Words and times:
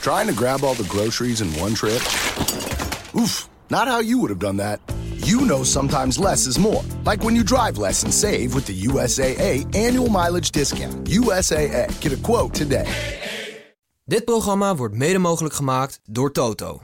Trying 0.00 0.26
to 0.26 0.34
grab 0.34 0.64
all 0.64 0.74
the 0.74 0.88
groceries 0.88 1.40
in 1.40 1.48
one 1.60 1.74
trip? 1.74 2.02
Oof, 3.14 3.48
not 3.68 3.88
how 3.88 4.00
you 4.00 4.18
would 4.18 4.30
have 4.30 4.40
done 4.40 4.56
that. 4.56 4.80
You 5.24 5.40
know 5.46 5.62
sometimes 5.62 6.18
less 6.18 6.46
is 6.46 6.58
more. 6.58 6.82
Like 7.04 7.24
when 7.24 7.34
you 7.34 7.44
drive 7.44 7.78
less 7.78 8.02
and 8.02 8.12
save 8.12 8.54
with 8.54 8.66
the 8.66 8.86
USAA 8.88 9.66
annual 9.74 10.08
mileage 10.08 10.50
discount. 10.50 11.08
USAA, 11.08 11.86
get 12.00 12.12
a 12.12 12.16
quote 12.16 12.54
today. 12.54 12.86
Dit 14.04 14.24
programma 14.24 14.74
wordt 14.74 14.94
mede 14.94 15.18
mogelijk 15.18 15.54
gemaakt 15.54 16.00
door 16.04 16.32
Toto. 16.32 16.82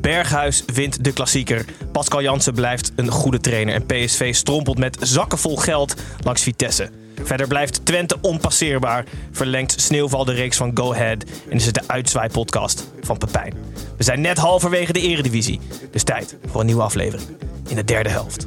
Berghuis 0.00 0.64
wint 0.66 1.04
de 1.04 1.12
klassieker. 1.12 1.64
Pascal 1.92 2.22
Jansen 2.22 2.54
blijft 2.54 2.92
een 2.96 3.10
goede 3.10 3.40
trainer. 3.40 3.74
En 3.74 3.86
PSV 3.86 4.34
strompelt 4.34 4.78
met 4.78 4.96
zakken 5.00 5.38
vol 5.38 5.56
geld 5.56 5.94
langs 6.22 6.42
Vitesse. 6.42 6.90
Verder 7.22 7.46
blijft 7.46 7.86
Twente 7.86 8.16
onpasseerbaar. 8.20 9.04
Verlengt 9.30 9.80
Sneeuwval 9.80 10.24
de 10.24 10.32
reeks 10.32 10.56
van 10.56 10.70
Go 10.74 10.92
Ahead. 10.92 11.24
En 11.48 11.56
is 11.56 11.66
het 11.66 11.74
de 11.74 11.82
uitzwaai-podcast 11.86 12.86
van 13.00 13.18
Pepijn. 13.18 13.54
We 13.96 14.04
zijn 14.04 14.20
net 14.20 14.38
halverwege 14.38 14.92
de 14.92 15.00
eredivisie. 15.00 15.60
Dus 15.90 16.02
tijd 16.02 16.36
voor 16.46 16.60
een 16.60 16.66
nieuwe 16.66 16.82
aflevering. 16.82 17.28
In 17.68 17.76
de 17.76 17.84
derde 17.84 18.08
helft. 18.08 18.46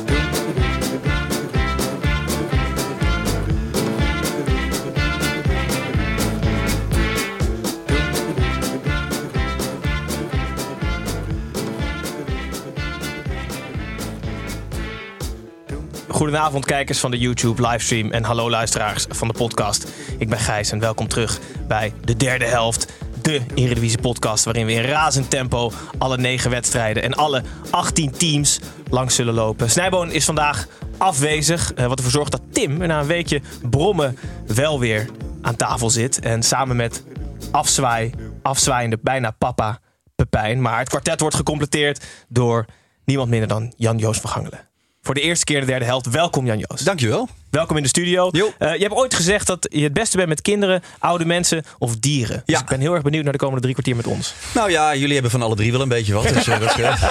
Goedenavond 16.31 16.65
kijkers 16.65 16.99
van 16.99 17.11
de 17.11 17.17
YouTube 17.17 17.67
livestream 17.67 18.11
en 18.11 18.23
hallo 18.23 18.49
luisteraars 18.49 19.05
van 19.09 19.27
de 19.27 19.33
podcast. 19.33 19.87
Ik 20.17 20.29
ben 20.29 20.39
Gijs 20.39 20.71
en 20.71 20.79
welkom 20.79 21.07
terug 21.07 21.39
bij 21.67 21.93
de 22.03 22.15
derde 22.15 22.45
helft. 22.45 22.93
De 23.21 23.41
Eredivisie 23.55 24.01
podcast 24.01 24.45
waarin 24.45 24.65
we 24.65 24.71
in 24.71 24.81
razend 24.81 25.29
tempo 25.29 25.71
alle 25.97 26.17
negen 26.17 26.49
wedstrijden 26.49 27.03
en 27.03 27.13
alle 27.13 27.43
18 27.69 28.11
teams 28.11 28.59
langs 28.89 29.15
zullen 29.15 29.33
lopen. 29.33 29.69
Snijboon 29.69 30.11
is 30.11 30.25
vandaag 30.25 30.67
afwezig, 30.97 31.73
eh, 31.73 31.85
wat 31.85 31.97
ervoor 31.97 32.11
zorgt 32.11 32.31
dat 32.31 32.41
Tim 32.51 32.77
na 32.77 32.99
een 32.99 33.07
weekje 33.07 33.41
brommen 33.69 34.17
wel 34.47 34.79
weer 34.79 35.09
aan 35.41 35.55
tafel 35.55 35.89
zit. 35.89 36.19
En 36.19 36.43
samen 36.43 36.75
met 36.75 37.03
afzwaai, 37.51 38.11
afzwaaiende 38.41 38.99
bijna 39.01 39.31
papa 39.31 39.79
Pepijn. 40.15 40.61
Maar 40.61 40.79
het 40.79 40.89
kwartet 40.89 41.19
wordt 41.19 41.35
gecompleteerd 41.35 42.05
door 42.27 42.65
niemand 43.05 43.29
minder 43.29 43.47
dan 43.47 43.73
Jan-Joos 43.77 44.19
van 44.19 44.29
Gangelen. 44.29 44.70
Voor 45.01 45.13
de 45.13 45.21
eerste 45.21 45.45
keer 45.45 45.55
in 45.55 45.61
de 45.61 45.67
derde 45.67 45.85
helft. 45.85 46.09
Welkom 46.09 46.45
Jan-Joos. 46.45 46.81
Dankjewel. 46.81 47.27
Welkom 47.51 47.77
in 47.77 47.83
de 47.83 47.89
studio. 47.89 48.29
Eh, 48.57 48.73
je 48.75 48.81
hebt 48.81 48.93
ooit 48.93 49.13
gezegd 49.13 49.47
dat 49.47 49.67
je 49.71 49.83
het 49.83 49.93
beste 49.93 50.17
bent 50.17 50.29
met 50.29 50.41
kinderen, 50.41 50.81
oude 50.99 51.25
mensen 51.25 51.63
of 51.77 51.95
dieren. 51.97 52.43
Dus 52.45 52.55
Ja. 52.55 52.61
ik 52.61 52.67
ben 52.69 52.79
heel 52.79 52.93
erg 52.93 53.03
benieuwd 53.03 53.23
naar 53.23 53.31
de 53.31 53.37
komende 53.37 53.61
drie 53.61 53.73
kwartier 53.73 53.95
met 53.95 54.07
ons. 54.07 54.33
Nou 54.53 54.71
ja, 54.71 54.95
jullie 54.95 55.13
hebben 55.13 55.31
van 55.31 55.41
alle 55.41 55.55
drie 55.55 55.71
wel 55.71 55.81
een 55.81 55.87
beetje 55.87 56.13
wat. 56.13 56.27
Dus, 56.27 56.45
dat 56.45 56.61
eh, 56.61 57.01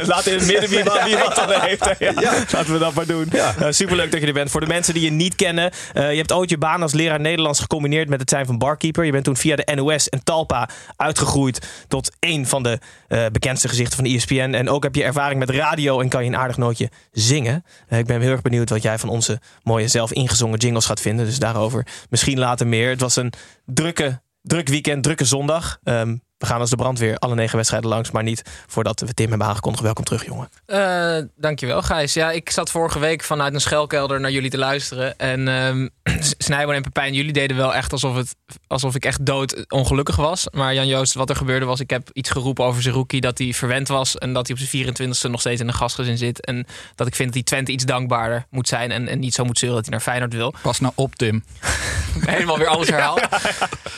Laat 0.08 0.26
in 0.26 0.34
het 0.38 0.46
midden 0.46 0.70
wie 0.70 0.84
wat, 0.84 1.02
wie 1.04 1.16
wat 1.16 1.34
dan 1.36 1.60
heeft. 1.60 1.84
hè. 1.84 1.94
Ja. 1.98 2.12
Ja. 2.20 2.32
Laten 2.52 2.72
we 2.72 2.78
dat 2.78 2.94
maar 2.94 3.06
doen. 3.06 3.28
Ja. 3.32 3.72
Superleuk 3.72 4.10
dat 4.12 4.20
je 4.20 4.26
er 4.26 4.32
bent. 4.32 4.50
Voor 4.50 4.60
de 4.60 4.66
mensen 4.66 4.94
die 4.94 5.02
je 5.02 5.10
niet 5.10 5.34
kennen. 5.34 5.70
je 5.92 6.00
hebt 6.00 6.32
ooit 6.32 6.50
je 6.50 6.58
baan 6.58 6.82
als 6.82 6.92
leraar 6.92 7.20
Nederlands 7.20 7.60
gecombineerd 7.60 8.08
met 8.08 8.20
het 8.20 8.30
zijn 8.30 8.46
van 8.46 8.58
barkeeper. 8.58 9.04
Je 9.04 9.12
bent 9.12 9.24
toen 9.24 9.36
via 9.36 9.56
de 9.56 9.72
NOS 9.74 10.08
en 10.08 10.24
Talpa 10.24 10.68
uitgegroeid 10.96 11.66
tot 11.88 12.10
één 12.18 12.46
van 12.46 12.62
de 12.62 12.78
bekendste 13.32 13.68
gezichten 13.68 13.96
van 13.96 14.04
ESPN. 14.14 14.34
En 14.54 14.68
ook 14.68 14.82
heb 14.82 14.94
je 14.94 15.04
ervaring 15.04 15.38
met 15.38 15.50
radio 15.50 16.00
en 16.00 16.08
kan 16.08 16.24
je 16.24 16.30
een 16.30 16.36
aardig 16.36 16.56
nootje 16.56 16.90
zingen. 17.12 17.64
Ik 17.90 18.06
ben 18.06 18.20
heel 18.20 18.30
erg 18.30 18.42
benieuwd 18.42 18.70
wat 18.70 18.82
jij 18.86 18.98
van 18.98 19.08
onze 19.08 19.40
mooie 19.62 19.88
zelf 19.88 20.12
ingezongen 20.12 20.58
jingles 20.58 20.86
gaat 20.86 21.00
vinden. 21.00 21.26
Dus 21.26 21.38
daarover 21.38 21.86
misschien 22.10 22.38
later 22.38 22.66
meer. 22.66 22.90
Het 22.90 23.00
was 23.00 23.16
een 23.16 23.32
drukke, 23.64 24.20
druk 24.42 24.68
weekend, 24.68 25.02
drukke 25.02 25.24
zondag. 25.24 25.78
Ehm, 25.82 26.16
we 26.38 26.46
gaan 26.46 26.60
als 26.60 26.70
de 26.70 26.76
brandweer 26.76 27.16
alle 27.18 27.34
negen 27.34 27.56
wedstrijden 27.56 27.90
langs, 27.90 28.10
maar 28.10 28.22
niet 28.22 28.42
voordat 28.66 29.00
we 29.00 29.14
Tim 29.14 29.28
hebben 29.28 29.46
aangekondigd. 29.46 29.84
Welkom 29.84 30.04
terug, 30.04 30.24
jongen. 30.24 30.48
Eh, 30.66 31.18
dankjewel, 31.36 31.82
Gijs. 31.82 32.14
Ja, 32.14 32.30
ik 32.30 32.50
zat 32.50 32.70
vorige 32.70 32.98
week 32.98 33.22
vanuit 33.22 33.54
een 33.54 33.60
schelkelder 33.60 34.20
naar 34.20 34.30
jullie 34.30 34.50
te 34.50 34.58
luisteren. 34.58 35.18
En 35.18 35.48
ehm 35.48 35.88
Snijboon 36.38 36.74
en 36.74 36.82
Pepijn, 36.82 37.14
jullie 37.14 37.32
deden 37.32 37.56
wel 37.56 37.74
echt 37.74 37.92
alsof, 37.92 38.16
het, 38.16 38.36
alsof 38.66 38.94
ik 38.94 39.04
echt 39.04 39.26
dood 39.26 39.64
ongelukkig 39.68 40.16
was. 40.16 40.46
Maar 40.50 40.74
Jan-Joost, 40.74 41.14
wat 41.14 41.30
er 41.30 41.36
gebeurde 41.36 41.66
was, 41.66 41.80
ik 41.80 41.90
heb 41.90 42.08
iets 42.12 42.30
geroepen 42.30 42.64
over 42.64 42.82
Zerouki... 42.82 43.20
dat 43.20 43.38
hij 43.38 43.52
verwend 43.52 43.88
was 43.88 44.18
en 44.18 44.32
dat 44.32 44.46
hij 44.46 44.56
op 44.56 44.62
zijn 44.62 44.94
24e 44.94 45.30
nog 45.30 45.40
steeds 45.40 45.60
in 45.60 45.68
een 45.68 45.74
gastgezin 45.74 46.18
zit. 46.18 46.44
En 46.44 46.66
dat 46.94 47.06
ik 47.06 47.14
vind 47.14 47.28
dat 47.28 47.36
die 47.36 47.44
Twente 47.44 47.72
iets 47.72 47.84
dankbaarder 47.84 48.46
moet 48.50 48.68
zijn... 48.68 48.90
en, 48.90 49.08
en 49.08 49.18
niet 49.18 49.34
zo 49.34 49.44
moet 49.44 49.58
zeuren 49.58 49.76
dat 49.76 49.86
hij 49.86 49.94
naar 49.94 50.04
Feyenoord 50.04 50.34
wil. 50.34 50.54
Pas 50.62 50.80
nou 50.80 50.92
op, 50.96 51.14
Tim. 51.14 51.44
Helemaal 52.26 52.58
weer 52.58 52.68
alles 52.68 52.88
herhaald. 52.88 53.20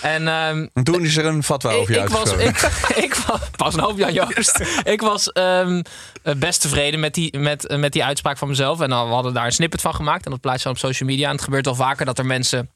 En 0.02 0.28
ehm, 0.28 0.66
en 0.74 0.84
toen 0.84 1.04
is 1.04 1.16
er 1.16 1.24
een 1.24 1.42
fatwa 1.42 1.70
over 1.70 1.96
ik 1.96 2.08
was, 2.30 2.44
ik, 2.44 2.96
ik 3.04 3.14
was, 3.14 3.40
pas 3.56 3.74
nou 3.74 3.90
op, 3.90 3.98
Jan 3.98 4.12
Joost. 4.12 4.60
ik 4.84 5.00
was 5.00 5.32
ehm, 5.32 5.82
eh, 6.22 6.34
best 6.34 6.60
tevreden 6.60 7.00
met 7.00 7.14
die, 7.14 7.38
met, 7.38 7.66
eh, 7.66 7.78
met 7.78 7.92
die 7.92 8.04
uitspraak 8.04 8.38
van 8.38 8.48
mezelf. 8.48 8.80
En 8.80 8.90
dan, 8.90 9.08
we 9.08 9.14
hadden 9.14 9.34
daar 9.34 9.44
een 9.44 9.52
snippet 9.52 9.80
van 9.80 9.94
gemaakt. 9.94 10.24
En 10.24 10.30
dat 10.30 10.40
plaatst 10.40 10.62
dan 10.62 10.72
op 10.72 10.78
social 10.78 11.08
media. 11.08 11.28
En 11.28 11.34
het 11.34 11.44
gebeurt 11.44 11.64
wel 11.64 11.74
vaker 11.74 12.06
dat 12.06 12.18
er 12.18 12.26
mensen 12.26 12.70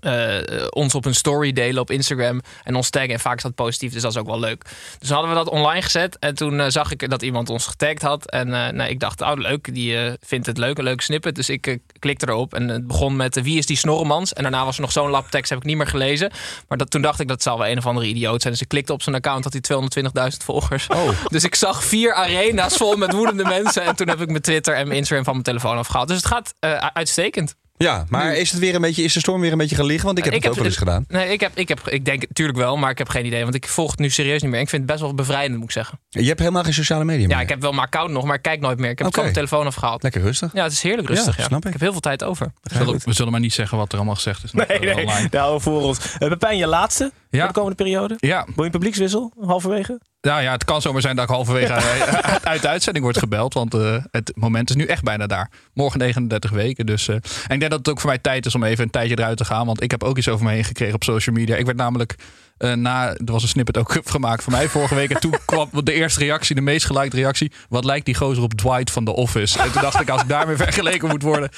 eh, 0.00 0.66
ons 0.70 0.94
op 0.94 1.04
een 1.04 1.14
story 1.14 1.52
delen 1.52 1.80
op 1.80 1.90
Instagram 1.90 2.40
en 2.64 2.74
ons 2.74 2.90
taggen. 2.90 3.12
En 3.12 3.20
vaak 3.20 3.36
is 3.36 3.42
dat 3.42 3.54
positief, 3.54 3.92
dus 3.92 4.02
dat 4.02 4.10
is 4.10 4.18
ook 4.18 4.26
wel 4.26 4.40
leuk. 4.40 4.64
Dus 4.98 5.10
hadden 5.10 5.30
we 5.30 5.36
dat 5.36 5.48
online 5.48 5.82
gezet. 5.82 6.18
En 6.18 6.34
toen 6.34 6.60
eh, 6.60 6.66
zag 6.68 6.92
ik 6.92 7.10
dat 7.10 7.22
iemand 7.22 7.50
ons 7.50 7.66
getagd 7.66 8.02
had. 8.02 8.30
En 8.30 8.48
nou, 8.48 8.82
ik 8.82 9.00
dacht, 9.00 9.20
oh 9.20 9.32
leuk, 9.34 9.74
die 9.74 9.96
vindt 10.20 10.46
het 10.46 10.58
leuk, 10.58 10.78
een 10.78 10.84
leuk 10.84 11.00
snippet. 11.00 11.34
Dus 11.34 11.48
ik 11.48 11.78
klikte 11.98 12.28
erop. 12.28 12.54
En 12.54 12.68
het 12.68 12.86
begon 12.86 13.16
met, 13.16 13.42
wie 13.42 13.58
is 13.58 13.66
die 13.66 13.76
Snorremans? 13.76 14.32
En 14.32 14.42
daarna 14.42 14.64
was 14.64 14.74
er 14.74 14.80
nog 14.80 14.92
zo'n 14.92 15.10
lap 15.10 15.30
tekst, 15.30 15.50
heb 15.50 15.58
ik 15.58 15.64
niet 15.64 15.76
meer 15.76 15.86
gelezen. 15.86 16.30
Maar 16.68 16.78
dat, 16.78 16.90
toen 16.90 17.02
dacht 17.02 17.20
ik, 17.20 17.28
dat 17.28 17.42
zal 17.42 17.58
wel 17.58 17.68
een 17.68 17.78
of 17.78 17.86
andere 17.86 18.06
idioot 18.06 18.40
zijn. 18.40 18.52
Dus 18.52 18.62
ik 18.62 18.68
klikte 18.68 18.92
op 18.92 19.02
zijn 19.02 19.14
account, 19.14 19.44
had 19.44 19.52
hij 19.52 20.32
220.000 20.32 20.44
volgers. 20.44 20.86
Dus 21.26 21.44
ik 21.44 21.54
zag 21.54 21.84
vier 21.84 22.14
arena's 22.14 22.76
vol 22.76 22.96
met 22.96 23.12
woedende 23.12 23.44
mensen. 23.44 23.82
En 23.82 23.96
toen 23.96 24.08
heb 24.08 24.20
ik 24.20 24.28
mijn 24.28 24.42
Twitter 24.42 24.74
en 24.74 24.86
mijn 24.86 24.98
Instagram 24.98 25.24
van 25.24 25.32
mijn 25.32 25.44
telefoon 25.44 25.78
afgehaald. 25.78 26.08
Dus 26.08 26.16
het 26.16 26.26
gaat 26.26 26.54
uitstekend. 26.92 27.54
Ja, 27.78 28.04
maar 28.08 28.36
is, 28.36 28.50
het 28.50 28.60
weer 28.60 28.74
een 28.74 28.80
beetje, 28.80 29.02
is 29.02 29.12
de 29.12 29.20
storm 29.20 29.40
weer 29.40 29.52
een 29.52 29.58
beetje 29.58 29.76
gaan 29.76 29.84
liggen? 29.86 30.06
Want 30.06 30.18
ik 30.18 30.24
heb 30.24 30.32
het 30.34 30.48
ook 30.48 30.54
wel 30.54 30.64
eens 30.64 30.76
gedaan. 30.76 31.04
Nee, 31.08 31.28
ik, 31.28 31.40
heb, 31.40 31.52
ik, 31.54 31.68
heb, 31.68 31.88
ik 31.88 32.04
denk 32.04 32.20
natuurlijk 32.28 32.58
wel, 32.58 32.76
maar 32.76 32.90
ik 32.90 32.98
heb 32.98 33.08
geen 33.08 33.26
idee. 33.26 33.42
Want 33.42 33.54
ik 33.54 33.68
volg 33.68 33.90
het 33.90 34.00
nu 34.00 34.10
serieus 34.10 34.42
niet 34.42 34.50
meer. 34.50 34.60
Ik 34.60 34.68
vind 34.68 34.82
het 34.82 34.90
best 34.90 35.02
wel 35.02 35.14
bevrijdend, 35.14 35.54
moet 35.56 35.64
ik 35.64 35.70
zeggen. 35.70 36.00
Je 36.08 36.24
hebt 36.26 36.38
helemaal 36.38 36.62
geen 36.62 36.74
sociale 36.74 37.04
media 37.04 37.28
Ja, 37.28 37.34
meer. 37.34 37.42
ik 37.42 37.48
heb 37.48 37.60
wel 37.60 37.70
mijn 37.72 37.82
account 37.84 38.10
nog, 38.10 38.24
maar 38.24 38.34
ik 38.34 38.42
kijk 38.42 38.60
nooit 38.60 38.78
meer. 38.78 38.90
Ik 38.90 38.96
heb 38.98 39.06
het 39.06 39.14
van 39.14 39.22
mijn 39.24 39.34
telefoon 39.36 39.66
afgehaald. 39.66 40.02
Lekker 40.02 40.20
rustig. 40.20 40.52
Ja, 40.52 40.62
het 40.62 40.72
is 40.72 40.82
heerlijk 40.82 41.08
rustig. 41.08 41.36
Ja, 41.36 41.42
Ja, 41.42 41.48
snap 41.48 41.66
ik. 41.66 41.72
heb 41.72 41.80
heel 41.80 41.92
veel 41.92 42.00
tijd 42.00 42.24
over. 42.24 42.52
We 42.62 42.74
zullen, 42.74 43.00
we 43.04 43.12
zullen 43.12 43.32
maar 43.32 43.40
niet 43.40 43.54
zeggen 43.54 43.78
wat 43.78 43.90
er 43.92 43.96
allemaal 43.96 44.14
gezegd 44.14 44.44
is. 44.44 44.52
Nee, 44.52 44.66
nee, 44.78 44.94
online. 45.06 45.28
we 45.30 45.60
voor 45.60 45.82
ons. 45.82 45.98
Uh, 46.18 46.28
Pepijn, 46.28 46.56
je 46.58 46.66
laatste 46.66 47.12
Ja. 47.30 47.38
voor 47.38 47.48
de 47.48 47.54
komende 47.54 47.76
periode? 47.76 48.14
Ja, 48.18 48.44
Wil 48.44 48.54
je 48.56 48.62
een 48.64 48.70
publiekswissel 48.70 49.32
halverwege? 49.40 50.00
Nou 50.20 50.42
ja, 50.42 50.52
het 50.52 50.64
kan 50.64 50.82
zomaar 50.82 51.00
zijn 51.00 51.16
dat 51.16 51.24
ik 51.24 51.34
halverwege 51.34 51.72
uit- 52.42 52.62
de 52.62 52.68
uitzending 52.68 53.04
word 53.04 53.18
gebeld. 53.18 53.54
Want 53.54 53.74
eh, 53.74 53.96
het 54.10 54.32
moment 54.34 54.70
is 54.70 54.76
nu 54.76 54.84
echt 54.84 55.02
bijna 55.02 55.26
daar. 55.26 55.50
Morgen 55.74 55.98
39 55.98 56.50
weken. 56.50 56.86
Dus, 56.86 57.08
eh, 57.08 57.14
en 57.14 57.54
ik 57.54 57.58
denk 57.58 57.70
dat 57.70 57.78
het 57.78 57.88
ook 57.88 58.00
voor 58.00 58.08
mij 58.08 58.18
tijd 58.18 58.46
is 58.46 58.54
om 58.54 58.64
even 58.64 58.84
een 58.84 58.90
tijdje 58.90 59.18
eruit 59.18 59.36
te 59.36 59.44
gaan. 59.44 59.66
Want 59.66 59.82
ik 59.82 59.90
heb 59.90 60.04
ook 60.04 60.16
iets 60.18 60.28
over 60.28 60.44
me 60.46 60.52
heen 60.52 60.64
gekregen 60.64 60.94
op 60.94 61.04
social 61.04 61.36
media. 61.36 61.56
Ik 61.56 61.64
werd 61.64 61.76
namelijk 61.78 62.14
eh, 62.58 62.72
na, 62.72 63.08
er 63.08 63.32
was 63.32 63.42
een 63.42 63.48
snippet 63.48 63.76
ook 63.78 63.96
gemaakt 64.04 64.42
van 64.42 64.52
mij 64.52 64.68
vorige 64.68 64.94
week. 64.94 65.10
En 65.10 65.20
toen 65.20 65.34
kwam 65.44 65.70
de 65.72 65.92
eerste 65.92 66.20
reactie, 66.20 66.54
de 66.54 66.60
meest 66.60 66.86
gelikte 66.86 67.16
reactie. 67.16 67.52
Wat 67.68 67.84
lijkt 67.84 68.06
die 68.06 68.14
gozer 68.14 68.42
op 68.42 68.54
Dwight 68.54 68.90
van 68.90 69.04
The 69.04 69.12
Office? 69.14 69.58
En 69.58 69.72
toen 69.72 69.82
dacht 69.82 70.00
ik, 70.00 70.08
als 70.10 70.22
ik 70.22 70.28
daarmee 70.28 70.56
vergeleken 70.66 71.08
moet 71.08 71.22
worden, 71.22 71.48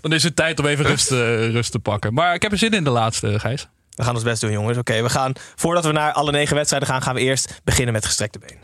dan 0.00 0.12
is 0.12 0.22
het 0.22 0.36
tijd 0.36 0.58
om 0.58 0.66
even 0.66 0.84
rust, 0.84 1.10
rust 1.10 1.72
te 1.72 1.78
pakken. 1.78 2.14
Maar 2.14 2.34
ik 2.34 2.42
heb 2.42 2.52
er 2.52 2.58
zin 2.58 2.72
in 2.72 2.84
de 2.84 2.90
laatste, 2.90 3.38
Gijs. 3.38 3.68
We 4.00 4.06
gaan 4.06 4.14
ons 4.14 4.24
best 4.24 4.40
doen, 4.40 4.50
jongens. 4.50 4.78
Oké, 4.78 5.02
we 5.02 5.08
gaan, 5.08 5.32
voordat 5.54 5.84
we 5.84 5.92
naar 5.92 6.12
alle 6.12 6.30
negen 6.30 6.56
wedstrijden 6.56 6.88
gaan, 6.88 7.02
gaan 7.02 7.14
we 7.14 7.20
eerst 7.20 7.60
beginnen 7.64 7.92
met 7.92 8.04
gestrekte 8.04 8.38
been. 8.38 8.58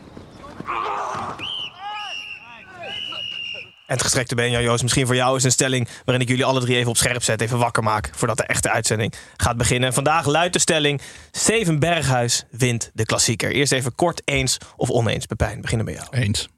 En 3.87 3.93
het 3.93 4.01
gestrekte 4.01 4.35
been, 4.35 4.51
Jan 4.51 4.63
Joost, 4.63 4.81
misschien 4.83 5.05
voor 5.05 5.15
jou 5.15 5.35
is 5.37 5.43
een 5.43 5.51
stelling 5.51 5.87
waarin 6.05 6.23
ik 6.23 6.29
jullie 6.29 6.45
alle 6.45 6.59
drie 6.59 6.75
even 6.75 6.89
op 6.89 6.97
scherp 6.97 7.23
zet, 7.23 7.41
even 7.41 7.57
wakker 7.57 7.83
maak 7.83 8.09
voordat 8.15 8.37
de 8.37 8.43
echte 8.43 8.69
uitzending 8.69 9.13
gaat 9.37 9.57
beginnen. 9.57 9.93
Vandaag 9.93 10.25
luidt 10.25 10.53
de 10.53 10.59
stelling: 10.59 11.01
Steven 11.31 11.79
Berghuis 11.79 12.43
wint 12.51 12.91
de 12.93 13.05
klassieker. 13.05 13.51
Eerst 13.51 13.71
even 13.71 13.95
kort 13.95 14.21
eens 14.25 14.57
of 14.75 14.89
oneens. 14.89 15.25
Pepijn, 15.25 15.61
beginnen 15.61 15.85
bij 15.85 15.95
jou. 15.95 16.07
Eens. 16.11 16.49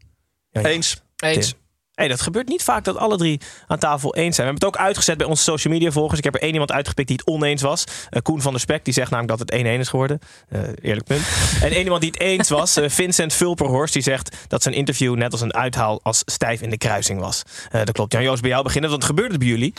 Eens. 0.52 1.02
Eens. 1.16 1.56
Hey, 2.00 2.08
dat 2.08 2.22
gebeurt 2.22 2.48
niet 2.48 2.64
vaak 2.64 2.84
dat 2.84 2.98
alle 2.98 3.18
drie 3.18 3.42
aan 3.68 3.80
tafel 3.80 4.16
eens 4.16 4.36
zijn. 4.36 4.48
We 4.48 4.52
hebben 4.54 4.68
het 4.68 4.78
ook 4.78 4.86
uitgezet 4.88 5.18
bij 5.18 5.28
onze 5.28 5.44
social 5.44 5.74
media 5.74 5.92
volgers. 5.92 6.18
Ik 6.18 6.24
heb 6.24 6.36
er 6.36 6.42
één 6.42 6.52
iemand 6.52 6.72
uitgepikt 6.72 7.08
die 7.08 7.18
het 7.18 7.28
oneens 7.28 7.62
was. 7.62 7.84
Eh, 8.10 8.22
Koen 8.22 8.42
van 8.42 8.52
der 8.52 8.62
Spek, 8.62 8.86
die 8.86 8.94
zegt 8.94 9.12
namelijk 9.12 9.38
dat 9.38 9.50
het 9.50 9.60
1-1 9.60 9.80
is 9.80 9.90
geworden. 9.90 10.20
Eh, 10.50 10.62
eerlijk 10.82 11.06
punt. 11.06 11.22
en 11.64 11.72
één 11.72 11.84
iemand 11.84 12.02
die 12.02 12.12
het 12.12 12.20
eens 12.20 12.50
was, 12.50 12.76
eh, 12.76 12.90
Vincent 12.90 13.34
Vulperhorst, 13.34 13.94
die 13.94 14.02
zegt 14.02 14.36
dat 14.48 14.64
zijn 14.64 14.76
interview 14.76 15.16
net 15.16 15.32
als 15.32 15.42
een 15.42 15.54
uithaal 15.54 16.00
als 16.04 16.22
stijf 16.26 16.62
in 16.62 16.70
de 16.70 16.78
kruising 16.78 17.20
was. 17.20 17.44
Eh, 17.72 17.80
dat 17.80 17.92
klopt. 17.92 18.14
Jan-Joos, 18.14 18.40
bij 18.40 18.50
jou 18.50 18.64
beginnen, 18.64 18.90
want 18.90 19.02
het 19.04 19.12
gebeurde 19.12 19.38
bij 19.38 19.48
jullie 19.48 19.74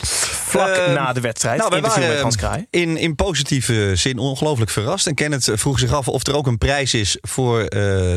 vlak 0.51 0.67
Eh, 0.67 0.93
na 0.93 1.13
de 1.13 1.21
wedstrijd. 1.21 1.57
Nou, 1.57 1.69
wij 1.69 1.77
interview 1.77 2.03
waren 2.03 2.15
met 2.15 2.23
Hans 2.23 2.35
Kraai. 2.35 2.65
in, 2.69 2.97
in 2.97 3.15
positieve 3.15 3.91
zin 3.95 4.17
ongelooflijk 4.17 4.71
verrast. 4.71 5.07
En 5.07 5.15
Kenneth 5.15 5.51
vroeg 5.53 5.79
zich 5.79 5.91
af 5.93 6.07
of 6.07 6.27
er 6.27 6.35
ook 6.35 6.47
een 6.47 6.57
prijs 6.57 6.93
is 6.93 7.17
voor 7.21 7.59
eh, 7.59 7.69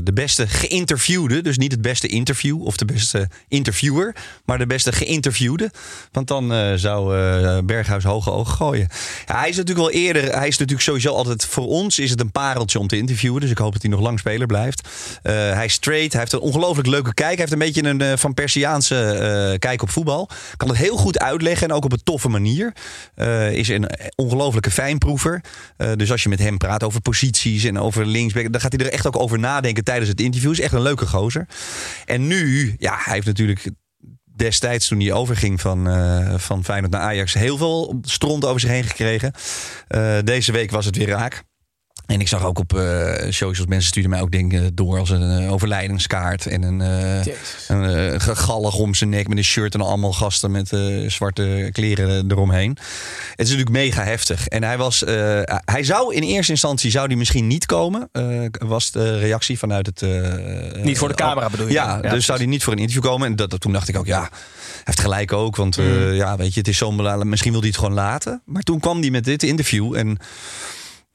de 0.02 0.12
beste 0.14 0.48
geïnterviewde. 0.48 1.40
Dus 1.40 1.58
niet 1.58 1.72
het 1.72 1.82
beste 1.82 2.06
interview 2.06 2.62
of 2.66 2.76
de 2.76 2.84
beste 2.84 3.28
maar 4.44 4.58
de 4.58 4.66
beste 4.66 4.92
geïnterviewde. 4.92 5.70
Want 6.12 6.28
dan 6.28 6.52
eh, 6.52 6.72
zou 6.74 7.18
eh, 7.18 7.58
Berghuis 7.64 8.04
hoge 8.04 8.30
ogen 8.30 8.54
gooien. 8.54 8.88
Hij 9.24 9.48
is 9.48 9.56
natuurlijk 9.56 9.86
wel 9.86 10.00
eerder, 10.00 10.22
hij 10.22 10.48
is 10.48 10.58
natuurlijk 10.58 10.80
sowieso 10.80 11.14
altijd 11.14 11.44
voor 11.44 11.66
ons 11.66 11.98
is 11.98 12.10
het 12.10 12.20
een 12.20 12.32
pareltje 12.32 12.78
om 12.78 12.86
te 12.86 12.96
interviewen. 12.96 13.40
Dus 13.40 13.50
ik 13.50 13.58
hoop 13.58 13.72
dat 13.72 13.82
hij 13.82 13.90
nog 13.90 14.00
lang 14.00 14.18
speler 14.18 14.46
blijft. 14.46 14.88
Eh, 15.22 15.32
hij 15.32 15.64
is 15.64 15.72
straight, 15.72 16.12
hij 16.12 16.20
heeft 16.20 16.32
een 16.32 16.40
ongelooflijk 16.40 16.88
leuke 16.88 17.14
kijk. 17.14 17.28
Hij 17.28 17.38
heeft 17.38 17.52
een 17.52 17.58
beetje 17.58 17.84
een 17.84 18.18
van 18.18 18.34
Persiaanse 18.34 19.56
kijk 19.58 19.82
op 19.82 19.90
voetbal. 19.90 20.28
Kan 20.56 20.68
het 20.68 20.76
heel 20.76 20.96
goed 20.96 21.18
uitleggen 21.18 21.68
en 21.68 21.74
ook 21.74 21.84
op 21.84 21.92
een 21.92 22.02
toffe 22.02 22.28
manier. 22.28 22.72
Is 23.50 23.68
een 23.68 23.88
ongelofelijke 24.14 24.70
fijnproever. 24.70 25.40
Dus 25.96 26.10
als 26.10 26.22
je 26.22 26.28
met 26.28 26.38
hem 26.38 26.58
praat 26.58 26.82
over 26.82 27.00
posities 27.00 27.64
en 27.64 27.78
over 27.78 28.06
linksback, 28.06 28.52
dan 28.52 28.60
gaat 28.60 28.72
hij 28.72 28.86
er 28.86 28.92
echt 28.92 29.06
ook 29.06 29.18
over 29.18 29.38
nadenken 29.38 29.84
tijdens 29.84 30.08
het 30.08 30.20
interview. 30.20 30.50
Is 30.50 30.60
echt 30.60 30.72
een 30.72 30.82
leuke 30.82 31.06
gozer. 31.06 31.46
En 32.04 32.26
nu, 32.26 32.74
ja, 32.78 32.98
hij 33.04 33.14
heeft 33.14 33.26
natuurlijk 33.26 33.70
destijds 34.36 34.88
toen 34.88 35.00
hij 35.00 35.12
overging 35.12 35.60
van, 35.60 35.88
eh, 35.88 36.34
van 36.38 36.64
Feyenoord 36.64 36.92
naar 36.92 37.00
Ajax 37.00 37.34
heel 37.34 37.56
veel 37.56 37.98
stront 38.02 38.44
over 38.44 38.60
zich 38.60 38.70
heen 38.70 38.84
gekregen. 38.84 39.32
Eh, 39.88 40.18
deze 40.24 40.52
week 40.52 40.70
was 40.70 40.84
het 40.86 40.96
weer 40.96 41.08
raak. 41.08 41.44
En 42.06 42.20
ik 42.20 42.28
zag 42.28 42.44
ook 42.44 42.58
op 42.58 42.78
eh 42.78 43.12
socials, 43.30 43.66
mensen 43.66 43.88
stuurden 43.88 44.10
mij 44.10 44.20
ook 44.20 44.30
dingen 44.30 44.74
door 44.74 44.98
als 44.98 45.10
een 45.10 45.40
eh, 45.42 45.52
overlijdenskaart. 45.52 46.46
En 46.46 46.62
een, 46.62 46.80
eh 46.80 47.34
een 47.68 48.20
gegallig 48.20 48.74
om 48.74 48.94
zijn 48.94 49.10
nek 49.10 49.28
met 49.28 49.38
een 49.38 49.44
shirt 49.44 49.74
en 49.74 49.80
allemaal 49.80 50.12
gasten 50.12 50.50
met 50.50 50.72
zwarte 51.06 51.68
kleren 51.72 52.30
eromheen. 52.30 52.70
Het 52.70 53.46
is 53.46 53.48
natuurlijk 53.48 53.70
mega 53.70 54.04
heftig. 54.04 54.46
En 54.48 54.62
hij 54.64 54.76
was, 54.78 55.00
hij 55.64 55.82
zou 55.84 56.14
in 56.14 56.22
eerste 56.22 56.52
instantie 56.52 56.90
zou 56.90 57.08
die 57.08 57.16
misschien 57.16 57.46
niet 57.46 57.66
komen. 57.66 58.10
was 58.66 58.90
de 58.90 59.18
reactie 59.18 59.58
vanuit 59.58 59.86
het. 59.86 60.00
Niet 60.82 60.98
voor 60.98 61.08
de 61.08 61.14
camera 61.14 61.50
bedoel 61.50 61.66
je? 61.66 61.72
Ja, 61.72 62.00
dus 62.00 62.24
zou 62.24 62.38
hij 62.38 62.46
niet 62.46 62.62
voor 62.64 62.72
een 62.72 62.78
interview 62.78 63.02
komen. 63.04 63.26
En 63.26 63.36
dat, 63.36 63.50
dat- 63.50 63.60
toen 63.60 63.72
dacht 63.72 63.88
ik 63.88 63.96
ook, 63.96 64.06
ja, 64.06 64.20
hij 64.20 64.28
heeft 64.84 65.00
gelijk 65.00 65.32
ook. 65.32 65.56
Want 65.56 65.76
Mm. 65.76 66.12
ja, 66.12 66.36
weet 66.36 66.52
je, 66.54 66.58
het 66.60 66.68
is 66.68 66.76
zo 66.78 66.94
belangrijk. 66.96 67.30
Misschien 67.30 67.50
wil 67.52 67.60
hij 67.60 67.68
het 67.70 67.78
gewoon 67.78 67.94
laten. 67.94 68.42
Maar 68.44 68.62
toen 68.62 68.80
kwam 68.80 69.00
hij 69.00 69.10
met 69.10 69.24
dit 69.24 69.42
interview 69.42 69.94
en. 69.96 70.18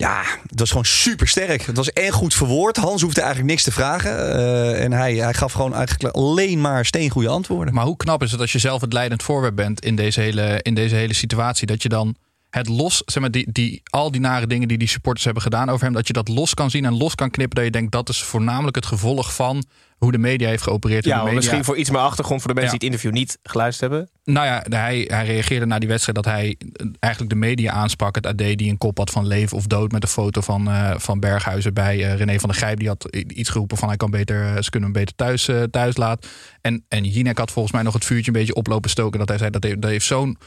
Ja, 0.02 0.24
het 0.48 0.60
was 0.60 0.70
gewoon 0.70 0.86
super 0.86 1.28
sterk. 1.28 1.62
Het 1.62 1.76
was 1.76 1.92
en 1.92 2.12
goed 2.12 2.34
verwoord. 2.34 2.78
Hans 2.78 3.02
hoefde 3.02 3.22
eigenlijk 3.22 3.52
niks 3.52 3.64
te 3.64 3.72
vragen. 3.72 4.34
Eh, 4.34 4.84
en 4.84 4.92
hij, 4.92 5.16
hij 5.16 5.34
gaf 5.34 5.52
gewoon 5.52 5.74
eigenlijk 5.74 6.16
alleen 6.16 6.62
maar 6.62 6.86
steengoede 6.86 7.30
antwoorden. 7.30 7.74
Maar 7.74 7.86
hoe 7.86 7.98
knap 7.98 8.24
is 8.24 8.32
het 8.32 8.42
als 8.42 8.52
je 8.52 8.60
zelf 8.60 8.82
het 8.82 8.94
leidend 8.94 9.24
voorwerp 9.24 9.56
bent 9.56 9.86
in 9.86 9.96
deze 9.96 10.22
hele, 10.22 10.60
in 10.62 10.74
deze 10.74 10.96
hele 10.96 11.14
situatie? 11.14 11.68
Dat 11.68 11.84
je 11.84 11.90
dan 11.90 12.16
het 12.50 12.68
los, 12.68 13.02
zeg 13.06 13.22
maar, 13.22 13.32
die, 13.32 13.52
die, 13.52 13.82
al 13.90 14.12
die 14.12 14.22
nare 14.22 14.48
dingen 14.48 14.68
die 14.68 14.78
die 14.78 14.88
supporters 14.88 15.26
hebben 15.26 15.44
gedaan 15.44 15.70
over 15.70 15.86
hem, 15.86 15.94
dat 15.94 16.08
je 16.08 16.14
dat 16.14 16.28
los 16.28 16.54
kan 16.54 16.70
zien 16.70 16.86
en 16.86 16.98
los 16.98 17.16
kan 17.16 17.30
knippen. 17.30 17.56
Dat 17.56 17.66
je 17.66 17.72
denkt 17.72 17.92
dat 17.92 18.10
is 18.10 18.24
voornamelijk 18.24 18.76
het 18.76 18.86
gevolg 18.86 19.34
van 19.34 19.64
hoe 20.00 20.12
de 20.12 20.18
media 20.18 20.48
heeft 20.50 20.64
geopereerd. 20.64 21.06
Ja, 21.06 21.18
media, 21.18 21.34
misschien 21.34 21.64
voor 21.64 21.78
iets 21.78 21.90
meer 21.90 22.00
achtergrond 22.00 22.42
voor 22.42 22.54
de 22.54 22.60
mensen 22.62 22.74
Ja. 22.74 22.80
die 22.80 22.90
het 22.90 22.98
interview 22.98 23.26
niet 23.26 23.40
geluisterd 23.44 23.92
hebben. 23.92 24.10
Nou 24.24 24.46
ja, 24.46 24.64
hij, 24.70 25.06
hij 25.08 25.26
reageerde 25.26 25.66
na 25.66 25.80
die 25.80 25.90
wedstrijd 25.90 26.24
dat 26.24 26.34
hij 26.34 26.56
eh, 26.60 26.88
eigenlijk 27.00 27.34
de 27.34 27.40
media 27.40 27.72
aansprak. 27.72 28.16
Het 28.16 28.26
AD 28.26 28.38
die 28.38 28.70
een 28.70 28.78
kop 28.78 28.98
had 28.98 29.10
van 29.10 29.28
leven 29.28 29.58
of 29.58 29.68
dood 29.68 29.92
met 29.92 30.04
een 30.04 30.10
foto 30.10 30.42
van, 30.42 30.68
eh, 30.68 30.94
van 30.98 31.20
Berghuizen 31.20 31.74
bij 31.74 32.04
eh, 32.04 32.16
René 32.16 32.40
van 32.40 32.50
der 32.50 32.58
Gijp. 32.58 32.80
Die 32.80 32.88
had 32.88 33.16
iets 33.28 33.50
geroepen 33.50 33.78
van 33.78 33.88
hij 33.88 33.98
kan 33.98 34.12
beter, 34.12 34.64
ze 34.64 34.70
kunnen 34.70 34.90
hem 34.92 35.00
beter 35.00 35.16
thuis, 35.16 35.50
thuis 35.72 35.98
laten. 35.98 36.30
En, 36.62 36.86
en 36.88 37.04
Jinek 37.04 37.38
had 37.38 37.52
volgens 37.52 37.74
mij 37.74 37.84
nog 37.84 37.94
het 37.94 38.06
vuurtje 38.06 38.32
een 38.32 38.38
beetje 38.38 38.56
oplopen 38.56 38.90
stoken. 38.90 39.20
Dat 39.20 39.30
hij 39.30 39.38
zei 39.38 39.50
dat 39.50 39.64
heeft, 39.64 39.82
dat 39.82 39.92
heeft 39.92 40.06
zo'n 40.06 40.38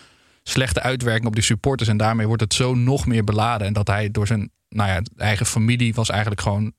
slechte 0.43 0.81
uitwerking 0.81 1.27
op 1.27 1.35
die 1.35 1.45
supporters. 1.45 1.89
En 1.89 1.97
daarmee 1.97 2.27
wordt 2.27 2.43
het 2.43 2.55
zo 2.55 2.75
nog 2.75 3.07
meer 3.07 3.25
beladen. 3.25 3.67
En 3.67 3.73
dat 3.73 3.87
hij 3.87 4.11
door 4.11 4.27
zijn 4.27 4.51
nou 4.69 4.89
ja, 4.91 5.03
eigen 5.17 5.47
familie 5.47 5.95
was 5.95 6.11
eigenlijk 6.11 6.41
gewoon 6.41 6.73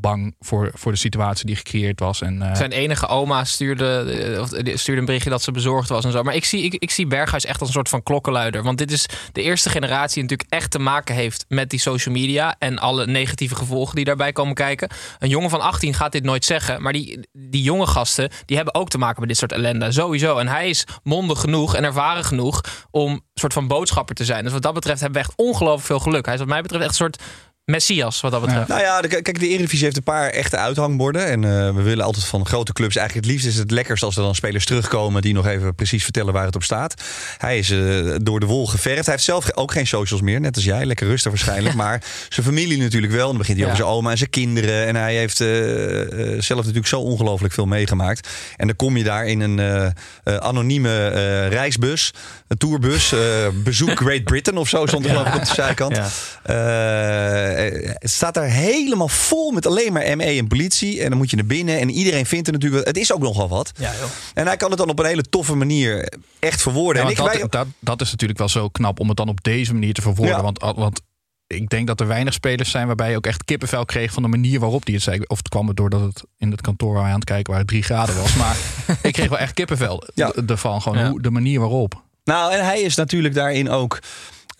bang 0.00 0.34
voor, 0.40 0.70
voor 0.74 0.92
de 0.92 0.98
situatie 0.98 1.46
die 1.46 1.56
gecreëerd 1.56 2.00
was. 2.00 2.20
En, 2.20 2.42
eh, 2.42 2.54
Zijn 2.54 2.72
enige 2.72 3.06
oma 3.06 3.44
stuurde, 3.44 3.84
eh, 3.84 4.70
eh, 4.72 4.76
stuurde 4.76 5.00
een 5.00 5.06
berichtje 5.06 5.30
dat 5.30 5.42
ze 5.42 5.50
bezorgd 5.50 5.88
was 5.88 6.04
en 6.04 6.12
zo. 6.12 6.22
Maar 6.22 6.34
ik 6.34 6.44
zie, 6.44 6.62
ik, 6.62 6.74
ik 6.74 6.90
zie 6.90 7.06
Berghuis 7.06 7.44
echt 7.44 7.58
als 7.60 7.68
een 7.68 7.74
soort 7.74 7.88
van 7.88 8.02
klokkenluider. 8.02 8.62
Want 8.62 8.78
dit 8.78 8.90
is 8.90 9.06
de 9.32 9.42
eerste 9.42 9.70
generatie 9.70 10.14
die 10.14 10.22
natuurlijk 10.22 10.50
echt 10.50 10.70
te 10.70 10.78
maken 10.78 11.14
heeft 11.14 11.44
met 11.48 11.70
die 11.70 11.80
social 11.80 12.14
media. 12.14 12.54
En 12.58 12.78
alle 12.78 13.06
negatieve 13.06 13.54
gevolgen 13.54 13.96
die 13.96 14.04
daarbij 14.04 14.32
komen 14.32 14.54
kijken. 14.54 14.90
Een 15.18 15.28
jongen 15.28 15.50
van 15.50 15.60
18 15.60 15.94
gaat 15.94 16.12
dit 16.12 16.24
nooit 16.24 16.44
zeggen. 16.44 16.82
Maar 16.82 16.92
die, 16.92 17.28
die 17.32 17.62
jonge 17.62 17.86
gasten, 17.86 18.30
die 18.44 18.56
hebben 18.56 18.74
ook 18.74 18.88
te 18.88 18.98
maken 18.98 19.20
met 19.20 19.28
dit 19.28 19.38
soort 19.38 19.52
ellende. 19.52 19.92
Sowieso. 19.92 20.38
En 20.38 20.48
hij 20.48 20.68
is 20.68 20.86
mondig 21.02 21.40
genoeg 21.40 21.74
en 21.74 21.84
ervaren 21.84 22.24
genoeg 22.24 22.60
om 22.90 23.12
een 23.12 23.22
soort 23.34 23.52
van 23.52 23.68
boodschapper 23.68 24.14
te 24.14 24.24
zijn. 24.24 24.44
Dus 24.44 24.52
wat 24.52 24.62
dat 24.62 24.74
betreft 24.74 25.00
hebben 25.00 25.22
we 25.22 25.28
echt 25.28 25.36
ongelooflijk 25.36 25.86
veel 25.86 25.98
geluk. 25.98 26.24
Hij 26.24 26.34
is 26.34 26.40
wat 26.40 26.48
mij 26.48 26.62
betreft 26.62 26.82
echt 26.82 26.90
een 26.90 26.96
soort 26.96 27.22
messias 27.64 28.20
wat 28.20 28.30
dat 28.30 28.40
betreft. 28.40 28.68
Nou 28.68 28.80
ja, 28.80 29.00
de- 29.00 29.08
kijk, 29.08 29.38
de 29.40 29.48
Eredivisie 29.48 29.84
heeft 29.84 29.96
een 29.96 30.02
paar 30.02 30.28
echte 30.30 30.56
uithangborden. 30.56 31.26
En 31.26 31.44
eh, 31.44 31.74
we 31.74 31.82
willen 31.82 32.04
altijd 32.04 32.24
van 32.24 32.46
grote 32.46 32.72
clubs. 32.72 32.96
Eigenlijk 32.96 33.26
het 33.26 33.34
liefst 33.36 33.48
is 33.54 33.58
het 33.60 33.70
lekkerst 33.70 34.02
als 34.02 34.16
er 34.16 34.22
dan 34.22 34.34
spelers 34.34 34.64
terugkomen... 34.64 35.22
die 35.22 35.32
nog 35.34 35.46
even 35.46 35.74
precies 35.74 36.02
vertellen 36.04 36.32
waar 36.32 36.44
het 36.44 36.54
op 36.54 36.62
staat. 36.62 37.02
Hij 37.38 37.58
is 37.58 37.70
eh, 37.70 38.14
door 38.22 38.40
de 38.40 38.46
wol 38.46 38.66
geverfd. 38.66 39.04
Hij 39.04 39.14
heeft 39.14 39.26
zelf 39.26 39.56
ook 39.56 39.72
geen 39.72 39.86
socials 39.86 40.22
meer, 40.22 40.40
net 40.40 40.54
als 40.54 40.64
jij. 40.64 40.84
Lekker 40.86 41.06
rustig 41.06 41.30
waarschijnlijk. 41.30 41.74
maar 41.84 42.02
zijn 42.28 42.46
familie 42.46 42.78
natuurlijk 42.78 43.12
wel. 43.12 43.28
Dan 43.28 43.36
begint 43.38 43.56
hij 43.58 43.66
Ja. 43.66 43.72
over 43.72 43.84
zijn 43.84 43.96
oma 43.96 44.10
en 44.10 44.18
zijn 44.18 44.30
kinderen. 44.30 44.86
En 44.86 44.96
hij 44.96 45.14
heeft 45.14 45.40
eh, 45.40 45.48
zelf 46.40 46.58
natuurlijk 46.58 46.86
zo 46.86 47.00
ongelooflijk 47.00 47.54
veel 47.54 47.66
meegemaakt. 47.66 48.28
En 48.56 48.66
dan 48.66 48.76
kom 48.76 48.96
je 48.96 49.04
daar 49.04 49.26
in 49.26 49.40
een 49.40 49.92
anonieme 50.24 51.08
reisbus. 51.48 52.10
Een 52.48 52.56
tourbus. 52.58 53.14
bezoek 53.64 53.98
Great 54.04 54.24
Britain 54.24 54.58
of 54.58 54.68
zo 54.68 54.86
stond 54.86 55.04
er 55.04 55.10
geloof 55.10 55.26
ik 55.26 55.34
op 55.34 55.40
de 55.40 55.54
zijkant. 55.54 55.96
Ja. 55.96 56.08
Eh, 57.56 57.90
het 57.98 58.10
staat 58.10 58.34
daar 58.34 58.48
helemaal 58.48 59.08
vol 59.08 59.50
met 59.50 59.66
alleen 59.66 59.92
maar 59.92 60.16
ME 60.16 60.24
en 60.24 60.46
politie. 60.48 61.02
En 61.02 61.08
dan 61.08 61.18
moet 61.18 61.30
je 61.30 61.36
naar 61.36 61.44
binnen. 61.46 61.78
En 61.80 61.90
iedereen 61.90 62.26
vindt 62.26 62.46
er 62.46 62.52
natuurlijk... 62.52 62.86
Het 62.86 62.96
is 62.96 63.12
ook 63.12 63.20
nogal 63.20 63.48
wat. 63.48 63.72
Ja, 63.78 63.92
joh. 64.00 64.10
En 64.34 64.46
hij 64.46 64.56
kan 64.56 64.68
het 64.70 64.78
dan 64.78 64.88
op 64.88 64.98
een 64.98 65.06
hele 65.06 65.22
toffe 65.22 65.54
manier 65.54 66.12
echt 66.38 66.62
verwoorden. 66.62 67.02
Ja, 67.02 67.08
en 67.08 67.12
ik, 67.12 67.18
dat, 67.18 67.26
wij- 67.36 67.46
dat, 67.48 67.66
dat 67.80 68.00
is 68.00 68.10
natuurlijk 68.10 68.38
wel 68.38 68.48
zo 68.48 68.68
knap 68.68 69.00
om 69.00 69.08
het 69.08 69.16
dan 69.16 69.28
op 69.28 69.42
deze 69.44 69.72
manier 69.72 69.94
te 69.94 70.02
verwoorden. 70.02 70.36
Ja. 70.36 70.42
Want, 70.42 70.60
want 70.76 71.00
ik 71.46 71.68
denk 71.68 71.86
dat 71.86 72.00
er 72.00 72.06
weinig 72.06 72.32
spelers 72.34 72.70
zijn 72.70 72.86
waarbij 72.86 73.10
je 73.10 73.16
ook 73.16 73.26
echt 73.26 73.44
kippenvel 73.44 73.84
kreeg 73.84 74.12
van 74.12 74.22
de 74.22 74.28
manier 74.28 74.60
waarop 74.60 74.84
die 74.84 74.94
het 74.94 75.04
zei. 75.04 75.20
Of 75.26 75.38
het 75.38 75.48
kwam 75.48 75.66
het 75.68 75.76
doordat 75.76 76.00
het 76.00 76.22
in 76.38 76.50
het 76.50 76.60
kantoor 76.60 76.92
waar 76.94 77.02
we 77.02 77.08
aan 77.08 77.14
het 77.14 77.24
kijken 77.24 77.52
waren 77.52 77.66
drie 77.68 77.82
graden 77.82 78.16
was. 78.16 78.34
Maar 78.36 78.56
ik 79.02 79.12
kreeg 79.12 79.28
wel 79.28 79.38
echt 79.38 79.54
kippenvel 79.54 80.02
Ja. 80.14 80.32
ervan. 80.46 80.82
Gewoon 80.82 80.98
Ja. 80.98 81.10
hoe, 81.10 81.22
de 81.22 81.30
manier 81.30 81.60
waarop. 81.60 82.02
Nou, 82.24 82.52
en 82.52 82.64
hij 82.64 82.80
is 82.80 82.94
natuurlijk 82.94 83.34
daarin 83.34 83.70
ook... 83.70 83.98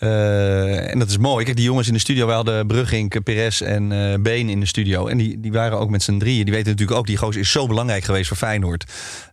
eh, 0.02 0.92
en 0.92 0.98
dat 0.98 1.08
is 1.08 1.18
mooi. 1.18 1.44
Kijk, 1.44 1.56
die 1.56 1.64
jongens 1.64 1.86
in 1.86 1.92
de 1.92 2.00
studio, 2.00 2.26
we 2.26 2.32
hadden 2.32 2.66
Brugink, 2.66 3.22
Perez 3.22 3.60
en 3.60 3.92
eh 3.92 4.20
Been 4.20 4.48
in 4.48 4.60
de 4.60 4.66
studio. 4.66 5.06
En 5.06 5.18
die, 5.18 5.40
die 5.40 5.52
waren 5.52 5.78
ook 5.78 5.90
met 5.90 6.02
z'n 6.02 6.18
drieën. 6.18 6.44
Die 6.44 6.54
weten 6.54 6.70
natuurlijk 6.70 6.98
ook, 6.98 7.06
die 7.06 7.16
gozer 7.16 7.40
is 7.40 7.50
zo 7.50 7.66
belangrijk 7.66 8.04
geweest 8.04 8.28
voor 8.28 8.36
Feyenoord. 8.36 8.84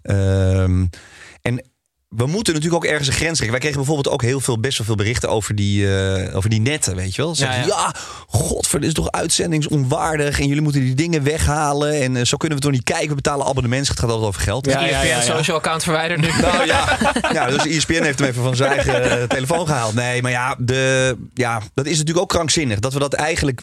Ehm, 0.01 0.85
en 1.41 1.63
we 2.09 2.25
moeten 2.25 2.53
natuurlijk 2.53 2.83
ook 2.83 2.89
ergens 2.89 3.07
een 3.07 3.13
grens 3.13 3.37
trekken. 3.37 3.51
Wij 3.51 3.59
kregen 3.59 3.77
bijvoorbeeld 3.77 4.13
ook 4.13 4.21
heel 4.21 4.39
veel, 4.39 4.59
best 4.59 4.77
wel 4.77 4.87
veel 4.87 4.95
berichten 4.95 5.29
over 5.29 5.55
die, 5.55 5.95
eh, 5.95 6.35
over 6.35 6.49
die 6.49 6.61
netten, 6.61 6.95
weet 6.95 7.15
je 7.15 7.21
wel. 7.21 7.35
Ze 7.35 7.43
Ja, 7.43 7.51
zeggen, 7.51 7.71
ja, 7.71 7.93
godver, 8.27 8.79
dit 8.79 8.87
is 8.87 8.95
toch 8.95 9.11
uitzendingsonwaardig. 9.11 10.39
En 10.39 10.47
jullie 10.47 10.61
moeten 10.61 10.81
die 10.81 10.95
dingen 10.95 11.23
weghalen. 11.23 12.01
En 12.01 12.15
eh, 12.15 12.25
zo 12.25 12.37
kunnen 12.37 12.57
we 12.57 12.63
toch 12.63 12.73
niet 12.73 12.83
kijken. 12.83 13.09
We 13.09 13.15
betalen 13.15 13.45
abonnementen. 13.45 13.91
Het 13.91 13.99
gaat 13.99 14.09
altijd 14.09 14.27
over 14.27 14.41
geld. 14.41 14.65
Ja, 14.65 14.79
ja, 14.79 14.87
ja, 14.87 15.01
ja. 15.03 15.21
social 15.21 15.57
account 15.57 15.83
verwijderd 15.83 16.21
nu. 16.21 16.27
Nou 16.41 16.65
ja, 16.65 16.97
ja 17.33 17.47
dus 17.47 17.65
ESPN 17.65 18.03
heeft 18.03 18.19
hem 18.19 18.27
even 18.27 18.43
van 18.43 18.55
zijn 18.55 18.71
eigen 18.71 19.21
eh, 19.21 19.23
telefoon 19.27 19.67
gehaald. 19.67 19.93
Nee, 19.93 20.21
maar 20.21 20.31
ja, 20.31 20.55
de, 20.59 21.15
ja, 21.33 21.61
dat 21.73 21.85
is 21.85 21.97
natuurlijk 21.97 22.19
ook 22.19 22.29
krankzinnig. 22.29 22.79
Dat 22.79 22.93
we 22.93 22.99
dat 22.99 23.13
eigenlijk 23.13 23.61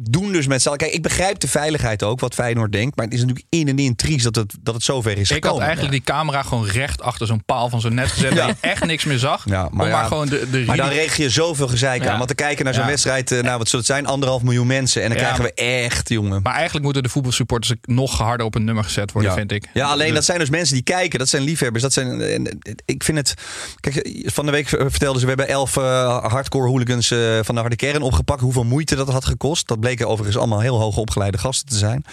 doen 0.00 0.32
dus 0.32 0.46
met 0.46 0.60
z'n 0.62 0.66
allen. 0.66 0.78
Kijk, 0.80 0.92
ik 0.92 1.02
begrijp 1.02 1.38
de 1.38 1.48
veiligheid 1.48 2.02
ook, 2.02 2.20
wat 2.20 2.34
Feyenoord 2.34 2.72
denkt. 2.72 2.96
Maar 2.96 3.04
het 3.04 3.14
is 3.14 3.20
natuurlijk 3.20 3.46
in 3.48 3.68
en 3.68 3.78
in 3.78 3.96
triest 3.96 4.24
dat 4.24 4.34
het, 4.34 4.54
dat 4.60 4.74
het 4.74 4.82
zover 4.82 5.18
is 5.18 5.28
Ik 5.30 5.34
gekomen. 5.34 5.56
had 5.58 5.66
eigenlijk 5.66 5.92
die 5.92 6.14
camera 6.14 6.42
gewoon 6.42 6.66
recht 6.66 7.02
achter 7.02 7.26
zo'n 7.26 7.44
paal 7.44 7.68
van 7.68 7.80
zo'n 7.80 7.94
net 7.94 8.08
gezet. 8.08 8.36
Dat 8.36 8.46
je 8.46 8.54
echt 8.60 8.84
niks 8.84 9.04
meer 9.04 9.18
zag. 9.18 9.42
Ja, 9.44 9.68
maar, 9.72 10.04
gewoon 10.06 10.28
de, 10.28 10.50
de 10.50 10.62
maar 10.66 10.76
dan 10.76 10.88
reg 10.88 11.16
je 11.16 11.30
zoveel 11.30 11.68
gezeik 11.68 12.06
aan. 12.06 12.16
Want 12.16 12.28
te 12.28 12.34
kijken 12.34 12.64
naar 12.64 12.74
zo'n 12.74 12.86
wedstrijd, 12.86 13.32
eh, 13.32 13.42
nou 13.42 13.58
wat 13.58 13.68
zal 13.68 13.78
het 13.78 13.88
zijn? 13.88 14.06
Anderhalf 14.06 14.42
miljoen 14.42 14.66
mensen. 14.66 15.02
En 15.02 15.08
dan 15.08 15.18
krijgen 15.18 15.44
we 15.44 15.54
echt, 15.54 16.08
jongen. 16.08 16.42
Maar 16.42 16.54
eigenlijk 16.54 16.84
moeten 16.84 17.02
de 17.02 17.08
voetbalsupporters 17.08 17.74
nog 17.82 18.18
harder 18.18 18.46
op 18.46 18.54
een 18.54 18.64
nummer 18.64 18.84
gezet 18.84 19.12
worden, 19.12 19.32
vind 19.32 19.52
ik. 19.52 19.64
Ja, 19.72 19.86
alleen 19.88 20.06
Dus- 20.06 20.14
dat 20.14 20.24
zijn 20.24 20.38
dus 20.38 20.50
mensen 20.50 20.74
die 20.74 20.84
kijken. 20.84 21.18
Dat 21.18 21.28
zijn 21.28 21.42
liefhebbers. 21.42 21.82
Dat 21.82 21.92
zijn, 21.92 22.20
en 22.20 22.58
ik 22.84 23.04
vind 23.04 23.18
het... 23.18 23.34
Kijk, 23.80 24.22
van 24.24 24.46
de 24.46 24.52
week 24.52 24.68
vertelden 24.68 25.20
ze... 25.20 25.26
We 25.26 25.32
hebben 25.34 25.48
elf 25.48 25.76
eh, 25.76 26.24
hardcore 26.24 26.68
hooligans 26.68 27.10
eh, 27.10 27.38
van 27.42 27.54
de 27.54 27.60
harde 27.60 27.76
kern 27.76 28.02
opgepakt. 28.02 28.40
Hoeveel 28.40 28.64
moeite 28.64 28.96
dat 28.96 29.08
had 29.08 29.24
gekost. 29.24 29.68
Dat 29.68 29.80
bleken 29.88 30.08
overigens 30.08 30.36
allemaal 30.36 30.60
heel 30.60 30.78
hoog 30.80 30.96
opgeleide 30.96 31.38
gasten 31.38 31.68
te 31.68 31.76
zijn. 31.76 32.04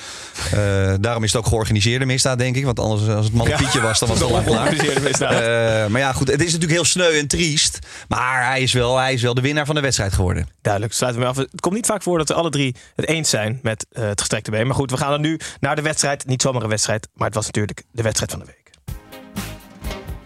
Eh, 0.51 0.93
daarom 0.99 1.23
is 1.23 1.33
het 1.33 1.41
ook 1.41 1.47
georganiseerde 1.47 2.05
misdaad, 2.05 2.37
denk 2.37 2.55
ik. 2.55 2.65
Want 2.65 2.79
anders, 2.79 3.07
als 3.07 3.25
het 3.25 3.33
man 3.33 3.47
Ja. 3.47 3.57
Pietje 3.57 3.81
was, 3.81 3.99
dan 3.99 4.09
was 4.09 4.17
het 4.17 4.27
al 4.27 4.33
lang 4.33 4.45
klaar. 4.45 4.67
Georganiseerde 4.67 5.01
misdaad. 5.01 5.31
Eh, 5.31 5.91
maar 5.91 6.01
ja, 6.01 6.13
goed. 6.13 6.27
Het 6.27 6.39
is 6.39 6.45
natuurlijk 6.45 6.71
heel 6.71 6.85
sneu 6.85 7.17
en 7.17 7.27
triest. 7.27 7.79
Maar 8.07 8.45
hij 8.45 8.61
is 8.61 8.73
wel, 8.73 8.97
hij 8.97 9.13
is 9.13 9.21
wel 9.21 9.33
de 9.33 9.41
winnaar 9.41 9.65
van 9.65 9.75
de 9.75 9.81
wedstrijd 9.81 10.13
geworden. 10.13 10.47
Duidelijk, 10.61 10.93
sluiten 10.93 11.21
we 11.21 11.27
af. 11.27 11.35
Het 11.35 11.61
komt 11.61 11.75
niet 11.75 11.85
vaak 11.85 12.03
voor 12.03 12.17
dat 12.17 12.27
we 12.27 12.33
alle 12.33 12.49
drie 12.49 12.75
het 12.95 13.07
eens 13.07 13.29
zijn 13.29 13.59
met 13.61 13.85
eh, 13.91 14.03
het 14.03 14.19
gestrekte 14.19 14.51
been. 14.51 14.67
Maar 14.67 14.75
goed, 14.75 14.91
we 14.91 14.97
gaan 14.97 15.09
dan 15.09 15.21
nu 15.21 15.39
naar 15.59 15.75
de 15.75 15.81
wedstrijd. 15.81 16.25
Niet 16.25 16.41
zomaar 16.41 16.63
een 16.63 16.69
wedstrijd, 16.69 17.07
maar 17.13 17.27
het 17.27 17.35
was 17.35 17.45
natuurlijk 17.45 17.83
de 17.91 18.03
wedstrijd 18.03 18.31
van 18.31 18.39
de 18.39 18.45
week. 18.45 18.63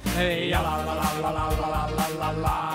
Hey, 0.10 0.48
ja, 0.48 0.62
la, 0.62 0.84
la, 0.86 0.94
la, 2.42 2.69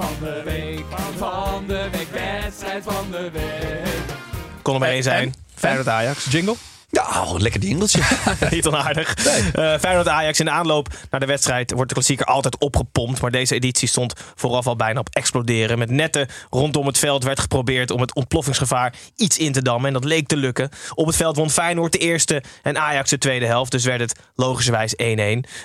van 0.00 0.12
de 0.20 0.42
week, 0.44 0.84
van 1.16 1.66
de 1.66 1.88
week, 1.92 2.10
wedstrijd 2.12 2.84
van 2.84 3.10
de 3.10 3.30
week. 3.32 4.16
Kon 4.62 4.74
er 4.74 4.80
maar 4.80 4.88
één 4.88 5.02
zijn. 5.02 5.22
en? 5.26 5.34
Feyenoord 5.54 5.88
Ajax. 5.88 6.26
Jingle? 6.30 6.54
Ja, 6.90 7.22
oh, 7.24 7.38
lekker 7.38 7.60
dingeltje. 7.60 8.00
Niet 8.50 8.66
onaardig. 8.66 9.14
Eh 9.52 9.78
Feyenoord 9.78 10.08
Ajax 10.08 10.38
in 10.38 10.44
de 10.44 10.50
aanloop 10.50 10.88
naar 11.10 11.20
de 11.20 11.26
wedstrijd 11.26 11.70
wordt 11.70 11.88
de 11.88 11.94
klassieker 11.94 12.26
altijd 12.26 12.58
opgepompt. 12.58 13.20
Maar 13.20 13.30
deze 13.30 13.54
editie 13.54 13.88
stond 13.88 14.12
vooraf 14.34 14.66
al 14.66 14.76
bijna 14.76 15.00
op 15.00 15.08
exploderen. 15.12 15.78
Met 15.78 15.90
netten 15.90 16.28
rondom 16.50 16.86
het 16.86 16.98
veld 16.98 17.24
werd 17.24 17.40
geprobeerd 17.40 17.90
om 17.90 18.00
het 18.00 18.14
ontploffingsgevaar 18.14 18.94
iets 19.16 19.38
in 19.38 19.52
te 19.52 19.62
dammen. 19.62 19.86
En 19.86 19.92
dat 19.92 20.04
leek 20.04 20.26
te 20.26 20.36
lukken. 20.36 20.68
Op 20.94 21.06
het 21.06 21.16
veld 21.16 21.36
won 21.36 21.50
Feyenoord 21.50 21.92
de 21.92 21.98
eerste 21.98 22.42
en 22.62 22.78
Ajax 22.78 23.10
de 23.10 23.18
tweede 23.18 23.46
helft. 23.46 23.70
Dus 23.70 23.84
werd 23.84 24.00
het 24.00 24.18
logischerwijs 24.34 24.94
1-1. 24.94 24.96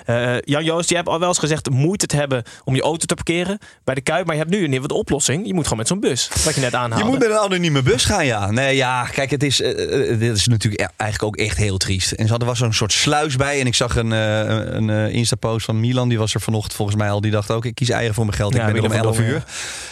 Eh, 0.04 0.40
Jan 0.40 0.64
Joost, 0.64 0.88
je 0.88 0.94
hebt 0.94 1.08
al 1.08 1.18
wel 1.18 1.28
eens 1.28 1.38
gezegd 1.38 1.70
moeite 1.70 2.06
te 2.06 2.16
hebben 2.16 2.42
om 2.64 2.74
je 2.74 2.82
auto 2.82 3.06
te 3.06 3.14
parkeren 3.14 3.58
bij 3.84 3.94
de 3.94 4.00
Kuip. 4.00 4.26
Maar 4.26 4.34
je 4.34 4.40
hebt 4.40 4.54
nu 4.54 4.64
een 4.64 4.70
nieuwe 4.70 4.94
oplossing. 4.94 5.46
Je 5.46 5.54
moet 5.54 5.62
gewoon 5.62 5.78
met 5.78 5.88
zo'n 5.88 6.00
bus, 6.00 6.30
wat 6.44 6.54
je 6.54 6.60
net 6.60 6.74
aanhaalde. 6.74 7.04
Je 7.04 7.10
moet 7.10 7.18
met 7.18 7.30
een 7.30 7.38
anonieme 7.38 7.82
bus 7.82 8.04
gaan, 8.04 8.26
ja. 8.26 8.50
Nee, 8.50 8.76
ja, 8.76 9.04
kijk, 9.04 9.30
het 9.30 9.42
is, 9.42 9.60
eh, 9.60 10.10
eh, 10.10 10.18
dit 10.18 10.36
is 10.36 10.46
natuurlijk 10.46 10.82
e- 10.82 11.04
eigenlijk 11.20 11.40
ook 11.42 11.48
echt 11.48 11.56
heel 11.56 11.76
triest. 11.76 12.12
En 12.12 12.24
ze 12.24 12.30
hadden 12.30 12.48
was 12.48 12.58
zo'n 12.58 12.72
soort 12.72 12.92
sluis 12.92 13.36
bij. 13.36 13.60
En 13.60 13.66
ik 13.66 13.74
zag 13.74 13.96
een, 13.96 14.12
eh, 14.12 14.74
een 14.74 14.90
eh, 14.90 15.08
Insta-post 15.14 15.64
van 15.64 15.80
Milan. 15.80 16.08
Die 16.08 16.18
was 16.18 16.34
er 16.34 16.40
vanochtend 16.40 16.74
volgens 16.74 16.96
mij 16.96 17.10
al. 17.10 17.20
Die 17.20 17.30
dacht 17.30 17.50
ook, 17.50 17.64
ik 17.64 17.74
kies 17.74 17.88
eieren 17.88 18.14
voor 18.14 18.24
mijn 18.24 18.36
geld. 18.36 18.54
Ja, 18.54 18.58
ik 18.58 18.66
ben 18.66 18.76
er 18.76 18.82
om 18.82 18.88
Milan 18.96 19.14
van 19.14 19.24
11 19.24 19.30
uur. 19.32 19.44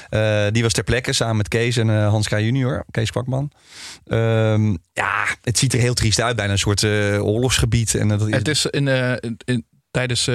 Eh, 0.08 0.52
die 0.52 0.62
was 0.62 0.72
ter 0.72 0.84
plekke 0.84 1.12
samen 1.12 1.36
met 1.36 1.48
Kees 1.48 1.76
en 1.76 1.88
Hans 2.04 2.28
K. 2.28 2.30
junior. 2.30 2.84
Kees 2.90 3.10
Kwakman. 3.10 3.50
Ehm, 4.06 4.70
ja, 4.92 5.24
het 5.42 5.58
ziet 5.58 5.72
er 5.72 5.80
heel 5.80 5.94
triest 5.94 6.20
uit. 6.20 6.36
Bijna 6.36 6.52
een 6.52 6.58
soort 6.58 6.84
oorlogsgebied. 6.84 7.94
En 7.94 8.08
dat 8.08 8.28
is, 8.28 8.34
Het 8.34 8.48
is 8.48 8.66
in, 8.66 8.88
in- 9.44 9.66
tijdens 9.90 10.28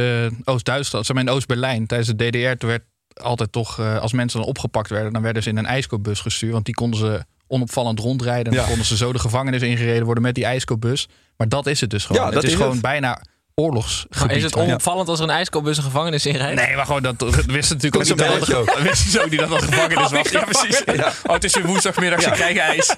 Oost-Duitsland, 0.43 1.05
zeg 1.05 1.15
maar 1.15 1.25
in 1.25 1.31
Oost-Berlijn, 1.31 1.87
tijdens 1.87 2.09
de 2.15 2.29
DDR, 2.29 2.57
toen 2.57 2.69
werd 2.69 2.83
altijd 3.13 3.51
toch, 3.51 3.79
als 3.79 4.13
mensen 4.13 4.39
dan 4.39 4.47
opgepakt 4.47 4.89
werden, 4.89 5.13
dan 5.13 5.21
werden 5.21 5.43
ze 5.43 5.49
in 5.49 5.57
een 5.57 5.65
ijskoopbus 5.65 6.19
gestuurd. 6.19 6.53
Want 6.53 6.65
die 6.65 6.73
konden 6.73 6.99
ze 6.99 7.25
onopvallend 7.49 7.99
rondrijden. 7.99 8.45
En 8.45 8.51
Ja. 8.51 8.57
dan 8.57 8.67
konden 8.67 8.85
ze 8.85 8.97
zo 8.97 9.13
de 9.13 9.19
gevangenis 9.19 9.61
ingereden 9.61 10.05
worden 10.05 10.23
met 10.23 10.35
die 10.35 10.45
ijskoopbus. 10.45 11.07
Maar 11.37 11.49
dat 11.49 11.67
is 11.67 11.81
het 11.81 11.89
dus 11.89 12.05
gewoon. 12.05 12.21
Ja, 12.21 12.25
het 12.27 12.35
dat 12.35 12.43
is, 12.43 12.49
is 12.49 12.55
gewoon 12.55 12.71
het. 12.71 12.81
bijna 12.81 13.21
oorlogsgebied. 13.55 14.19
Maar 14.27 14.35
is 14.35 14.43
het 14.43 14.53
Ja. 14.55 14.61
onopvallend 14.61 15.09
als 15.09 15.19
er 15.19 15.25
een 15.25 15.31
ijskoopbus 15.35 15.77
een 15.77 15.83
gevangenis 15.83 16.25
inrijdt? 16.25 16.61
Nee, 16.65 16.75
maar 16.75 16.85
gewoon 16.85 17.01
dat, 17.01 17.19
dat 17.19 17.35
wisten 17.35 17.75
natuurlijk 17.75 17.95
ook 17.95 18.17
niet 18.17 18.47
dat, 18.47 18.81
wisten 18.81 19.11
ze 19.11 19.23
ook 19.23 19.29
niet 19.29 19.39
dat 19.39 19.49
dat 19.49 19.63
gevangenis 19.63 20.11
was. 20.21 20.29
Ja, 20.31 20.43
precies. 20.43 20.83
Oh, 21.25 21.33
het 21.33 21.43
is 21.43 21.53
weer 21.55 21.65
woensdagmiddag, 21.65 22.21
ze 22.21 22.29
krijgen 22.29 22.61
ijs. 22.61 22.95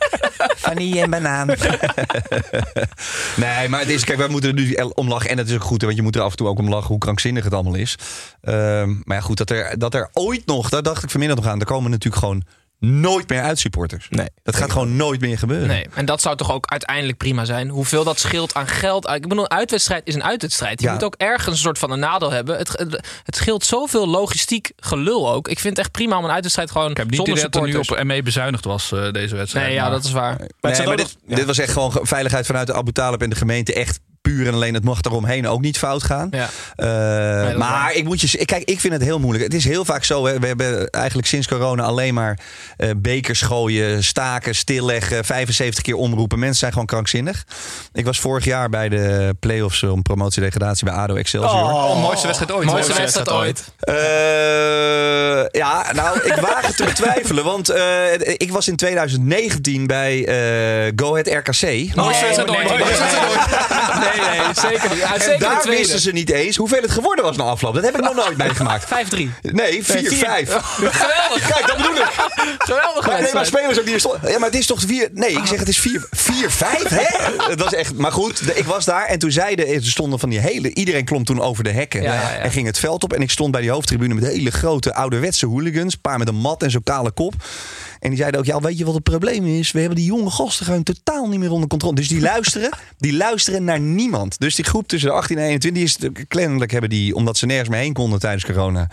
Vanille 0.58 1.02
en 1.02 1.10
banaan. 1.10 1.48
nee, 3.36 3.70
maar 3.70 3.80
het 3.80 3.90
is, 3.90 4.04
kijk, 4.04 4.18
wij 4.18 4.28
moeten 4.28 4.50
er 4.50 4.56
nu 4.56 4.74
om 4.94 5.08
lachen. 5.08 5.30
En 5.30 5.38
dat 5.38 5.48
is 5.48 5.54
ook 5.54 5.64
goed, 5.64 5.82
want 5.82 5.96
je 5.96 6.02
moet 6.02 6.16
er 6.16 6.22
af 6.22 6.32
en 6.32 6.38
toe 6.38 6.48
ook 6.48 6.60
om 6.60 6.70
lachen 6.70 6.88
hoe 6.88 6.98
krankzinnig 6.98 7.44
het 7.44 7.54
allemaal 7.54 7.76
is. 7.76 7.96
Ehm, 8.42 8.90
maar 9.04 9.18
ja, 9.18 9.22
goed, 9.24 9.38
dat 9.38 9.50
er, 9.50 9.78
dat 9.80 9.94
er 9.94 10.10
ooit 10.14 10.46
nog, 10.46 10.70
daar 10.70 10.84
dacht 10.84 11.04
ik 11.04 11.10
vanmiddag 11.10 11.38
nog 11.38 11.48
aan, 11.48 11.60
er 11.60 11.66
komen 11.66 11.92
natuurlijk 11.92 12.24
gewoon 12.24 12.44
nooit 12.86 13.30
meer 13.30 13.42
uitsupporters. 13.42 14.08
Nee. 14.10 14.28
Dat 14.44 14.56
gaat 14.56 14.72
gewoon 14.72 14.96
nooit 14.96 15.22
meer 15.22 15.38
gebeuren. 15.38 15.68
Nee, 15.68 15.86
en 15.94 16.06
dat 16.06 16.22
zou 16.22 16.36
toch 16.38 16.52
ook 16.52 16.66
uiteindelijk 16.66 17.18
prima 17.18 17.46
zijn. 17.46 17.70
Hoeveel 17.70 18.04
dat 18.04 18.20
scheelt 18.20 18.54
aan 18.54 18.68
geld. 18.68 19.10
Ik 19.10 19.22
bedoel, 19.22 19.44
een 19.44 19.50
uitwedstrijd 19.52 20.02
is 20.08 20.16
een 20.16 20.24
uitwedstrijd. 20.24 20.82
Je 20.82 20.88
Ja. 20.88 20.94
moet 20.94 21.04
ook 21.04 21.16
ergens 21.18 21.56
een 21.56 21.62
soort 21.62 21.78
van 21.80 21.92
een 21.92 22.00
nadeel 22.00 22.32
hebben. 22.32 22.58
Het, 22.58 22.68
het, 22.78 23.08
het 23.24 23.36
scheelt 23.36 23.64
zoveel 23.66 24.08
logistiek 24.08 24.72
gelul 24.76 25.32
ook. 25.32 25.48
Ik 25.48 25.60
vind 25.60 25.76
het 25.78 25.86
echt 25.86 25.92
prima 25.92 26.18
om 26.18 26.24
een 26.24 26.32
uitwedstrijd 26.32 26.72
gewoon 26.72 26.92
Ik 26.92 26.98
heb 26.98 27.06
niet 27.10 27.16
zonder 27.16 27.36
dat 27.44 27.56
er 27.56 27.62
nu 27.62 27.68
supporters. 27.68 28.00
op 28.02 28.06
ME 28.08 28.24
bezuinigd 28.24 28.66
was, 28.66 28.92
eh, 28.92 29.12
deze 29.12 29.36
wedstrijd. 29.36 29.66
Nee, 29.66 29.76
ja, 29.76 29.82
maar- 29.82 29.92
dat 29.92 30.04
is 30.04 30.12
waar. 30.12 30.38
Maar 30.62 30.86
Nee, 30.86 30.96
dit, 30.96 31.18
dit 31.28 31.46
was 31.46 31.58
echt 31.58 31.72
gewoon 31.72 32.00
veiligheid 32.02 32.46
vanuit 32.46 32.68
de 32.68 32.74
Abu 32.74 32.92
Talib 32.92 33.22
en 33.22 33.30
de 33.30 33.36
gemeente. 33.36 33.74
Echt 33.74 34.00
puur 34.22 34.48
en 34.48 34.54
alleen. 34.54 34.74
Het 34.74 34.84
mag 34.84 35.02
daaromheen 35.02 35.48
ook 35.48 35.62
niet 35.62 35.78
fout 35.78 36.04
gaan. 36.04 36.28
Ja. 36.32 36.50
Eh, 36.76 37.58
maar 37.58 37.94
ik 37.94 38.04
moet 38.04 38.22
je 38.22 38.46
kijk, 38.46 38.64
ik 38.64 38.80
vind 38.80 38.94
het 38.94 39.02
heel 39.02 39.20
moeilijk. 39.20 39.44
Het 39.44 39.54
is 39.54 39.66
heel 39.66 39.86
vaak 39.86 40.04
zo. 40.04 40.26
Hè, 40.26 40.40
we 40.40 40.48
hebben 40.48 40.90
eigenlijk 40.90 41.28
sinds 41.28 41.48
corona 41.48 41.84
alleen 41.84 42.14
maar 42.14 42.40
eh, 42.78 42.90
bekers 42.98 43.42
gooien, 43.42 44.04
staken, 44.04 44.56
stilleggen, 44.56 45.26
75 45.26 45.84
keer 45.84 45.96
omroepen. 45.96 46.40
Mensen 46.40 46.60
zijn 46.60 46.72
gewoon 46.72 46.88
krankzinnig. 46.88 47.46
Ik 47.94 48.06
was 48.06 48.20
vorig 48.20 48.46
jaar 48.46 48.70
bij 48.70 48.90
de 48.90 49.36
play-offs 49.40 49.84
om 49.84 50.02
promotie-degradatie 50.02 50.86
bij 50.86 50.94
ADO 50.94 51.16
Excelsior. 51.16 51.62
Oh, 51.62 52.02
mooiste 52.02 52.26
wedstrijd 52.26 52.52
ooit. 52.54 52.66
Mooiste 52.66 52.94
wedstrijd 52.94 53.32
ooit. 53.32 53.64
Eh, 53.80 53.96
ja, 55.52 55.92
nou, 55.94 56.20
ik 56.20 56.36
waag 56.36 56.68
het 56.68 56.78
te 56.78 56.84
betwijfelen. 56.84 57.44
Want 57.44 57.70
eh, 57.70 58.14
ik 58.20 58.52
was 58.52 58.68
in 58.68 58.76
2019 58.76 59.88
bij 59.88 60.26
eh 60.26 60.92
Go 60.96 61.12
Ahead 61.12 61.28
RKC. 61.28 61.96
Mooiste 61.96 62.26
wedstrijd 62.26 62.50
nee, 62.50 62.72
ooit. 62.72 63.00
nee, 64.16 64.40
zeker 64.54 64.90
niet. 64.90 65.00
Ja, 65.00 65.14
En 65.14 65.22
zeker 65.22 65.40
daar 65.40 65.64
wisten 65.68 66.00
ze 66.00 66.12
niet 66.12 66.30
eens 66.30 66.56
hoeveel 66.56 66.82
het 66.82 66.92
geworden 66.92 67.26
was 67.26 67.38
na 67.38 67.44
afloop. 67.44 67.74
Dat 67.74 67.84
heb 67.84 67.96
ik 67.96 68.02
nog 68.02 68.16
nooit 68.16 68.38
meegemaakt. 68.48 68.86
5-3. 68.86 68.88
Nee, 69.42 69.84
4-5. 69.84 69.88
Geweldig. 69.88 71.48
Kijk, 71.48 71.68
dat 71.68 71.78
bedoel 71.78 71.96
ik. 71.96 72.12
Geweldig. 72.58 73.08
Maar, 73.08 73.22
nee, 73.22 73.34
maar 73.34 73.46
spelers 73.46 73.80
ook 73.80 73.86
die 73.86 74.00
stonden. 74.00 74.32
Ja, 74.32 74.40
maar 74.40 74.50
het 74.50 74.60
is 74.60 74.66
toch 74.66 74.82
4. 74.82 75.10
Nee, 75.14 75.30
ik 75.32 75.46
zeg 75.46 75.60
het 75.60 75.68
is 75.68 75.80
4. 75.80 76.02
4-5, 76.02 76.10
hè? 76.90 77.06
Het 77.50 77.62
was 77.62 77.74
echt. 77.74 77.98
Maar 77.98 78.12
goed, 78.12 78.58
ik 78.58 78.66
was 78.66 78.86
daar 78.86 79.06
en 79.06 79.20
toen 79.20 79.32
zeiden. 79.32 79.68
Er 79.68 79.84
stonden 79.84 80.20
van 80.20 80.30
die 80.30 80.40
hele. 80.40 80.74
Iedereen 80.74 81.06
klom 81.06 81.24
toen 81.24 81.42
over 81.42 81.64
de 81.64 81.72
hekken. 81.72 82.02
Ja, 82.02 82.14
ja, 82.14 82.22
ja. 82.22 82.38
En 82.38 82.52
ging 82.52 82.66
het 82.68 82.80
veld 82.80 83.04
op. 83.04 83.14
En 83.14 83.22
ik 83.22 83.32
stond 83.32 83.52
bij 83.52 83.62
die 83.62 83.70
hoofdtribune 83.72 84.14
met 84.14 84.24
hele 84.26 84.52
grote 84.52 84.94
ouderwetse 84.94 85.46
hooligans. 85.46 85.94
Een 85.94 86.02
paar 86.02 86.18
met 86.18 86.28
een 86.28 86.36
mat 86.36 86.64
en 86.64 86.72
zo'n 86.72 86.84
kale 86.84 87.12
kop. 87.12 87.34
En 88.02 88.10
die 88.10 88.18
zeiden 88.18 88.40
ook, 88.40 88.46
ja, 88.46 88.60
weet 88.60 88.78
je 88.78 88.86
wat 88.86 88.94
het 88.94 89.04
probleem 89.04 89.46
is? 89.46 89.72
We 89.72 89.80
hebben 89.80 89.98
die 89.98 90.06
jonge 90.06 90.30
gasten 90.30 90.66
gewoon 90.66 90.84
totaal 90.84 91.28
niet 91.28 91.40
meer 91.40 91.52
onder 91.52 91.68
controle. 91.68 91.96
Dus 91.96 92.08
die 92.08 92.22
luisteren, 92.22 92.70
die 92.98 93.14
luisteren 93.16 93.64
naar 93.64 93.80
niemand. 93.80 94.40
Dus 94.40 94.56
die 94.56 94.66
groep 94.66 94.88
tussen 94.88 95.10
de 95.10 95.16
18 95.16 95.38
en 95.38 95.44
21 95.44 96.00
die 96.00 96.12
is 96.14 96.26
kennelijk 96.28 96.72
hebben 96.72 96.90
die, 96.90 97.16
omdat 97.16 97.38
ze 97.38 97.46
nergens 97.46 97.70
meer 97.70 97.80
heen 97.80 97.94
konden 97.94 98.20
tijdens 98.20 98.46
corona, 98.46 98.88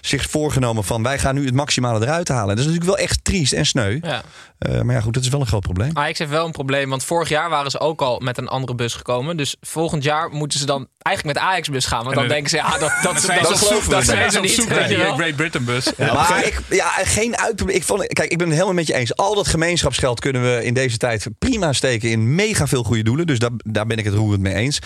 zich 0.00 0.30
voorgenomen 0.30 0.84
van 0.84 1.02
wij 1.02 1.18
gaan 1.18 1.34
nu 1.34 1.44
het 1.44 1.54
maximale 1.54 2.00
eruit 2.04 2.28
halen. 2.28 2.48
Dat 2.56 2.58
is 2.58 2.64
natuurlijk 2.64 2.96
wel 2.96 3.06
echt 3.06 3.24
triest 3.24 3.52
en 3.52 3.66
sneu. 3.66 3.98
Ja. 4.02 4.22
Eh, 4.58 4.80
maar 4.80 4.94
ja, 4.94 5.00
goed, 5.00 5.14
dat 5.14 5.22
is 5.22 5.28
wel 5.28 5.40
een 5.40 5.46
groot 5.46 5.62
probleem. 5.62 5.90
Ajax 5.94 6.18
heeft 6.18 6.30
wel 6.30 6.46
een 6.46 6.52
probleem, 6.52 6.88
want 6.90 7.04
vorig 7.04 7.28
jaar 7.28 7.50
waren 7.50 7.70
ze 7.70 7.80
ook 7.80 8.02
al 8.02 8.18
met 8.18 8.38
een 8.38 8.48
andere 8.48 8.74
bus 8.74 8.94
gekomen. 8.94 9.36
Dus 9.36 9.56
volgend 9.60 10.02
jaar 10.02 10.30
moeten 10.30 10.58
ze 10.58 10.66
dan 10.66 10.88
eigenlijk 11.02 11.38
met 11.38 11.46
Ajax-bus 11.46 11.86
gaan. 11.86 12.02
Want 12.02 12.14
dan 12.14 12.24
En, 12.24 12.30
denken 12.30 12.50
ze, 12.50 12.56
ja, 12.56 12.78
dat, 12.78 12.92
dat, 13.02 13.22
zijn 13.22 13.42
dat, 13.42 13.58
zoek 13.58 13.80
dat, 13.80 13.88
naar- 13.90 14.02
zijn 14.04 14.30
ze 14.30 14.40
niet. 14.40 14.66
Great 15.16 15.36
Britain 15.36 15.64
bus. 15.64 15.92
maar 15.96 16.44
ik, 16.46 16.60
ja, 16.70 16.88
geen 16.88 17.36
uitprobleem. 17.38 17.76
Ik, 17.76 17.84
vond, 17.84 18.06
kijk, 18.06 18.30
ik 18.30 18.38
ben 18.38 18.50
helemaal 18.54 18.74
met 18.74 18.86
je 18.86 18.94
eens. 18.94 19.16
Al 19.16 19.34
dat 19.34 19.48
gemeenschapsgeld 19.48 20.20
kunnen 20.20 20.42
we 20.42 20.64
in 20.64 20.74
deze 20.74 20.96
tijd 20.96 21.26
prima 21.38 21.72
steken 21.72 22.10
in 22.10 22.34
mega 22.34 22.66
veel 22.66 22.82
goede 22.82 23.02
doelen. 23.02 23.26
Dus 23.26 23.38
daar, 23.38 23.50
daar 23.56 23.86
ben 23.86 23.98
ik 23.98 24.04
het 24.04 24.14
roerend 24.14 24.42
mee 24.42 24.54
eens. 24.54 24.78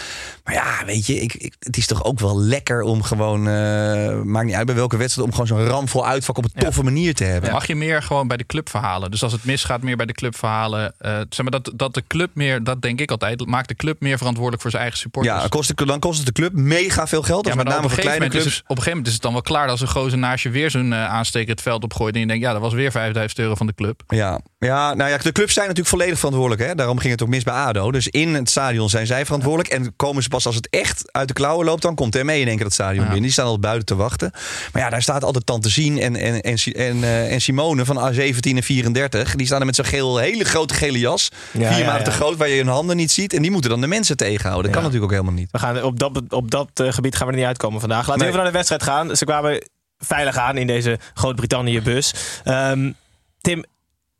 Maar 0.44 0.54
ja, 0.54 0.84
weet 0.86 1.06
je, 1.06 1.20
ik, 1.20 1.34
ik, 1.34 1.54
het 1.58 1.76
is 1.76 1.86
toch 1.86 2.04
ook 2.04 2.18
wel 2.20 2.40
lekker 2.40 2.82
om 2.82 3.02
gewoon, 3.02 3.48
eh, 3.48 4.20
maakt 4.22 4.46
niet 4.46 4.54
uit 4.54 4.66
bij 4.66 4.74
welke 4.74 4.96
wedstrijd, 4.96 5.28
om 5.28 5.32
gewoon 5.32 5.46
zo'n 5.46 5.66
ramvol 5.66 6.06
uitvak 6.06 6.38
op 6.38 6.44
een 6.44 6.62
toffe 6.62 6.82
manier 6.82 7.14
te 7.14 7.24
hebben. 7.24 7.50
Mag 7.50 7.66
je 7.66 7.74
meer 7.74 8.02
gewoon 8.02 8.28
bij 8.28 8.36
de 8.36 8.46
club 8.46 8.68
verhalen? 8.68 9.10
Dus 9.10 9.22
als 9.22 9.32
het 9.32 9.44
misgaat, 9.44 9.82
meer 9.82 9.96
bij 9.96 10.06
de 10.06 10.12
club 10.12 10.36
verhalen. 10.36 10.94
Eh, 10.98 11.16
zeg 11.28 11.42
maar 11.42 11.60
dat, 11.60 11.72
dat 11.74 11.94
de 11.94 12.02
club 12.06 12.30
meer, 12.34 12.64
dat 12.64 12.82
denk 12.82 13.00
ik 13.00 13.10
altijd, 13.10 13.46
maakt 13.46 13.68
de 13.68 13.74
club 13.74 14.00
meer 14.00 14.16
verantwoordelijk 14.16 14.62
voor 14.62 14.70
zijn 14.70 14.82
eigen 14.82 15.00
supporters. 15.00 15.34
Ja, 15.34 15.40
dan 15.40 15.50
kost, 15.50 15.68
het, 15.68 15.78
dan 15.78 15.98
kost 15.98 16.16
het 16.16 16.26
de 16.26 16.32
club 16.32 16.52
mega 16.52 17.06
veel 17.06 17.22
geld. 17.22 17.46
Ja, 17.46 17.54
maar 17.54 17.64
met 17.64 17.74
name 17.74 17.84
op, 17.84 17.90
voor 17.90 17.98
een 17.98 18.04
gegeven 18.04 18.18
kleine 18.18 18.24
moment 18.24 18.34
is 18.34 18.42
clubs. 18.42 18.56
het, 18.56 18.64
op 18.64 18.76
een 18.76 18.82
gegeven 18.82 18.90
moment 18.90 19.06
is 19.06 19.12
het 19.12 19.22
dan 19.22 19.32
wel 19.32 19.42
klaar 19.42 19.68
als 19.68 19.80
een 19.80 19.88
gozer 19.88 20.18
naast 20.18 20.42
je 20.42 20.50
weer 20.50 20.70
zo'n 20.70 20.92
eh, 20.92 21.04
aansteker 21.04 21.50
het 21.50 21.62
veld 21.62 21.84
opgooit. 21.84 22.14
En 22.14 22.20
je 22.20 22.26
denkt, 22.26 22.42
ja, 22.42 22.52
dat 22.52 22.60
was 22.60 22.72
weer 22.72 22.90
5000 22.90 23.40
euro 23.40 23.54
van 23.58 23.66
de 23.66 23.74
club. 23.74 24.02
Ja. 24.06 24.40
ja, 24.58 24.94
nou 24.94 25.10
ja, 25.10 25.18
de 25.18 25.32
clubs 25.32 25.52
zijn 25.52 25.66
natuurlijk 25.66 25.94
volledig 25.96 26.16
verantwoordelijk. 26.16 26.68
Hè? 26.68 26.74
Daarom 26.74 26.98
ging 26.98 27.12
het 27.12 27.22
ook 27.22 27.28
mis 27.28 27.42
bij 27.42 27.54
ADO. 27.54 27.90
Dus 27.90 28.08
in 28.08 28.34
het 28.34 28.50
stadion 28.50 28.88
zijn 28.88 29.06
zij 29.06 29.24
verantwoordelijk. 29.24 29.74
En 29.74 29.96
komen 29.96 30.22
ze 30.22 30.28
pas 30.28 30.46
als 30.46 30.54
het 30.54 30.68
echt 30.70 31.12
uit 31.12 31.28
de 31.28 31.34
klauwen 31.34 31.66
loopt, 31.66 31.82
dan 31.82 31.94
komt 31.94 32.22
mee 32.22 32.40
in 32.40 32.46
één 32.46 32.56
keer 32.56 32.64
het 32.64 32.74
stadion 32.74 33.04
binnen. 33.04 33.22
Die 33.22 33.30
staan 33.32 33.46
al 33.46 33.58
buiten 33.58 33.86
te 33.86 33.94
wachten. 33.94 34.30
Maar 34.72 34.82
ja, 34.82 34.90
daar 34.90 35.02
staat 35.02 35.24
altijd 35.24 35.46
Tante 35.46 35.68
Zien 35.68 35.98
en, 35.98 36.16
en, 36.16 36.40
en, 36.40 36.56
en, 36.56 36.96
uh, 36.96 37.32
en 37.32 37.40
Simone 37.40 37.84
van 37.84 38.14
A17 38.14 38.38
en 38.40 38.62
34. 38.62 39.34
Die 39.34 39.46
staan 39.46 39.60
er 39.60 39.66
met 39.66 39.74
zo'n 39.74 39.84
geel, 39.84 40.18
hele 40.18 40.44
grote 40.44 40.74
gele 40.74 40.98
jas. 40.98 41.30
Ja, 41.50 41.68
vier 41.68 41.78
ja, 41.78 41.86
maanden 41.86 42.04
te 42.04 42.10
groot, 42.10 42.36
waar 42.36 42.48
je 42.48 42.56
hun 42.56 42.68
handen 42.68 42.96
niet 42.96 43.12
ziet. 43.12 43.32
En 43.32 43.42
die 43.42 43.50
moeten 43.50 43.70
dan 43.70 43.80
de 43.80 43.86
mensen 43.86 44.16
tegenhouden. 44.16 44.72
Dat 44.72 44.80
kan 44.80 44.82
natuurlijk 44.82 45.12
ook 45.12 45.18
helemaal 45.18 45.40
niet. 45.40 45.50
We 45.52 45.58
gaan 45.58 45.82
op 45.82 45.98
dat, 45.98 46.22
op 46.28 46.50
dat 46.50 46.68
eh, 46.74 46.92
gebied 46.92 47.16
gaan 47.16 47.26
we 47.26 47.32
er 47.32 47.38
niet 47.38 47.48
uitkomen 47.48 47.80
vandaag. 47.80 48.06
Laten 48.06 48.12
we 48.12 48.18
Nee. 48.18 48.28
even 48.28 48.38
naar 48.42 48.52
de 48.52 48.56
wedstrijd 48.56 48.82
gaan. 48.82 49.16
Ze 49.16 49.24
kwamen 49.24 49.68
veilig 49.98 50.36
aan 50.36 50.56
in 50.56 50.66
deze 50.66 50.98
Groot-Brittannië-bus. 51.14 52.14
Ehm, 52.44 52.90
Tim, 53.40 53.64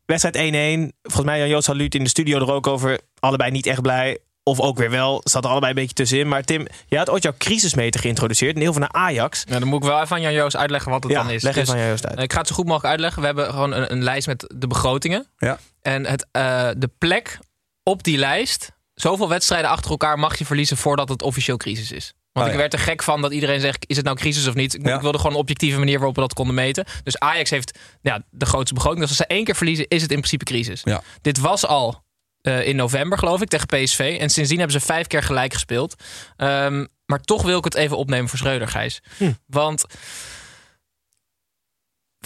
wedstrijd 0.07 0.37
1-1. 0.37 0.97
Volgens 1.03 1.25
mij 1.27 1.39
Jan-Joos 1.39 1.67
had 1.67 1.77
Luut 1.77 1.95
in 1.95 2.03
de 2.03 2.09
studio 2.11 2.39
er 2.39 2.53
ook 2.53 2.67
over. 2.67 3.01
Allebei 3.19 3.51
niet 3.51 3.67
echt 3.67 3.83
blij. 3.83 4.19
Of 4.43 4.61
ook 4.61 4.79
weer 4.79 4.91
wel. 4.91 5.21
Zat 5.25 5.45
er 5.45 5.51
allebei 5.51 5.73
een 5.73 5.79
beetje 5.79 5.95
tussenin. 5.95 6.29
Maar 6.29 6.43
Tim, 6.45 6.67
jij 6.87 6.99
had 6.99 7.11
ooit 7.11 7.23
jouw 7.23 7.35
crisismeter 7.39 8.01
geïntroduceerd. 8.01 8.55
Een 8.57 8.63
heel 8.63 8.73
van 8.73 8.81
naar 8.81 8.93
Ajax. 8.93 9.45
Ja, 9.49 9.59
dan 9.59 9.69
moet 9.69 9.83
ik 9.83 9.89
wel 9.89 10.01
even 10.03 10.17
aan 10.17 10.23
Jan 10.23 10.33
Joos 10.33 10.57
uitleggen 10.57 10.91
wat 10.91 11.03
het 11.03 11.13
Ja, 11.13 11.23
dan 11.23 11.33
is. 11.33 11.43
leg 11.43 11.53
even 11.53 11.65
Dus, 11.65 11.75
aan 11.75 11.81
Jan-Joost 11.81 12.07
uit. 12.07 12.17
eh, 12.17 12.23
Ik 12.25 12.33
ga 12.33 12.39
het 12.39 12.49
zo 12.49 12.55
goed 12.55 12.65
mogelijk 12.67 12.91
uitleggen. 12.91 13.21
We 13.21 13.27
hebben 13.27 13.47
gewoon 13.51 13.73
een, 13.73 13.93
een 13.93 14.03
lijst 14.03 14.27
met 14.27 14.55
de 14.57 14.67
begrotingen. 14.67 15.27
Ja. 15.39 15.59
En 15.83 16.07
het, 16.07 16.27
eh, 16.33 16.69
de 16.77 16.91
plek 16.99 17.39
op 17.83 18.03
die 18.03 18.19
lijst, 18.19 18.73
zoveel 18.95 19.29
wedstrijden 19.29 19.71
achter 19.71 19.91
elkaar 19.91 20.19
mag 20.19 20.39
je 20.39 20.47
verliezen 20.47 20.77
voordat 20.77 21.09
het 21.09 21.23
officieel 21.23 21.57
crisis 21.57 21.93
is. 21.93 22.13
Want 22.39 22.51
Oh, 22.51 22.57
ik 22.57 22.61
werd 22.61 22.73
er 22.73 22.79
gek 22.79 23.03
van 23.03 23.23
dat 23.23 23.33
iedereen 23.33 23.61
zegt: 23.61 23.85
is 23.89 23.97
het 23.97 24.05
nou 24.05 24.17
crisis 24.17 24.47
of 24.47 24.55
niet? 24.55 24.75
Ik, 24.75 24.83
wilde 24.83 25.19
gewoon 25.19 25.33
een 25.33 25.39
objectieve 25.39 25.79
manier 25.79 25.97
waarop 25.97 26.15
we 26.15 26.21
dat 26.21 26.35
konden 26.35 26.55
meten. 26.55 26.85
Dus 27.03 27.19
Ajax 27.19 27.51
heeft 27.51 27.79
ja, 28.01 28.23
de 28.31 28.47
grootste 28.47 28.75
begroting. 28.75 29.01
Dus 29.01 29.09
als 29.09 29.19
ze 29.19 29.35
één 29.35 29.45
keer 29.45 29.57
verliezen, 29.57 29.89
is 29.89 30.03
het 30.03 30.11
in 30.11 30.17
principe 30.17 30.45
crisis. 30.45 30.83
Dit 31.23 31.39
was 31.39 31.67
al 31.67 32.05
eh, 32.41 32.67
in 32.67 32.77
november, 32.77 33.19
geloof 33.19 33.41
ik, 33.43 33.49
tegen 33.49 33.67
PSV. 33.67 34.17
En 34.21 34.31
sindsdien 34.31 34.59
hebben 34.59 34.81
ze 34.81 34.87
vijf 34.87 35.07
keer 35.07 35.23
gelijk 35.23 35.53
gespeeld. 35.53 35.95
Ehm, 36.37 36.87
maar 37.07 37.21
toch 37.21 37.43
wil 37.43 37.59
ik 37.59 37.65
het 37.65 37.75
even 37.75 37.97
opnemen 37.97 38.29
voor 38.29 38.39
Schreuder, 38.39 38.69
Gijs. 38.69 39.03
Want 39.47 39.85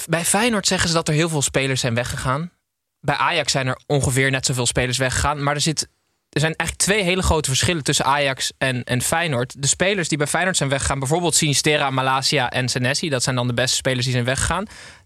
bij 0.08 0.24
Feyenoord 0.24 0.66
zeggen 0.66 0.88
ze 0.88 0.94
dat 0.94 1.08
er 1.08 1.14
heel 1.14 1.28
veel 1.28 1.42
spelers 1.42 1.80
zijn 1.80 1.94
weggegaan. 1.94 2.50
Bij 3.00 3.16
Ajax 3.16 3.52
zijn 3.52 3.66
er 3.66 3.80
ongeveer 3.86 4.30
net 4.30 4.46
zoveel 4.46 4.66
spelers 4.66 4.98
weggegaan. 4.98 5.42
Maar 5.42 5.54
er, 5.54 5.60
zit, 5.60 5.88
er 6.32 6.40
zijn 6.40 6.54
eigenlijk 6.54 6.88
twee 6.88 7.02
hele 7.02 7.22
grote 7.22 7.48
verschillen 7.48 7.84
tussen 7.84 8.04
Ajax 8.04 8.52
en, 8.58 8.84
en 8.84 9.02
Feyenoord. 9.02 9.62
De 9.62 9.68
spelers 9.68 10.08
die 10.08 10.18
bij 10.18 10.26
Feyenoord 10.26 10.56
zijn 10.56 10.68
weggegaan, 10.68 10.98
bijvoorbeeld 10.98 11.34
Sinistera, 11.34 11.90
Malasia 11.90 12.50
en 12.50 12.68
Senesi, 12.68 13.08
dat 13.08 13.22
zijn 13.22 13.36
dan 13.36 13.46
de 13.46 13.54
beste 13.54 13.76
spelers 13.76 14.04
die 14.04 14.12
zijn 14.12 14.24
weggegaan. 14.24 14.64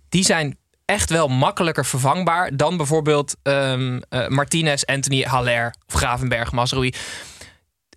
Die 0.08 0.24
zijn 0.24 0.58
echt 0.84 1.10
wel 1.10 1.28
makkelijker 1.28 1.86
vervangbaar 1.86 2.56
dan 2.56 2.76
bijvoorbeeld 2.76 3.36
ehm, 3.42 4.00
eh, 4.08 4.28
Martinez, 4.28 4.82
Anthony, 4.84 5.22
Haller 5.22 5.74
of 5.86 5.94
Gravenberg, 5.94 6.52
Mazraoui. 6.52 6.92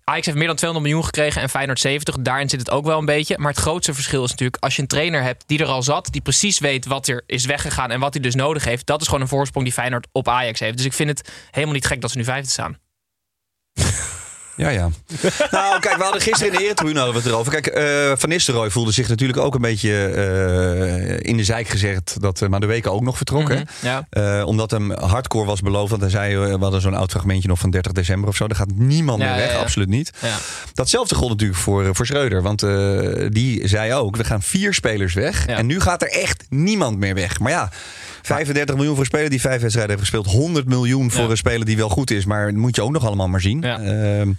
Ajax 0.04 0.26
heeft 0.26 0.38
meer 0.38 0.46
dan 0.46 0.56
200 0.56 0.88
miljoen 0.88 1.08
gekregen 1.08 1.42
en 1.42 1.48
Feyenoord 1.48 1.80
70. 1.80 2.16
Daarin 2.20 2.48
zit 2.48 2.60
het 2.60 2.70
ook 2.70 2.84
wel 2.84 2.98
een 2.98 3.04
beetje. 3.04 3.38
Maar 3.38 3.50
het 3.50 3.60
grootste 3.60 3.94
verschil 3.94 4.24
is 4.24 4.30
natuurlijk... 4.30 4.62
als 4.62 4.76
je 4.76 4.82
een 4.82 4.88
trainer 4.88 5.22
hebt 5.22 5.44
die 5.46 5.58
er 5.58 5.66
al 5.66 5.82
zat... 5.82 6.08
die 6.10 6.20
precies 6.20 6.58
weet 6.58 6.86
wat 6.86 7.08
er 7.08 7.22
is 7.26 7.44
weggegaan 7.44 7.90
en 7.90 8.00
wat 8.00 8.14
hij 8.14 8.22
dus 8.22 8.34
nodig 8.34 8.64
heeft... 8.64 8.86
dat 8.86 9.00
is 9.00 9.06
gewoon 9.06 9.22
een 9.22 9.28
voorsprong 9.28 9.64
die 9.64 9.74
Feyenoord 9.74 10.06
op 10.12 10.28
Ajax 10.28 10.60
heeft. 10.60 10.76
Dus 10.76 10.86
ik 10.86 10.92
vind 10.92 11.08
het 11.08 11.32
helemaal 11.50 11.74
niet 11.74 11.86
gek 11.86 12.00
dat 12.00 12.10
ze 12.10 12.16
nu 12.16 12.24
vijfde 12.24 12.50
staan. 12.50 12.78
Ja, 14.60 14.68
ja. 14.68 14.88
nou, 15.50 15.80
kijk, 15.80 15.96
we 15.96 16.02
hadden 16.02 16.20
gisteren 16.22 16.52
in 16.52 16.58
de 16.58 16.64
Eretribune 16.64 16.98
hadden 16.98 17.14
we 17.16 17.22
het 17.22 17.30
erover. 17.30 17.52
Kijk, 17.60 17.66
eh, 17.66 18.12
Van 18.16 18.28
Nistelrooy 18.28 18.70
voelde 18.70 18.92
zich 18.92 19.08
natuurlijk 19.08 19.38
ook 19.38 19.54
een 19.54 19.60
beetje 19.60 20.06
eh, 20.06 21.30
in 21.30 21.36
de 21.36 21.44
zijk 21.44 21.68
gezegd... 21.68 22.16
dat 22.20 22.40
uh, 22.40 22.48
Madueke 22.48 22.90
ook 22.90 23.00
nog 23.02 23.16
vertrok. 23.16 23.48
hè? 23.48 23.54
Mhm, 23.54 23.64
ja. 23.82 24.06
Eh, 24.10 24.46
omdat 24.46 24.70
hem 24.70 24.90
hardcore 24.92 25.44
was 25.46 25.60
beloofd. 25.60 25.90
Want 25.90 26.02
hij 26.02 26.10
zei, 26.10 26.34
eh, 26.34 26.40
we 26.54 26.62
hadden 26.62 26.80
zo'n 26.80 26.94
oud 26.94 27.10
fragmentje 27.10 27.48
nog 27.48 27.58
van 27.58 27.70
30 27.70 27.92
december 27.92 28.28
of 28.28 28.36
zo. 28.36 28.48
Daar 28.48 28.56
gaat 28.56 28.72
niemand 28.74 29.20
Ja, 29.22 29.26
meer 29.28 29.36
weg, 29.36 29.46
ja, 29.48 29.52
ja. 29.56 29.60
absoluut 29.60 29.88
niet. 29.88 30.10
Ja. 30.20 30.36
Datzelfde 30.74 31.14
gold 31.14 31.30
natuurlijk 31.30 31.58
voor, 31.60 31.84
eh, 31.84 31.90
voor 31.92 32.06
Schreuder. 32.06 32.42
Want 32.42 32.62
eh, 32.62 32.98
die 33.28 33.68
zei 33.68 33.94
ook, 33.94 34.16
we 34.16 34.24
gaan 34.24 34.42
vier 34.42 34.74
spelers 34.74 35.14
weg. 35.14 35.46
Ja. 35.46 35.56
En 35.56 35.66
nu 35.66 35.80
gaat 35.80 36.02
er 36.02 36.10
echt 36.10 36.44
niemand 36.48 36.98
meer 36.98 37.14
weg. 37.14 37.38
Maar 37.40 37.52
ja, 37.52 37.70
35 38.22 38.74
miljoen 38.74 38.94
voor 38.94 39.04
een 39.04 39.10
speler 39.10 39.30
die 39.30 39.40
vijf 39.40 39.60
wedstrijden 39.60 39.96
heeft 39.96 40.08
gespeeld. 40.10 40.34
100 40.34 40.66
miljoen 40.68 41.10
voor 41.10 41.24
Ja. 41.24 41.30
een 41.30 41.36
speler 41.36 41.66
die 41.66 41.76
wel 41.76 41.88
goed 41.88 42.10
is. 42.10 42.24
Maar 42.24 42.46
dat 42.46 42.54
moet 42.54 42.76
je 42.76 42.82
ook 42.82 42.90
nog 42.92 43.06
allemaal 43.06 43.28
maar 43.28 43.40
zien. 43.40 43.60
Ja. 43.60 43.80
Ehm, 43.80 44.32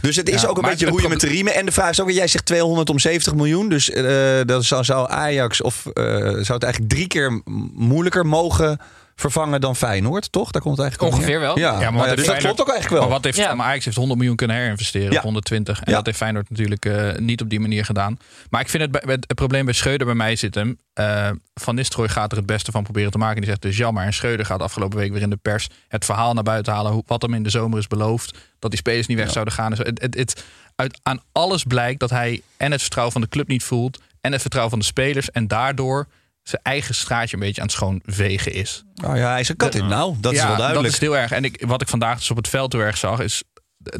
dus 0.00 0.16
het 0.16 0.28
is 0.28 0.42
Ja, 0.42 0.48
ook 0.48 0.56
een 0.56 0.68
beetje 0.68 0.86
roeien 0.86 1.08
met 1.08 1.20
de 1.20 1.26
riemen. 1.26 1.54
En 1.54 1.66
de 1.66 1.72
vraag 1.72 1.90
is 1.90 2.00
ook, 2.00 2.10
jij 2.10 2.26
zegt 2.26 2.44
200 2.46 2.90
om 2.90 2.98
70 2.98 3.34
miljoen. 3.34 3.68
Dus 3.68 3.90
eh, 3.90 4.04
dat 4.46 4.64
zou, 4.64 4.84
zou 4.84 5.10
Ajax 5.10 5.62
of 5.62 5.86
eh, 5.86 6.04
zou 6.04 6.34
het 6.52 6.62
eigenlijk 6.62 6.92
drie 6.92 7.06
keer 7.06 7.40
moeilijker 7.74 8.26
mogen 8.26 8.80
vervangen 9.20 9.60
dan 9.60 9.76
Feyenoord, 9.76 10.32
toch? 10.32 10.50
Daar 10.50 10.62
komt 10.62 10.76
het 10.76 10.84
eigenlijk 10.86 11.12
op 11.14 11.18
Ongeveer 11.20 11.40
wel. 11.40 11.58
Ja, 11.58 11.80
Ja, 11.80 11.90
maar 11.90 12.08
ja, 12.08 12.14
dus 12.14 12.26
dat 12.26 12.36
klopt 12.36 12.60
ook 12.60 12.68
eigenlijk 12.68 12.88
wel. 13.00 13.00
Maar 13.00 13.10
wat 13.16 13.24
heeft 13.24 13.36
Ja. 13.36 13.54
maar 13.54 13.66
Ajax 13.66 13.84
heeft 13.84 13.96
100 13.96 14.18
miljoen 14.18 14.36
kunnen 14.36 14.56
herinvesteren, 14.56 15.10
Ja. 15.10 15.16
of 15.16 15.22
120. 15.22 15.78
En 15.80 15.90
Ja. 15.90 15.96
dat 15.96 16.06
heeft 16.06 16.18
Feyenoord 16.18 16.50
natuurlijk 16.50 16.84
eh, 16.84 17.14
niet 17.16 17.40
op 17.40 17.50
die 17.50 17.60
manier 17.60 17.84
gedaan. 17.84 18.18
Maar 18.50 18.60
ik 18.60 18.68
vind 18.68 18.82
het, 18.82 18.92
bij- 18.92 19.02
het, 19.14 19.24
het 19.26 19.34
probleem 19.36 19.64
bij 19.64 19.74
Schreuder 19.74 20.06
bij 20.06 20.14
mij 20.16 20.36
zit 20.36 20.54
hem. 20.54 20.78
eh, 20.92 21.30
Van 21.54 21.74
Nistelrooy 21.74 22.08
gaat 22.08 22.30
er 22.32 22.36
het 22.38 22.46
beste 22.46 22.70
van 22.70 22.82
proberen 22.82 23.10
te 23.10 23.18
maken. 23.18 23.36
Die 23.36 23.44
zegt 23.50 23.62
dus 23.62 23.76
jammer. 23.76 24.04
En 24.04 24.12
Schreuder 24.14 24.46
gaat 24.46 24.60
afgelopen 24.62 24.98
week 24.98 25.12
weer 25.12 25.22
in 25.22 25.30
de 25.30 25.36
pers 25.36 25.68
het 25.88 26.04
verhaal 26.04 26.34
naar 26.34 26.42
buiten 26.42 26.72
halen. 26.72 26.92
Hoe, 26.92 27.02
wat 27.06 27.22
hem 27.22 27.34
in 27.34 27.42
de 27.42 27.50
zomer 27.50 27.78
is 27.78 27.86
beloofd. 27.86 28.38
Dat 28.58 28.70
die 28.70 28.80
spelers 28.80 29.06
niet 29.06 29.18
weg 29.18 29.30
zouden 29.30 29.54
gaan. 29.54 29.70
Dus 29.70 29.78
het, 29.78 30.00
het, 30.00 30.14
het, 30.14 30.44
uit, 30.76 30.98
aan 31.02 31.20
alles 31.32 31.62
blijkt 31.64 32.00
dat 32.00 32.10
hij 32.10 32.42
en 32.56 32.70
het 32.72 32.80
vertrouwen 32.80 33.12
van 33.12 33.22
de 33.22 33.28
club 33.28 33.48
niet 33.48 33.62
voelt. 33.64 33.98
En 34.20 34.32
het 34.32 34.40
vertrouwen 34.40 34.72
van 34.74 34.82
de 34.82 34.88
spelers. 34.88 35.30
En 35.30 35.46
daardoor 35.48 36.06
zijn 36.48 36.62
eigen 36.62 36.94
straatje 36.94 37.36
een 37.36 37.42
beetje 37.42 37.60
aan 37.60 37.66
het 37.66 37.76
schoonvegen 37.76 38.52
is. 38.52 38.84
Nou 38.94 39.16
ja, 39.16 39.30
hij 39.30 39.40
is 39.40 39.48
een 39.48 39.56
kat 39.56 39.74
in. 39.74 39.86
Nou, 39.86 40.16
dat 40.20 40.32
is 40.32 40.42
wel 40.42 40.56
duidelijk. 40.56 40.84
Dat 40.84 40.92
is 40.92 41.00
heel 41.00 41.16
erg. 41.16 41.32
En 41.32 41.44
ik, 41.44 41.64
wat 41.66 41.82
ik 41.82 41.88
vandaag 41.88 42.18
dus 42.18 42.30
op 42.30 42.36
het 42.36 42.48
veld 42.48 42.72
heel 42.72 42.82
erg 42.82 42.96
zag, 42.96 43.20
is. 43.20 43.42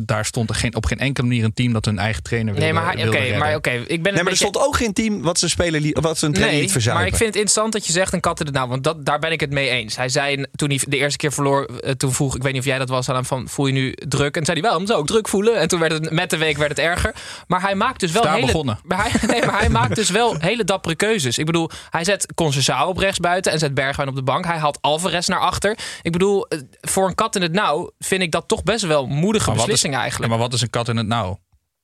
Daar 0.00 0.24
stond 0.24 0.48
er 0.50 0.54
geen, 0.56 0.74
op 0.76 0.86
geen 0.86 0.98
enkele 0.98 1.26
manier 1.26 1.44
een 1.44 1.54
team 1.54 1.72
dat 1.72 1.84
hun 1.84 1.98
eigen 1.98 2.22
trainer 2.22 2.54
wilde, 2.54 2.66
Nee, 2.72 2.82
maar, 2.82 2.92
oké, 2.96 3.18
redden. 3.18 3.38
maar 3.38 3.54
oké, 3.54 3.70
ik 3.70 3.86
ben 3.86 3.86
Nee, 4.02 4.12
een 4.12 4.22
maar 4.22 4.32
er 4.32 4.36
stond 4.38 4.58
ook 4.58 4.76
geen 4.76 4.92
team 4.92 5.22
wat 5.22 5.38
zijn 5.38 5.50
speler 5.50 5.80
li- 5.80 5.92
wat 6.00 6.18
zijn 6.18 6.30
trainer 6.32 6.54
Nee, 6.54 6.62
niet 6.64 6.72
verzuipen. 6.72 7.04
maar 7.04 7.12
ik 7.12 7.18
vind 7.18 7.28
het 7.34 7.38
interessant 7.42 7.72
dat 7.72 7.86
je 7.86 7.92
zegt 7.92 8.12
een 8.12 8.20
kat 8.20 8.40
in 8.40 8.46
het 8.46 8.54
nauw. 8.54 8.66
Want 8.66 8.84
dat, 8.84 9.04
daar 9.06 9.18
ben 9.18 9.32
ik 9.32 9.40
het 9.40 9.50
mee 9.50 9.68
eens. 9.68 9.96
Hij 9.96 10.08
zei 10.08 10.44
toen 10.56 10.68
hij 10.68 10.80
de 10.88 10.96
eerste 10.96 11.16
keer 11.18 11.32
verloor, 11.32 11.64
eh, 11.64 11.90
toen 11.92 12.12
vroeg 12.12 12.36
ik 12.36 12.42
weet 12.42 12.52
niet 12.52 12.60
of 12.60 12.66
jij 12.66 12.78
dat 12.78 12.88
was 12.88 13.08
aan 13.08 13.14
hem 13.14 13.24
van 13.24 13.48
voel 13.48 13.66
je 13.66 13.72
nu 13.72 13.92
druk? 13.94 14.26
En 14.26 14.32
toen 14.32 14.44
zei 14.44 14.60
hij 14.60 14.70
wel, 14.70 14.80
moet 14.80 14.92
ook 14.92 15.06
druk 15.06 15.28
voelen. 15.28 15.56
En 15.58 15.68
toen 15.68 15.80
werd 15.80 15.92
het 15.92 16.10
met 16.10 16.30
de 16.30 16.36
week 16.36 16.56
werd 16.56 16.70
het 16.70 16.78
erger. 16.78 17.14
Maar 17.46 17.60
hij 17.62 17.74
maakt 17.74 18.00
dus 18.00 18.12
wel 18.12 18.22
Daar 18.22 18.34
hele, 18.34 18.46
begonnen. 18.46 18.78
Maar 18.84 19.02
hij, 19.02 19.12
nee, 19.32 19.44
maar 19.46 19.58
hij 19.58 19.68
maakt 19.68 19.94
dus 19.94 20.10
wel 20.10 20.36
hele 20.38 20.64
dappere 20.64 20.94
keuzes. 20.94 21.38
Ik 21.38 21.46
bedoel, 21.46 21.70
hij 21.90 22.04
zet 22.04 22.26
Conceição 22.42 22.86
op 22.86 22.96
rechts 22.98 23.18
buiten 23.18 23.52
en 23.52 23.58
zet 23.58 23.74
Bergwijn 23.74 24.08
op 24.08 24.14
de 24.14 24.22
bank. 24.22 24.44
Hij 24.44 24.56
haalt 24.58 24.78
Alvarez 24.80 25.26
naar 25.28 25.40
achter. 25.40 25.78
Ik 26.02 26.12
bedoel, 26.12 26.46
eh, 26.48 26.58
voor 26.80 27.06
een 27.08 27.14
kat 27.14 27.36
in 27.36 27.42
het 27.42 27.52
nauw 27.52 27.90
vind 27.98 28.22
ik 28.22 28.30
dat 28.32 28.48
toch 28.48 28.62
best 28.62 28.84
wel 28.86 29.06
moedige 29.06 29.50
Maar 29.50 29.58
eigenlijk. 29.84 30.22
Ja, 30.22 30.28
maar 30.28 30.38
wat 30.38 30.52
is 30.52 30.60
een 30.60 30.70
kat 30.70 30.88
in 30.88 30.96
het 30.96 31.06
nauw? 31.06 31.38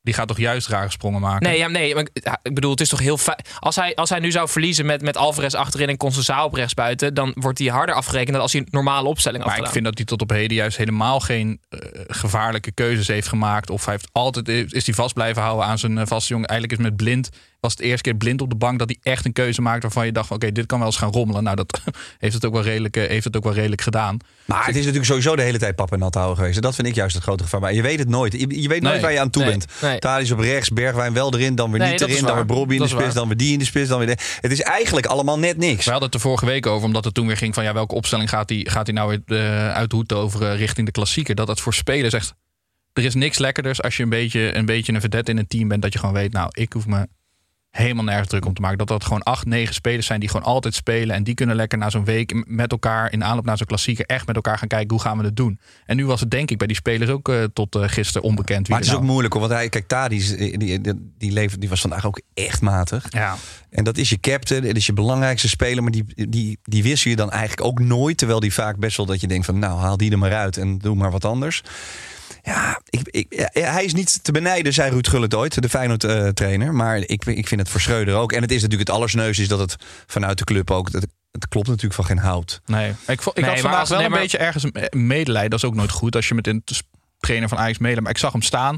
Die 0.04 0.14
gaat 0.14 0.28
toch 0.28 0.38
juist 0.38 0.68
rare 0.68 0.90
sprongen 0.90 1.20
maken? 1.20 1.48
Nee, 1.48 1.58
ja, 1.58 1.68
nee 1.68 1.94
maar, 1.94 2.08
ik 2.42 2.54
bedoel, 2.54 2.70
het 2.70 2.80
is 2.80 2.88
toch 2.88 3.00
heel 3.00 3.18
fijn. 3.18 3.44
Als 3.58 3.76
hij, 3.76 3.94
als 3.94 4.10
hij 4.10 4.18
nu 4.18 4.30
zou 4.30 4.48
verliezen 4.48 4.86
met, 4.86 5.02
met 5.02 5.16
Alvarez 5.16 5.54
achterin 5.54 5.88
en 5.88 5.96
Conceição 5.96 6.44
op 6.44 6.54
rechts 6.54 6.74
buiten, 6.74 7.14
dan 7.14 7.32
wordt 7.34 7.58
hij 7.58 7.68
harder 7.68 7.94
afgerekend 7.94 8.32
dan 8.32 8.40
als 8.40 8.52
hij 8.52 8.60
een 8.60 8.68
normale 8.70 9.08
opstelling 9.08 9.44
Maar 9.44 9.58
ik 9.58 9.66
vind 9.66 9.84
dat 9.84 9.96
hij 9.96 10.04
tot 10.06 10.22
op 10.22 10.30
heden 10.30 10.56
juist 10.56 10.76
helemaal 10.76 11.20
geen 11.20 11.60
eh, 11.68 11.78
gevaarlijke 12.06 12.72
keuzes 12.72 13.06
heeft 13.06 13.28
gemaakt. 13.28 13.70
Of 13.70 13.84
hij 13.84 13.94
heeft 13.94 14.08
altijd 14.12 14.48
is 14.48 14.86
hij 14.86 14.94
vast 14.94 15.14
blijven 15.14 15.42
houden 15.42 15.66
aan 15.66 15.78
zijn 15.78 15.98
eh, 15.98 16.06
vaste 16.06 16.32
jongen. 16.32 16.48
Eigenlijk 16.48 16.80
is 16.80 16.86
met 16.86 16.96
blind 16.96 17.28
was 17.64 17.72
het 17.72 17.82
de 17.82 17.88
eerste 17.88 18.02
keer 18.10 18.14
blind 18.18 18.40
op 18.40 18.50
de 18.50 18.56
bank 18.56 18.78
dat 18.78 18.88
hij 18.88 19.12
echt 19.12 19.24
een 19.24 19.32
keuze 19.32 19.62
maakt 19.62 19.82
waarvan 19.82 20.06
je 20.06 20.12
dacht 20.12 20.26
van 20.26 20.36
oké, 20.36 20.52
dit 20.52 20.66
kan 20.66 20.78
wel 20.78 20.86
eens 20.86 20.96
gaan 20.96 21.12
rommelen. 21.12 21.42
Nou, 21.42 21.56
dat 21.56 21.80
heeft 22.18 22.34
het 22.34 22.44
ook 22.44 22.52
wel 22.52 22.62
redelijk, 22.62 22.96
eh, 22.96 23.08
heeft 23.08 23.24
het 23.24 23.36
ook 23.36 23.44
wel 23.44 23.52
redelijk 23.52 23.80
gedaan. 23.80 24.16
Maar 24.44 24.58
het 24.66 24.74
is 24.74 24.80
natuurlijk 24.80 25.04
sowieso 25.06 25.36
de 25.36 25.42
hele 25.42 25.58
tijd 25.58 25.74
pap 25.74 25.92
en 25.92 25.98
nat 25.98 26.14
houden 26.14 26.36
geweest. 26.36 26.56
En 26.56 26.62
dat 26.62 26.74
vind 26.74 26.86
ik 26.88 26.94
juist 26.94 27.14
het 27.14 27.22
grote 27.22 27.42
gevaar. 27.42 27.60
Maar 27.60 27.74
je 27.74 27.82
weet 27.82 27.98
het 27.98 28.08
nooit. 28.08 28.32
Je, 28.32 28.60
je 28.62 28.68
weet 28.68 28.82
nooit 28.82 28.92
Nee. 28.94 29.02
waar 29.02 29.12
je 29.12 29.20
aan 29.20 29.30
toe 29.30 29.42
Nee. 29.42 29.50
bent. 29.50 29.66
Nee. 29.82 29.98
Thadis 29.98 30.30
op 30.30 30.38
rechts, 30.38 30.70
Bergwijn 30.70 31.12
wel 31.12 31.34
erin, 31.34 31.54
dan 31.54 31.70
weer 31.70 31.80
niet 31.80 31.98
dat 31.98 32.08
is 32.08 32.14
erin. 32.14 32.26
Dan 32.26 32.46
weer 32.46 32.56
in 32.72 32.78
Dat 32.78 32.78
de 32.78 32.84
is 32.84 32.90
spits, 33.00 33.14
dan 33.14 33.26
weer 33.28 33.36
die 33.36 33.52
in 33.52 33.58
de 33.58 33.64
spits. 33.64 33.88
Dan 33.88 33.98
weer 33.98 34.06
de... 34.16 34.16
Het 34.40 34.52
is 34.52 34.60
eigenlijk 34.60 35.06
allemaal 35.06 35.38
net 35.38 35.56
niks. 35.56 35.84
We 35.84 35.90
hadden 35.90 36.06
het 36.08 36.14
er 36.14 36.22
vorige 36.24 36.46
week 36.46 36.66
over, 36.66 36.86
omdat 36.86 37.04
het 37.04 37.14
toen 37.14 37.26
weer 37.26 37.36
ging 37.36 37.54
van 37.54 37.64
ja, 37.64 37.72
welke 37.72 37.94
opstelling 37.94 38.28
gaat 38.28 38.48
hij 38.48 38.66
gaat 38.70 38.92
nou 38.92 39.08
weer 39.26 39.38
eh, 39.40 39.72
uit 39.72 39.90
de 39.90 39.96
hoed 39.96 40.08
toveren 40.08 40.56
richting 40.56 40.86
de 40.86 40.92
klassieker. 40.92 41.34
Dat 41.34 41.48
het 41.48 41.60
voor 41.60 41.74
spelers 41.74 42.14
echt. 42.14 42.34
Er 42.92 43.04
is 43.04 43.14
niks 43.14 43.38
lekkerders 43.38 43.82
als 43.82 43.96
je 43.96 44.02
een 44.02 44.08
beetje, 44.08 44.54
een 44.56 44.66
beetje 44.66 44.92
een 44.92 45.00
vedette 45.00 45.30
in 45.30 45.38
een 45.38 45.46
team 45.46 45.68
bent. 45.68 45.82
Dat 45.82 45.92
je 45.92 45.98
gewoon 45.98 46.14
weet, 46.14 46.32
nou, 46.32 46.48
ik 46.52 46.72
hoef 46.72 46.86
me 46.86 47.06
helemaal 47.76 48.04
nergens 48.04 48.28
druk 48.28 48.46
om 48.46 48.54
te 48.54 48.60
maken. 48.60 48.78
Dat 48.78 48.88
dat 48.88 49.04
gewoon 49.04 49.22
acht, 49.22 49.46
negen 49.46 49.74
spelers 49.74 50.06
zijn 50.06 50.20
die 50.20 50.28
gewoon 50.28 50.46
altijd 50.46 50.74
spelen. 50.74 51.16
En 51.16 51.24
die 51.24 51.34
kunnen 51.34 51.56
lekker 51.56 51.78
na 51.78 51.90
zo'n 51.90 52.04
week 52.04 52.46
met 52.46 52.70
elkaar 52.70 53.12
in 53.12 53.24
aanloop 53.24 53.44
naar 53.44 53.56
zo'n 53.56 53.66
klassieker 53.66 54.04
echt 54.06 54.26
met 54.26 54.36
elkaar 54.36 54.58
gaan 54.58 54.68
kijken 54.68 54.90
hoe 54.90 55.00
gaan 55.00 55.18
we 55.18 55.24
het 55.24 55.36
doen. 55.36 55.58
En 55.86 55.96
nu 55.96 56.06
was 56.06 56.20
het 56.20 56.30
denk 56.30 56.50
ik 56.50 56.58
bij 56.58 56.66
die 56.66 56.76
spelers 56.76 57.10
ook 57.10 57.28
eh, 57.28 57.42
tot 57.52 57.74
eh, 57.74 57.82
gisteren 57.86 58.22
onbekend. 58.22 58.60
Wie 58.60 58.68
Maar 58.68 58.78
het 58.78 58.86
is 58.86 58.92
ook 58.92 58.98
nou- 59.00 59.10
moeilijk, 59.10 59.34
hoor, 59.34 59.42
want 59.42 59.54
hij, 59.54 59.68
kijk, 59.68 59.86
Tadis, 59.86 60.36
die, 60.36 60.58
die, 60.58 60.80
die, 61.18 61.32
levert- 61.32 61.60
die 61.60 61.68
was 61.68 61.80
vandaag 61.80 62.06
ook 62.06 62.20
echt 62.34 62.60
matig. 62.60 63.06
Ja. 63.10 63.36
En 63.70 63.84
dat 63.84 63.96
is 63.96 64.10
je 64.10 64.20
captain, 64.20 64.62
dat 64.62 64.76
is 64.76 64.86
je 64.86 64.92
belangrijkste 64.92 65.48
speler. 65.48 65.82
Maar 65.82 65.92
die, 65.92 66.28
die, 66.28 66.58
die 66.62 66.82
wissel 66.82 67.10
je 67.10 67.16
dan 67.16 67.30
eigenlijk 67.30 67.66
ook 67.66 67.80
nooit. 67.80 68.16
Terwijl 68.18 68.40
die 68.40 68.52
vaak 68.52 68.76
best 68.76 68.96
wel 68.96 69.06
dat 69.06 69.20
je 69.20 69.26
denkt 69.26 69.46
van, 69.46 69.58
nou, 69.58 69.78
haal 69.80 69.96
die 69.96 70.10
er 70.10 70.18
maar 70.18 70.34
uit 70.34 70.56
en 70.56 70.78
doe 70.78 70.94
maar 70.94 71.10
wat 71.10 71.24
anders. 71.24 71.62
Ja, 72.44 72.80
ik, 72.90 73.00
ik, 73.10 73.48
ja, 73.52 73.72
hij 73.72 73.84
is 73.84 73.94
niet 73.94 74.24
te 74.24 74.32
benijden, 74.32 74.72
zei 74.72 74.90
Ruud 74.90 75.08
Gullit 75.08 75.34
ooit, 75.34 75.62
de 75.62 75.68
Feyenoord-trainer. 75.68 76.74
maar 76.74 76.96
ik, 76.96 77.24
ik 77.24 77.48
vind 77.48 77.60
het 77.60 77.70
voor 77.70 77.80
Schreuder 77.80 78.14
ook. 78.14 78.32
En 78.32 78.42
het 78.42 78.50
is 78.50 78.62
natuurlijk 78.62 78.88
het 78.88 78.96
allersneus 78.96 79.38
is 79.38 79.48
dat 79.48 79.58
het 79.58 79.76
vanuit 80.06 80.38
de 80.38 80.44
club 80.44 80.70
ook... 80.70 80.90
Dat, 80.90 81.06
het 81.30 81.48
klopt 81.48 81.66
natuurlijk 81.66 81.94
van 81.94 82.04
geen 82.04 82.18
hout. 82.18 82.60
Nee, 82.66 82.92
ik, 83.06 83.22
vo- 83.22 83.30
ik 83.34 83.36
Nee, 83.40 83.50
had 83.50 83.60
vandaag 83.60 83.80
als- 83.80 83.88
wel 83.88 83.98
nee, 83.98 84.06
een 84.06 84.12
maar- 84.12 84.22
beetje 84.22 84.38
ergens 84.38 84.62
een 84.64 84.72
eh, 84.72 85.00
medelijden. 85.00 85.50
Dat 85.50 85.58
is 85.58 85.64
ook 85.64 85.74
nooit 85.74 85.90
goed 85.90 86.16
als 86.16 86.28
je 86.28 86.34
met 86.34 86.46
een 86.46 86.64
trainer 87.18 87.48
van 87.48 87.58
Ajax 87.58 87.72
medelijden. 87.72 88.02
Maar 88.02 88.12
ik 88.12 88.18
zag 88.18 88.32
hem 88.32 88.42
staan. 88.42 88.76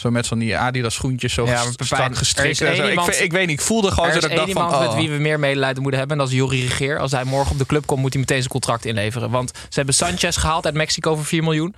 Zo 0.00 0.10
met 0.10 0.26
van 0.26 0.38
die 0.38 0.56
Adidas 0.56 0.94
schoentjes 0.94 1.32
zo 1.32 1.46
Ja, 1.46 1.64
strak 1.76 2.00
er 2.04 2.10
is 2.10 2.18
gestrikt. 2.18 2.60
Ik, 2.60 2.74
iemand- 2.88 3.08
vind- 3.08 3.20
ik 3.24 3.32
weet 3.32 3.46
niet, 3.46 3.58
ik 3.58 3.64
voelde 3.64 3.90
gewoon 3.90 4.08
Er 4.08 4.14
zo 4.14 4.20
dat 4.20 4.30
ik 4.30 4.36
dacht 4.36 4.52
van... 4.52 4.62
iemand 4.62 4.80
met 4.82 4.88
oh. 4.92 4.96
wie 4.98 5.10
we 5.10 5.16
meer 5.18 5.38
medelijden 5.38 5.82
moeten 5.82 5.98
hebben. 5.98 6.16
En 6.18 6.22
dat 6.24 6.32
is 6.32 6.38
Jori 6.38 6.62
Regeer. 6.66 6.98
Als 6.98 7.12
hij 7.12 7.24
morgen 7.24 7.52
op 7.52 7.58
de 7.58 7.66
club 7.66 7.86
komt, 7.86 8.00
moet 8.00 8.12
hij 8.12 8.20
meteen 8.20 8.38
zijn 8.38 8.50
contract 8.50 8.84
inleveren. 8.84 9.30
Want 9.30 9.50
ze 9.54 9.74
hebben 9.74 9.94
Sanchez 9.94 10.38
gehaald 10.38 10.64
uit 10.64 10.74
Mexico 10.74 11.14
voor 11.14 11.24
4 11.24 11.42
miljoen. 11.42 11.74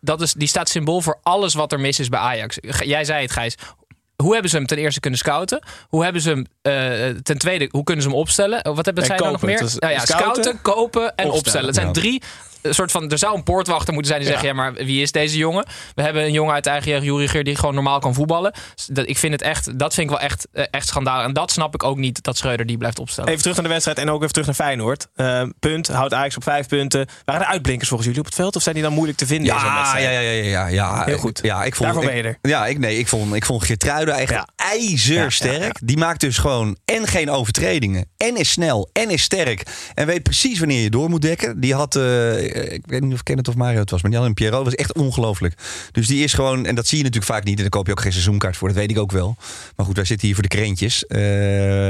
Dat 0.00 0.20
is, 0.20 0.32
die 0.32 0.48
staat 0.48 0.68
symbool 0.68 1.00
voor 1.00 1.18
alles 1.22 1.54
wat 1.54 1.72
er 1.72 1.80
mis 1.80 2.00
is 2.00 2.08
bij 2.08 2.20
Ajax. 2.20 2.58
Jij 2.84 3.04
zei 3.04 3.22
het, 3.22 3.32
Gijs. 3.32 3.54
Hoe 4.16 4.32
hebben 4.32 4.50
ze 4.50 4.56
hem 4.56 4.66
ten 4.66 4.78
eerste 4.78 5.00
kunnen 5.00 5.18
scouten? 5.18 5.62
Hoe 5.88 6.02
hebben 6.04 6.22
ze 6.22 6.28
hem 6.30 6.46
eh, 6.62 7.16
ten 7.22 7.38
tweede, 7.38 7.68
hoe 7.70 7.84
kunnen 7.84 8.02
ze 8.04 8.10
hem 8.10 8.18
opstellen? 8.18 8.74
Wat 8.74 8.84
hebben 8.84 9.02
En 9.02 9.08
zij 9.08 9.18
nou 9.18 9.32
nog 9.32 9.42
meer? 9.42 9.58
Het 9.60 9.80
Nou 9.80 9.92
ja, 9.92 9.98
scouten, 9.98 10.42
scouten, 10.42 10.62
kopen 10.62 11.02
en 11.02 11.08
opstellen. 11.08 11.32
opstellen. 11.38 11.66
Het 11.66 11.74
zijn 11.74 11.92
drie 11.92 12.22
een 12.62 12.74
soort 12.74 12.90
van, 12.90 13.10
er 13.10 13.18
zou 13.18 13.36
een 13.36 13.42
poortwachter 13.42 13.92
moeten 13.92 14.10
zijn 14.12 14.22
die 14.22 14.32
zegt: 14.32 14.44
ja, 14.44 14.52
maar 14.52 14.72
wie 14.74 15.02
is 15.02 15.12
deze 15.12 15.36
jongen? 15.36 15.66
We 15.94 16.02
hebben 16.02 16.22
een 16.22 16.32
jongen 16.32 16.54
uit 16.54 16.66
eigen 16.66 17.02
jeugd, 17.04 17.30
Geer, 17.30 17.44
die 17.44 17.56
gewoon 17.56 17.74
normaal 17.74 17.98
kan 17.98 18.14
voetballen. 18.14 18.52
Dat, 18.86 19.08
ik 19.08 19.18
vind 19.18 19.32
het 19.32 19.42
echt, 19.42 19.78
dat 19.78 19.94
vind 19.94 20.10
ik 20.10 20.16
wel 20.16 20.24
echt, 20.24 20.48
eh, 20.52 20.64
echt 20.70 20.86
schandaal. 20.88 21.22
En 21.22 21.32
dat 21.32 21.50
snap 21.50 21.74
ik 21.74 21.82
ook 21.82 21.96
niet 21.96 22.22
dat 22.22 22.36
Schreuder 22.36 22.66
die 22.66 22.76
blijft 22.78 22.98
opstellen. 22.98 23.30
Even 23.30 23.40
terug 23.42 23.56
naar 23.56 23.64
de 23.66 23.72
wedstrijd 23.72 23.98
en 23.98 24.10
ook 24.10 24.20
even 24.20 24.32
terug 24.32 24.46
naar 24.46 24.56
Feyenoord. 24.56 25.06
Eh, 25.14 25.42
punt, 25.58 25.88
houdt 25.88 26.14
Ajax 26.14 26.36
op 26.36 26.42
vijf 26.42 26.66
punten. 26.68 27.06
Waren 27.24 27.40
er 27.42 27.46
uitblinkers 27.48 27.88
volgens 27.88 28.08
jullie 28.08 28.24
op 28.24 28.30
het 28.30 28.38
veld? 28.40 28.56
Of 28.56 28.62
zijn 28.62 28.74
die 28.74 28.84
dan 28.84 28.92
moeilijk 28.92 29.18
te 29.18 29.26
vinden 29.26 29.52
in 29.54 29.60
zo'n 29.60 29.68
Ja, 29.68 29.76
wedstrijd? 29.76 30.04
ja, 30.04 30.10
ja, 30.10 30.20
ja, 30.20 30.42
ja, 30.42 30.66
ja. 30.66 31.04
Heel 31.04 31.18
goed. 31.18 31.40
Ja, 31.42 31.64
ik 31.64 31.74
vond, 31.74 31.84
Daarvoor 31.92 32.02
ik- 32.02 32.22
ben 32.22 32.30
je 32.32 32.38
er. 32.42 32.50
Ja, 32.50 32.66
ik, 32.66 32.78
nee, 32.78 32.98
ik 32.98 33.08
vond, 33.08 33.34
ik 33.34 33.44
vond 33.44 33.64
Geertruiden 33.64 34.14
echt 34.14 34.30
Ja. 34.30 34.48
ijzersterk. 34.56 35.58
Ja, 35.60 35.64
ja, 35.64 35.72
Die 35.84 35.96
maakt 35.96 36.20
dus 36.20 36.38
gewoon 36.38 36.76
en 36.84 37.06
geen 37.06 37.30
overtredingen. 37.30 38.06
En 38.16 38.36
is 38.36 38.50
snel. 38.50 38.88
En 38.92 39.10
is 39.10 39.22
sterk. 39.22 39.62
En 39.94 40.06
weet 40.06 40.22
precies 40.22 40.58
wanneer 40.58 40.82
je 40.82 40.90
door 40.90 41.08
moet 41.08 41.22
dekken. 41.22 41.60
Die 41.60 41.74
had, 41.74 41.96
eh, 41.96 42.51
ik 42.54 42.82
weet 42.86 43.00
niet 43.00 43.12
of 43.12 43.22
Kenneth 43.22 43.48
of 43.48 43.54
Mario 43.54 43.78
het 43.80 43.90
was, 43.90 44.02
maar 44.02 44.12
een 44.12 44.34
Pierrot. 44.34 44.64
Dat 44.64 44.64
was 44.64 44.74
echt 44.74 44.94
ongelooflijk. 44.94 45.54
Dus 45.92 46.06
die 46.06 46.24
is 46.24 46.32
gewoon, 46.32 46.66
en 46.66 46.74
dat 46.74 46.86
zie 46.86 46.98
je 46.98 47.04
natuurlijk 47.04 47.32
vaak 47.32 47.44
niet. 47.44 47.54
En 47.56 47.60
daar 47.60 47.70
koop 47.70 47.86
je 47.86 47.92
ook 47.92 48.00
geen 48.00 48.12
seizoenkaart 48.12 48.56
voor. 48.56 48.68
Dat 48.68 48.76
weet 48.76 48.90
ik 48.90 48.98
ook 48.98 49.12
wel. 49.12 49.36
Maar 49.76 49.86
goed, 49.86 49.96
wij 49.96 50.04
zitten 50.04 50.26
hier 50.26 50.36
voor 50.36 50.48
de 50.48 50.56
krentjes. 50.56 51.06
Eh, 51.06 51.18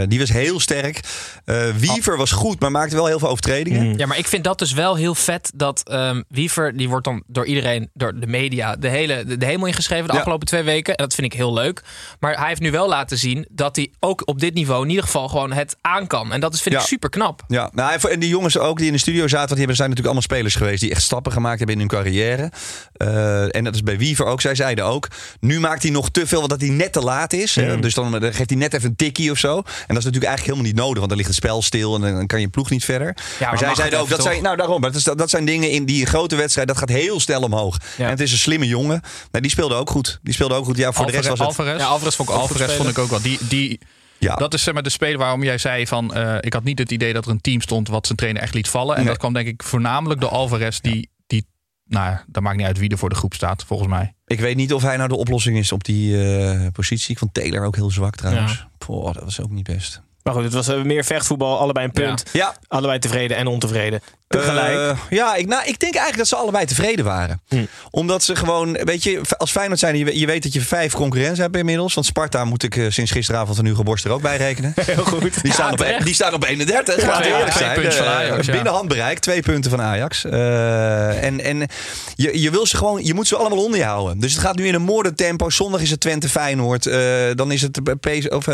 die 0.09 0.19
was 0.19 0.29
heel 0.29 0.61
sterk. 0.61 1.01
Eh, 1.45 1.69
Wiever 1.77 2.17
was 2.17 2.31
goed, 2.31 2.61
maar 2.61 2.71
maakte 2.71 2.97
wel 2.97 3.07
heel 3.07 3.19
veel 3.19 3.29
overtredingen. 3.29 3.99
Ja, 3.99 4.07
maar 4.07 4.19
ik 4.19 4.27
vind 4.27 4.45
dat 4.45 4.59
dus 4.59 4.73
wel 4.73 4.97
heel 4.97 5.15
vet 5.15 5.53
dat 5.55 5.89
ehm, 5.89 6.23
Wiever, 6.29 6.77
die 6.77 6.89
wordt 6.89 7.05
dan 7.05 7.23
door 7.27 7.47
iedereen, 7.47 7.91
door 7.95 8.21
de 8.21 8.27
media, 8.27 8.77
de 8.77 8.89
hele 8.89 9.25
de, 9.25 9.37
de 9.37 9.47
hemel 9.47 9.67
ingeschreven 9.67 10.07
de 10.07 10.13
Ja. 10.13 10.19
afgelopen 10.19 10.47
twee 10.47 10.63
weken. 10.63 10.95
En 10.95 11.05
dat 11.05 11.15
vind 11.15 11.27
ik 11.27 11.39
heel 11.39 11.53
leuk. 11.53 11.83
Maar 12.21 12.39
hij 12.39 12.49
heeft 12.49 12.61
nu 12.61 12.71
wel 12.71 12.89
laten 12.89 13.19
zien 13.19 13.47
dat 13.51 13.77
hij 13.77 13.91
ook 14.01 14.23
op 14.25 14.41
dit 14.41 14.55
niveau 14.55 14.83
in 14.83 14.89
ieder 14.89 15.05
geval 15.05 15.29
gewoon 15.29 15.53
het 15.53 15.77
aan 15.81 16.07
kan. 16.07 16.33
En 16.33 16.41
dat 16.41 16.55
is, 16.55 16.63
vind 16.63 16.75
ik 16.75 16.81
super 16.81 17.11
knap. 17.11 17.45
Ja, 17.49 17.71
nou, 17.75 18.09
en 18.11 18.21
die 18.21 18.29
jongens 18.29 18.59
ook 18.59 18.79
die 18.79 18.87
in 18.87 18.93
de 18.93 18.99
studio 18.99 19.21
zaten, 19.23 19.39
want 19.39 19.49
die 19.49 19.59
hebben, 19.59 19.77
zijn 19.77 19.89
natuurlijk 19.89 20.15
allemaal 20.15 20.37
spelers 20.37 20.52
geweest 20.57 20.81
die 20.81 20.91
echt 20.91 21.03
stappen 21.03 21.33
gemaakt 21.33 21.59
hebben 21.59 21.75
in 21.75 21.81
hun 21.81 21.91
carrière. 21.91 22.51
Eh, 22.93 23.57
en 23.57 23.65
dat 23.65 23.75
is 23.75 23.83
bij 23.83 23.99
Wiever 23.99 24.27
ook. 24.27 24.41
Zij 24.41 24.55
zeiden 24.55 24.85
ook, 24.85 25.09
nu 25.41 25.61
maakt 25.61 25.83
hij 25.83 25.91
nog 25.91 26.11
te 26.11 26.27
veel, 26.27 26.39
want 26.39 26.51
dat 26.51 26.61
hij 26.61 26.71
net 26.71 26.93
te 26.93 27.01
laat 27.01 27.33
is. 27.33 27.55
hè. 27.55 27.79
Dus 27.79 27.95
dan, 27.95 28.11
dan 28.11 28.35
geeft 28.35 28.51
hij 28.51 28.59
net 28.59 28.75
even 28.75 28.89
een 28.89 28.97
tikkie 28.97 29.31
of 29.31 29.39
zo. 29.39 29.57
En 29.57 29.63
dat 29.65 29.97
is 29.99 30.05
natuurlijk 30.05 30.25
eigenlijk 30.25 30.45
helemaal 30.45 30.67
niet 30.67 30.77
nodig, 30.77 30.97
want 30.99 31.09
dan 31.09 31.17
ligt 31.17 31.29
het 31.29 31.39
spel 31.39 31.63
stil 31.63 31.95
en 31.95 32.01
dan 32.01 32.27
kan 32.27 32.41
je 32.41 32.49
ploeg 32.49 32.71
niet 32.71 32.85
verder. 32.85 33.15
maar, 33.41 33.49
maar 33.49 33.59
zij 33.59 33.75
zeiden 33.75 33.99
ook, 33.99 34.09
dat 34.09 34.23
zijn, 34.23 34.43
nou 34.43 34.57
daarom, 34.57 34.81
dat, 34.81 34.95
is, 34.95 35.05
dat 35.05 35.31
zijn 35.31 35.45
dingen 35.45 35.71
in 35.71 35.85
die 35.85 36.07
grote 36.07 36.37
wedstrijd, 36.37 36.69
dat 36.69 36.79
gaat 36.79 36.89
heel 36.89 37.21
snel 37.21 37.41
omhoog. 37.41 37.77
Ja. 37.97 38.05
En 38.05 38.11
het 38.11 38.21
is 38.21 38.33
een 38.33 38.39
slimme 38.39 38.67
jongen. 38.67 39.01
Nou, 39.31 39.43
die 39.43 39.51
speelde 39.51 39.75
ook 39.75 39.91
goed. 39.91 40.19
Die 40.23 40.35
speelde 40.35 40.55
ook 40.55 40.65
goed. 40.65 40.77
Ja, 40.77 40.93
voor 40.93 41.07
de 41.07 41.13
rest 41.13 41.29
was 41.29 41.39
het... 41.39 41.49
Alvarez, 41.49 41.79
Ja, 41.81 41.87
Alvarez 41.87 42.17
vond 42.17 42.29
ik 42.29 42.35
Alvarez 42.35 42.77
vond 42.77 42.89
ik 42.89 42.99
ook 42.99 43.11
wel. 43.11 43.23
Die, 43.23 43.39
die, 43.49 43.81
Ja. 44.23 44.35
Dat 44.35 44.55
is 44.55 44.63
zeg 44.63 44.75
maar 44.75 44.83
de 44.83 44.91
speler 44.91 45.19
waarom 45.19 45.43
jij 45.43 45.59
zei 45.59 45.87
van... 45.87 46.15
eh, 46.15 46.37
ik 46.41 46.53
had 46.53 46.65
niet 46.65 46.79
het 46.79 46.91
idee 46.91 47.13
dat 47.13 47.25
er 47.25 47.31
een 47.31 47.41
team 47.41 47.61
stond 47.61 47.89
wat 47.89 48.07
zijn 48.07 48.19
trainer 48.19 48.43
echt 48.43 48.55
liet 48.55 48.69
vallen. 48.69 48.95
En 48.95 49.01
Nee. 49.01 49.11
dat 49.11 49.19
kwam 49.19 49.33
denk 49.33 49.47
ik 49.47 49.63
voornamelijk 49.63 50.21
door 50.21 50.31
Alvarez. 50.31 50.79
Die, 50.81 51.11
die, 51.27 51.47
nou 51.85 52.11
ja, 52.11 52.25
dat 52.27 52.43
maakt 52.43 52.57
niet 52.57 52.67
uit 52.67 52.79
wie 52.79 52.91
er 52.91 52.99
voor 52.99 53.09
de 53.09 53.15
groep 53.15 53.35
staat, 53.35 53.65
volgens 53.65 53.89
mij. 53.89 54.15
Ik 54.27 54.41
weet 54.41 54.57
niet 54.57 54.73
of 54.73 54.83
hij 54.83 54.97
nou 54.97 55.09
de 55.09 55.17
oplossing 55.17 55.57
is 55.59 55.73
op 55.73 55.85
die 55.85 56.35
eh, 56.35 56.67
positie. 56.73 57.11
Ik 57.11 57.19
vond 57.19 57.35
Taylor 57.35 57.65
ook 57.65 57.77
heel 57.77 57.91
zwak 57.91 58.17
trouwens. 58.17 58.67
Poh, 58.79 59.13
dat 59.13 59.23
was 59.23 59.41
ook 59.41 59.51
niet 59.51 59.65
best. 59.67 60.03
Maar 60.23 60.35
goed, 60.35 60.45
het 60.45 60.53
was 60.53 60.69
eh, 60.69 60.83
meer 60.83 61.05
vechtvoetbal. 61.05 61.59
Allebei 61.59 61.87
een 61.87 61.93
punt. 61.93 62.23
Ja, 62.33 62.57
Allebei 62.69 62.99
tevreden 62.99 63.37
en 63.37 63.47
ontevreden. 63.47 64.01
Tegelijk. 64.29 64.77
Eh, 64.77 64.99
ja, 65.11 65.35
ik, 65.35 65.47
nou, 65.47 65.61
ik 65.65 65.79
denk 65.79 65.95
eigenlijk 65.95 66.17
dat 66.17 66.29
ze 66.29 66.37
allebei 66.37 66.65
tevreden 66.67 67.05
waren. 67.05 67.41
Hm. 67.49 67.65
Omdat 67.91 68.23
ze 68.23 68.37
gewoon, 68.37 68.73
weet 68.73 69.03
je, 69.03 69.21
als 69.37 69.51
Feyenoord 69.51 69.79
zijn, 69.81 69.97
je, 69.99 70.19
je 70.19 70.27
weet 70.27 70.43
dat 70.43 70.53
je 70.53 70.61
vijf 70.61 70.93
concurrenten 70.93 71.43
hebt 71.43 71.57
inmiddels. 71.57 71.95
Want 71.95 72.07
Sparta 72.07 72.45
moet 72.45 72.63
ik 72.63 72.77
eh, 72.77 72.87
sinds 72.89 73.11
gisteravond 73.11 73.57
van 73.57 73.67
Hugo 73.67 73.83
Borst 73.83 74.05
er 74.05 74.11
ook 74.11 74.23
bij 74.23 74.37
rekenen. 74.37 74.73
Heel 74.85 75.05
goed. 75.05 75.43
Die, 75.43 75.53
staan, 75.53 75.73
op, 75.73 75.77
terecht. 75.77 76.05
die 76.05 76.15
staan 76.15 76.35
op 76.35 76.45
31. 76.45 76.97
Ja, 77.01 77.07
Laten 77.07 77.17
we 77.19 77.23
twee- 77.23 77.35
eerlijk 77.37 77.55
twee 77.55 77.65
zijn. 77.65 77.81
puntjes 77.81 77.97
van 78.03 78.07
Ajax, 78.13 78.47
ja. 78.47 78.53
Binnen 78.53 78.73
handbereik, 78.73 79.19
twee 79.19 79.43
punten 79.43 79.71
van 79.71 79.81
Ajax. 79.83 80.25
Eh, 80.25 81.25
en 81.25 81.41
en 81.41 81.69
je, 82.15 82.41
je, 82.41 82.51
wil 82.51 82.67
ze 82.67 82.77
gewoon, 82.77 83.05
je 83.05 83.15
moet 83.15 83.27
ze 83.27 83.37
allemaal 83.37 83.65
onder 83.65 83.79
je 83.79 83.85
houden. 83.85 84.21
Dus 84.21 84.33
het 84.33 84.41
gaat 84.43 84.57
nu 84.57 84.67
in 84.67 84.75
een 84.75 84.83
moordentempo. 84.83 85.51
Zondag 85.51 85.81
is 85.81 85.91
het 85.91 86.01
Twente 86.01 86.29
Feyenoord. 86.29 86.87
Eh, 86.87 87.01
dan 87.35 87.53
is 87.53 87.63
het 87.63 87.81
PS, 88.01 88.29
of, 88.29 88.47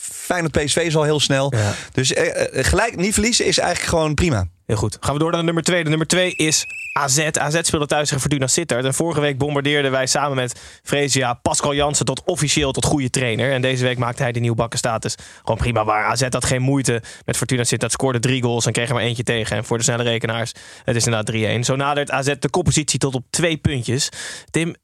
Feyenoord 0.00 0.52
PSV 0.52 0.76
is 0.76 0.96
al 0.96 1.02
heel 1.02 1.20
snel. 1.20 1.52
Ja. 1.56 1.74
Dus 1.92 2.12
eh, 2.12 2.58
eh, 2.58 2.64
gelijk 2.64 2.96
niet 2.96 3.12
verliezen 3.12 3.46
is 3.46 3.58
eigenlijk 3.58 3.88
gewoon 3.90 4.14
prima. 4.14 4.46
Heel 4.66 4.76
goed. 4.76 4.96
Gaan 5.00 5.12
we 5.12 5.18
door 5.18 5.30
naar 5.30 5.38
de 5.38 5.44
nummer 5.44 5.62
2. 5.62 5.82
De 5.82 5.88
nummer 5.88 6.06
2 6.06 6.34
is 6.34 6.66
AZ. 6.92 7.18
AZ 7.18 7.58
speelde 7.62 7.86
thuis 7.86 8.04
tegen 8.04 8.20
Fortuna 8.20 8.46
Sittard. 8.46 8.84
En 8.84 8.94
vorige 8.94 9.20
week 9.20 9.38
bombardeerden 9.38 9.90
wij 9.90 10.06
samen 10.06 10.36
met 10.36 10.60
Fresia 10.82 11.34
Pascal 11.34 11.74
Jansen 11.74 12.04
tot 12.04 12.22
officieel 12.24 12.72
tot 12.72 12.84
goede 12.84 13.10
trainer. 13.10 13.52
En 13.52 13.62
deze 13.62 13.84
week 13.84 13.98
maakte 13.98 14.22
hij 14.22 14.32
de 14.32 14.40
nieuwbakken 14.40 14.78
status 14.78 15.14
gewoon 15.40 15.56
prima 15.56 15.84
waar. 15.84 16.04
AZ 16.04 16.26
had 16.28 16.44
geen 16.44 16.62
moeite 16.62 17.02
met 17.24 17.36
Fortuna 17.36 17.64
Sittard. 17.64 17.92
Scoorde 17.92 18.18
drie 18.18 18.42
goals 18.42 18.66
en 18.66 18.72
kreeg 18.72 18.88
er 18.88 18.94
maar 18.94 19.02
eentje 19.02 19.22
tegen. 19.22 19.56
En 19.56 19.64
voor 19.64 19.78
de 19.78 19.84
snelle 19.84 20.02
rekenaars, 20.02 20.52
het 20.84 20.96
is 20.96 21.06
inderdaad 21.06 21.58
3-1. 21.58 21.60
Zo 21.60 21.76
nadert 21.76 22.10
AZ 22.10 22.34
de 22.38 22.50
koppositie 22.50 22.98
tot 22.98 23.14
op 23.14 23.24
twee 23.30 23.56
puntjes. 23.56 24.08
Tim, 24.50 24.74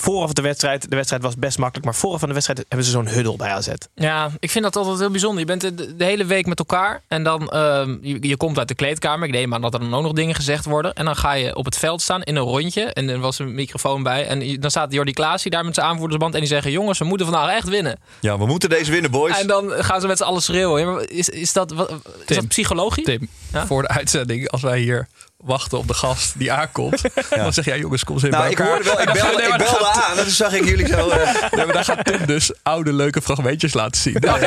vooraf 0.00 0.32
de 0.32 0.42
wedstrijd, 0.42 0.90
de 0.90 0.96
wedstrijd 0.96 1.22
was 1.22 1.36
best 1.36 1.58
makkelijk. 1.58 1.84
Maar 1.86 1.94
vooraf 1.94 2.18
van 2.18 2.28
de 2.28 2.34
wedstrijd 2.34 2.64
hebben 2.68 2.86
ze 2.86 2.92
zo'n 2.92 3.08
huddle 3.08 3.36
bij 3.36 3.50
AZ. 3.50 3.68
Ja, 3.94 4.30
ik 4.38 4.50
vind 4.50 4.64
dat 4.64 4.76
altijd 4.76 4.98
heel 4.98 5.10
bijzonder. 5.10 5.38
Je 5.40 5.46
bent 5.46 5.60
de, 5.60 5.96
de 5.96 6.04
hele 6.04 6.24
week 6.24 6.46
met 6.46 6.58
elkaar 6.58 7.02
en 7.08 7.22
dan 7.22 7.48
ehm, 7.48 7.96
je, 8.02 8.16
je 8.28 8.36
komt 8.36 8.58
uit 8.58 8.68
de 8.68 8.74
kleedkamer. 8.74 9.26
Ik 9.28 9.34
neem 9.34 9.54
aan 9.54 9.60
dat 9.60 9.74
er 9.74 9.80
dan 9.80 9.94
ook 9.94 10.02
nog 10.02 10.12
dingen 10.12 10.34
gezegd 10.34 10.64
worden. 10.64 10.94
En 10.94 11.04
dan 11.04 11.16
ga 11.16 11.32
je 11.32 11.56
op 11.56 11.64
het 11.64 11.76
veld 11.76 12.02
staan 12.02 12.22
in 12.22 12.36
een 12.36 12.42
rondje 12.42 12.82
en 12.84 13.08
er 13.08 13.18
was 13.18 13.38
een 13.38 13.54
microfoon 13.54 14.02
bij. 14.02 14.26
En 14.26 14.60
dan 14.60 14.70
staat 14.70 14.92
Jordi 14.92 15.12
Klaas 15.12 15.42
hier 15.42 15.52
daar 15.52 15.64
met 15.64 15.74
zijn 15.74 15.86
aanvoerdersband 15.86 16.34
en 16.34 16.40
die 16.40 16.48
zeggen: 16.48 16.70
jongens, 16.70 16.98
we 16.98 17.04
moeten 17.04 17.26
vandaag 17.26 17.50
echt 17.54 17.68
winnen. 17.68 17.98
Ja, 18.20 18.38
we 18.38 18.46
moeten 18.46 18.68
deze 18.68 18.90
winnen, 18.90 19.10
boys. 19.10 19.38
En 19.40 19.46
dan 19.46 19.70
gaan 19.70 20.00
ze 20.00 20.06
met 20.06 20.16
z'n 20.18 20.22
allen 20.24 20.42
schreeuwen. 20.42 21.08
Is, 21.10 21.28
is, 21.28 21.52
dat, 21.52 21.70
wat- 21.72 21.90
is 21.90 21.96
Tim, 22.26 22.36
dat 22.36 22.48
psychologisch? 22.48 23.04
Tim, 23.04 23.28
Ja? 23.52 23.66
voor 23.66 23.82
de 23.82 23.88
uitzending, 23.88 24.48
als 24.50 24.62
wij 24.62 24.78
hier 24.78 25.08
wachten 25.40 25.78
op 25.78 25.88
de 25.88 25.94
gast 25.94 26.32
die 26.38 26.52
aankomt... 26.52 27.02
dan 27.34 27.52
zeg 27.52 27.64
jij, 27.64 27.78
jongens, 27.78 28.04
kom 28.04 28.14
eens 28.14 28.24
even 28.24 28.38
nou, 28.38 28.42
bij 28.42 28.52
ik 28.52 28.58
elkaar. 28.58 28.74
hoorde 28.84 28.90
wel, 28.90 29.00
ik 29.00 29.12
belde, 29.22 29.42
ik 29.42 30.02
aan. 30.08 30.16
En 30.18 30.22
toen 30.24 30.32
zag 30.32 30.52
ik 30.52 30.64
jullie 30.64 30.86
zo... 30.86 31.08
eh, 31.08 31.32
Nee, 31.56 31.64
maar 31.64 31.74
dan 31.74 31.84
gaat 31.84 32.04
Tim 32.04 32.26
dus 32.26 32.52
oude 32.62 32.92
leuke 32.92 33.22
fragmentjes 33.22 33.74
laten 33.74 34.00
zien. 34.00 34.12
dat, 34.20 34.40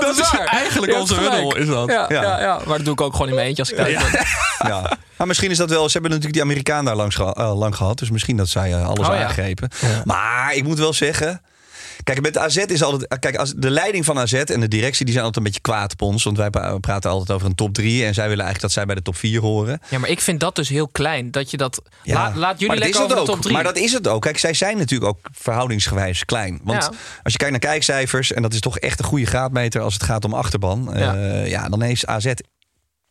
Dat 0.00 0.18
is 0.18 0.30
waar. 0.30 0.46
eigenlijk 0.46 0.94
onze 0.94 1.14
huddle, 1.14 1.58
is 1.58 1.66
dat. 1.66 1.88
Ja, 1.90 2.06
ja. 2.08 2.22
Ja. 2.22 2.40
Ja, 2.40 2.58
maar 2.66 2.76
dat 2.76 2.84
doe 2.84 2.94
ik 2.94 3.00
ook 3.00 3.12
gewoon 3.12 3.28
in 3.28 3.34
mijn 3.34 3.46
eentje 3.46 3.62
als 3.62 3.70
ik 3.70 3.76
thuis 3.76 4.10
ben. 4.10 4.26
ja. 4.70 4.90
Maar 5.16 5.26
misschien 5.26 5.50
is 5.50 5.56
dat 5.56 5.70
wel... 5.70 5.86
Ze 5.86 5.92
hebben 5.92 6.10
natuurlijk 6.10 6.36
die 6.36 6.42
Amerikaan 6.42 6.84
daar 6.84 6.96
langs 6.96 7.16
eh, 7.18 7.58
lang 7.58 7.76
gehad. 7.76 7.98
Dus 7.98 8.10
misschien 8.10 8.36
dat 8.36 8.48
zij 8.48 8.72
eh, 8.74 8.86
alles 8.88 9.08
Oh, 9.08 9.14
ja. 9.14 9.24
aangrepen. 9.24 9.68
Maar 10.04 10.54
ik 10.54 10.64
moet 10.64 10.78
wel 10.78 10.92
zeggen... 10.92 11.40
Kijk, 12.04 12.20
met 12.20 12.38
AZ 12.38 12.56
is 12.56 12.82
altijd. 12.82 13.18
Kijk, 13.20 13.36
als 13.36 13.52
de 13.56 13.70
leiding 13.70 14.04
van 14.04 14.18
AZ 14.18 14.32
en 14.32 14.60
de 14.60 14.68
directie 14.68 15.04
die 15.04 15.14
zijn 15.14 15.24
altijd 15.26 15.36
een 15.46 15.52
beetje 15.52 15.60
kwaad 15.72 15.92
op 15.92 16.02
ons. 16.02 16.24
Want 16.24 16.36
wij 16.36 16.50
pra- 16.50 16.78
praten 16.78 17.10
altijd 17.10 17.30
over 17.30 17.46
een 17.48 17.54
top 17.54 17.74
3. 17.74 18.04
En 18.04 18.14
zij 18.14 18.28
willen 18.28 18.44
eigenlijk 18.44 18.60
dat 18.60 18.72
zij 18.72 18.84
bij 18.84 18.94
de 18.94 19.02
top 19.02 19.16
4 19.16 19.40
horen. 19.40 19.80
Ja, 19.90 19.98
maar 19.98 20.08
ik 20.10 20.20
vind 20.20 20.40
dat 20.40 20.56
dus 20.56 20.68
heel 20.68 20.88
klein. 20.88 21.30
Dat 21.30 21.50
je 21.50 21.56
dat. 21.56 21.82
Ja. 22.02 22.14
laat, 22.14 22.36
laat 22.36 22.52
jullie 22.60 22.66
maar 22.66 22.76
dat 22.76 22.84
lekker 22.84 22.88
is 22.88 22.94
het 22.96 23.04
over 23.04 23.14
de 23.16 23.20
ook. 23.20 23.26
top 23.26 23.40
3. 23.40 23.54
Maar 23.54 23.64
dat 23.64 23.76
is 23.76 23.92
het 23.92 24.08
ook. 24.08 24.22
Kijk, 24.22 24.38
zij 24.38 24.54
zijn 24.54 24.76
natuurlijk 24.78 25.10
ook 25.10 25.18
verhoudingsgewijs 25.32 26.24
klein. 26.24 26.60
Want 26.62 26.82
Ja. 26.82 26.88
als 27.22 27.32
je 27.32 27.38
kijkt 27.38 27.50
naar 27.50 27.70
kijkcijfers, 27.70 28.32
en 28.32 28.42
dat 28.42 28.52
is 28.52 28.60
toch 28.60 28.78
echt 28.78 28.98
een 28.98 29.04
goede 29.04 29.26
graadmeter 29.26 29.80
als 29.80 29.94
het 29.94 30.02
gaat 30.02 30.24
om 30.24 30.34
achterban. 30.34 30.90
Ja. 30.94 31.14
Ja, 31.14 31.44
ja 31.44 31.68
dan 31.68 31.82
is 31.82 32.06
AZ 32.06 32.32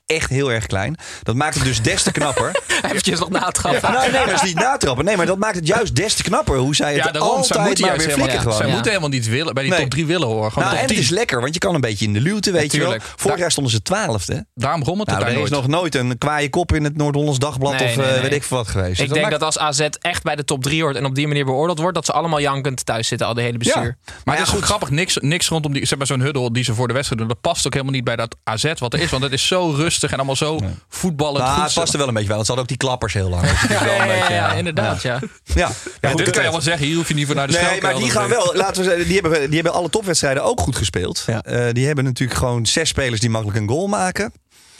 echt 0.05 0.29
heel 0.29 0.51
erg 0.51 0.65
klein. 0.65 0.95
Dat 1.23 1.35
maakt 1.35 1.55
het 1.55 1.63
dus 1.63 1.81
des 1.81 2.03
te 2.03 2.11
knapper. 2.11 2.51
Eventjes 2.85 3.19
nog 3.19 3.29
na 3.29 3.45
het 3.45 3.57
grappen. 3.57 3.91
Nou, 3.91 4.11
nee, 4.11 4.25
dat 4.25 4.33
is 4.33 4.41
niet 4.41 4.55
natrappen. 4.55 5.05
Nee, 5.05 5.17
maar 5.17 5.25
dat 5.25 5.37
maakt 5.37 5.55
het 5.55 5.67
juist 5.67 5.95
des 5.95 6.13
te 6.13 6.23
knapper. 6.23 6.57
Hoe 6.57 6.75
zij 6.75 6.93
het 6.93 7.03
Ja, 7.03 7.11
daarom. 7.11 7.29
Zij 7.29 7.37
altijd 7.57 7.67
moeten 7.67 7.85
maar 7.85 7.97
weer 7.97 8.05
helemaal, 8.07 8.25
flikken 8.27 8.35
ja. 8.35 8.41
gewoon. 8.41 8.57
zij 8.57 8.67
Ja. 8.67 8.73
moeten 8.73 8.91
helemaal 8.91 9.13
niet 9.13 9.27
willen, 9.27 9.53
bij 9.53 9.63
die 9.63 9.71
Nee. 9.71 9.81
top 9.81 9.89
3 9.89 10.05
willen 10.05 10.27
horen. 10.27 10.51
Gewoon 10.51 10.63
Nou, 10.67 10.75
en 10.79 10.83
het 10.85 10.93
10. 10.93 11.03
is 11.03 11.09
lekker, 11.09 11.41
want 11.41 11.53
je 11.53 11.59
kan 11.59 11.75
een 11.75 11.81
beetje 11.81 12.05
in 12.05 12.13
de 12.13 12.21
luwte, 12.21 12.51
weet 12.51 12.71
je 12.71 12.79
wel. 12.79 12.95
Vorig 13.15 13.37
jaar 13.37 13.51
stonden 13.51 13.73
ze 13.73 13.81
twaalfde. 13.81 14.45
Daarom 14.53 14.83
rommelt 14.83 15.09
het 15.09 15.17
Nou, 15.19 15.29
er 15.29 15.35
daar 15.35 15.43
is 15.45 15.49
nooit. 15.51 15.67
nog 15.67 15.79
nooit 15.79 15.95
een 15.95 16.17
kwaaie 16.17 16.49
kop 16.49 16.73
in 16.73 16.83
het 16.83 16.97
Noord-Hollands 16.97 17.39
Dagblad 17.39 17.71
Nee, 17.79 17.89
of 17.89 17.95
nee, 17.95 18.05
eh, 18.05 18.11
nee. 18.11 18.21
weet 18.21 18.33
ik 18.33 18.43
veel 18.43 18.57
wat 18.57 18.67
geweest. 18.67 18.89
Dus 18.97 18.99
Ik 19.07 19.13
denk 19.13 19.25
maakt- 19.25 19.39
dat 19.39 19.43
als 19.43 19.57
AZ 19.57 19.87
echt 20.01 20.23
bij 20.23 20.35
de 20.35 20.45
top 20.45 20.63
3 20.63 20.81
hoort 20.81 20.95
en 20.95 21.05
op 21.05 21.15
die 21.15 21.27
manier 21.27 21.45
beoordeeld 21.45 21.79
wordt, 21.79 21.95
dat 21.95 22.05
ze 22.05 22.11
allemaal 22.11 22.39
jankend 22.39 22.85
thuis 22.85 23.07
zitten, 23.07 23.27
al 23.27 23.33
de 23.33 23.41
hele 23.41 23.57
bestuur. 23.57 23.83
Ja. 24.05 24.13
Maar 24.23 24.37
het 24.37 24.47
is 24.47 24.53
goed. 24.53 24.63
grappig, 24.63 24.89
niks, 24.89 25.17
niks 25.19 25.47
rondom 25.47 25.73
die, 25.73 25.85
zeg 25.85 25.97
maar 25.97 26.07
zo'n 26.07 26.19
huddle 26.21 26.51
die 26.51 26.63
ze 26.63 26.73
voor 26.73 26.87
de 26.87 26.93
wedstrijd 26.93 27.21
doen. 27.21 27.29
Dat 27.29 27.41
past 27.41 27.65
ook 27.65 27.73
helemaal 27.73 27.93
niet 27.95 28.03
bij 28.03 28.15
dat 28.15 28.35
AZ 28.43 28.73
wat 28.77 28.93
er 28.93 28.99
is. 28.99 29.09
Want 29.09 29.23
het 29.23 29.33
is 29.33 29.47
zo 29.47 29.69
rustig 29.69 29.91
en 30.01 30.17
allemaal 30.17 30.36
zo 30.36 30.60
voetballend 30.89 31.43
Nou, 31.43 31.56
goed. 31.56 31.63
het 31.63 31.73
past 31.73 31.93
er 31.93 31.97
wel 31.99 32.08
een 32.08 32.13
beetje 32.13 32.27
bij, 32.27 32.36
want 32.36 32.47
ze 32.47 32.53
hadden 32.53 32.71
ook 32.71 32.79
die 32.79 32.88
klappers 32.88 33.13
heel 33.13 33.29
lang. 33.29 33.41
Dus 33.49 33.62
het 33.62 33.71
is 33.71 33.79
wel 33.79 33.99
een 33.99 34.08
beetje, 34.08 34.34
ja, 34.34 34.51
inderdaad. 34.51 35.01
Ja. 35.01 35.19
Ja, 35.43 35.71
Ja, 36.01 36.10
goed, 36.10 36.17
dit 36.17 36.29
kan 36.29 36.43
je 36.43 36.51
wel 36.51 36.62
zeggen, 36.62 36.86
hier 36.86 36.95
hoef 36.95 37.08
je 37.08 37.13
niet 37.13 37.25
voor 37.25 37.36
naar 37.36 37.47
de 37.47 37.53
Nee, 37.53 37.82
maar 37.82 37.95
die 37.95 38.10
gaan 38.10 38.29
wel. 38.29 38.51
Laten 38.56 38.84
we 38.84 38.89
zeggen, 38.89 39.08
die 39.08 39.19
hebben, 39.19 39.45
die 39.45 39.56
hebben 39.56 39.73
alle 39.73 39.89
topwedstrijden 39.89 40.43
ook 40.43 40.60
goed 40.60 40.75
gespeeld. 40.75 41.23
Ja. 41.27 41.41
Eh, 41.41 41.73
die 41.73 41.86
hebben 41.86 42.03
natuurlijk 42.03 42.39
gewoon 42.39 42.65
zes 42.65 42.89
spelers 42.89 43.19
die 43.19 43.29
makkelijk 43.29 43.60
een 43.60 43.67
goal 43.67 43.88
maken. 43.88 44.34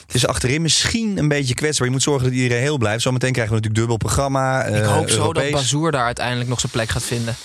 Het 0.06 0.16
is 0.16 0.28
achterin 0.28 0.62
misschien 0.62 1.18
een 1.18 1.28
beetje 1.28 1.54
kwetsbaar. 1.54 1.88
Je 1.88 1.94
moet 1.94 2.04
zorgen 2.04 2.24
dat 2.24 2.34
iedereen 2.38 2.64
heel 2.64 2.78
blijft. 2.78 3.02
Zometeen 3.02 3.32
krijgen 3.32 3.54
we 3.56 3.60
natuurlijk 3.62 3.90
dubbel 3.90 4.08
programma. 4.08 4.64
Ik 4.64 4.84
eh, 4.84 4.94
hoop 4.94 5.10
zo 5.10 5.34
dat. 5.34 5.52
Bazoer 5.52 5.92
daar 5.92 6.06
uiteindelijk 6.06 6.50
nog 6.50 6.60
zijn 6.60 6.72
plek 6.72 6.90
gaat 6.90 7.04
vinden. 7.04 7.36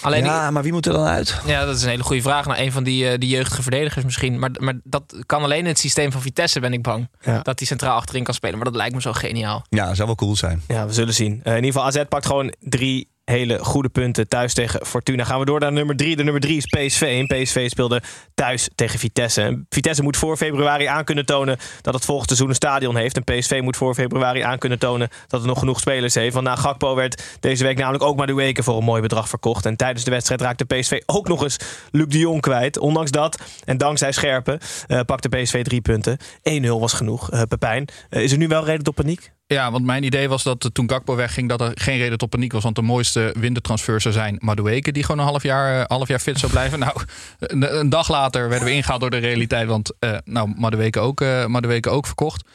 Alleen 0.00 0.24
ja, 0.24 0.50
maar 0.50 0.62
wie 0.62 0.72
moet 0.72 0.86
er 0.86 0.92
dan 0.92 1.06
uit? 1.06 1.40
Ja, 1.46 1.64
dat 1.64 1.76
is 1.76 1.82
een 1.82 1.88
hele 1.88 2.02
goede 2.02 2.22
vraag. 2.22 2.46
Naar 2.46 2.58
een 2.58 2.72
van 2.72 2.84
die, 2.84 3.08
eh, 3.08 3.18
die 3.18 3.28
jeugdige 3.28 3.62
verdedigers 3.62 4.04
misschien. 4.04 4.38
Maar, 4.38 4.50
maar 4.58 4.74
dat 4.84 5.16
kan 5.26 5.42
alleen 5.42 5.58
in 5.58 5.66
het 5.66 5.78
systeem 5.78 6.12
van 6.12 6.20
Vitesse, 6.20 6.60
ben 6.60 6.72
ik 6.72 6.82
bang. 6.82 7.08
Ja. 7.20 7.40
Dat 7.42 7.58
hij 7.58 7.68
centraal 7.68 7.96
achterin 7.96 8.24
kan 8.24 8.34
spelen. 8.34 8.56
Maar 8.56 8.64
dat 8.64 8.76
lijkt 8.76 8.94
me 8.94 9.00
zo 9.00 9.12
geniaal. 9.12 9.64
Ja, 9.68 9.94
zou 9.94 10.06
wel 10.06 10.16
cool 10.16 10.36
zijn. 10.36 10.62
Ja, 10.68 10.86
we 10.86 10.92
zullen 10.92 11.14
zien. 11.14 11.40
Eh, 11.42 11.56
in 11.56 11.64
ieder 11.64 11.72
geval, 11.72 11.86
AZ 11.86 12.04
pakt 12.08 12.26
gewoon 12.26 12.54
drie 12.60 13.08
hele 13.30 13.58
goede 13.64 13.88
punten 13.88 14.28
thuis 14.28 14.54
tegen 14.54 14.86
Fortuna. 14.86 15.24
Gaan 15.24 15.38
we 15.38 15.44
door 15.44 15.60
naar 15.60 15.72
nummer 15.72 15.96
drie. 15.96 16.16
De 16.16 16.22
nummer 16.22 16.40
drie 16.40 16.56
is 16.56 16.66
PSV. 16.66 17.26
En 17.28 17.42
PSV 17.42 17.70
speelde 17.70 18.02
thuis 18.34 18.68
tegen 18.74 18.98
Vitesse. 18.98 19.64
Vitesse 19.68 20.02
moet 20.02 20.16
voor 20.16 20.36
februari 20.36 20.84
aan 20.84 21.04
kunnen 21.04 21.26
tonen 21.26 21.58
dat 21.80 21.94
het 21.94 22.04
volgend 22.04 22.26
seizoen 22.26 22.48
een 22.48 22.54
stadion 22.54 22.96
heeft. 22.96 23.16
En 23.16 23.24
PSV 23.24 23.60
moet 23.62 23.76
voor 23.76 23.94
februari 23.94 24.40
aan 24.40 24.58
kunnen 24.58 24.78
tonen 24.78 25.08
dat 25.26 25.40
het 25.40 25.48
nog 25.48 25.58
genoeg 25.58 25.80
spelers 25.80 26.14
heeft. 26.14 26.34
Want 26.34 26.46
na 26.46 26.56
Gakpo 26.56 26.94
werd 26.94 27.22
deze 27.40 27.64
week 27.64 27.78
namelijk 27.78 28.04
ook 28.04 28.16
maar 28.16 28.26
de 28.26 28.34
weken 28.34 28.64
voor 28.64 28.76
een 28.76 28.84
mooi 28.84 29.02
bedrag 29.02 29.28
verkocht. 29.28 29.66
En 29.66 29.76
tijdens 29.76 30.04
de 30.04 30.10
wedstrijd 30.10 30.40
raakte 30.40 30.64
PSV 30.64 31.00
ook 31.06 31.28
nog 31.28 31.42
eens 31.42 31.56
Luc 31.90 32.06
de 32.08 32.18
Jong 32.18 32.40
kwijt. 32.40 32.78
Ondanks 32.78 33.10
dat 33.10 33.38
en 33.64 33.78
dankzij 33.78 34.12
Scherpen 34.12 34.58
eh, 34.86 35.00
pakte 35.00 35.28
PSV 35.28 35.64
drie 35.64 35.80
punten. 35.80 36.18
1-0 36.64 36.66
was 36.66 36.92
genoeg. 36.92 37.30
Eh 37.30 37.42
Pepijn, 37.48 37.88
eh, 38.08 38.22
is 38.22 38.32
er 38.32 38.38
nu 38.38 38.48
wel 38.48 38.64
reden 38.64 38.84
tot 38.84 38.94
paniek? 38.94 39.34
Ja, 39.48 39.70
want 39.70 39.84
mijn 39.84 40.02
idee 40.02 40.28
was 40.28 40.42
dat 40.42 40.64
eh, 40.64 40.70
toen 40.70 40.90
Gakpo 40.90 41.16
wegging... 41.16 41.48
dat 41.48 41.60
er 41.60 41.70
geen 41.74 41.98
reden 41.98 42.18
tot 42.18 42.30
paniek 42.30 42.52
was. 42.52 42.62
Want 42.62 42.74
de 42.74 42.82
mooiste 42.82 43.34
wintertransfer 43.38 44.00
zou 44.00 44.14
zijn 44.14 44.36
Madueke... 44.40 44.92
die 44.92 45.02
gewoon 45.02 45.20
een 45.20 45.30
half 45.30 45.42
jaar, 45.42 45.80
eh, 45.80 45.84
half 45.86 46.08
jaar 46.08 46.18
fit 46.18 46.38
zou 46.38 46.52
blijven. 46.52 46.78
Nou, 46.86 47.02
een, 47.38 47.88
dag 47.88 48.08
later 48.08 48.48
werden 48.48 48.68
we 48.68 48.74
ingehaald 48.74 49.00
door 49.00 49.10
de 49.10 49.16
realiteit. 49.16 49.68
Want 49.68 49.92
eh 49.98 50.16
nou, 50.24 50.52
Madueke 50.56 51.00
ook, 51.00 51.20
Madueke 51.46 51.90
ook 51.90 52.06
verkocht. 52.06 52.48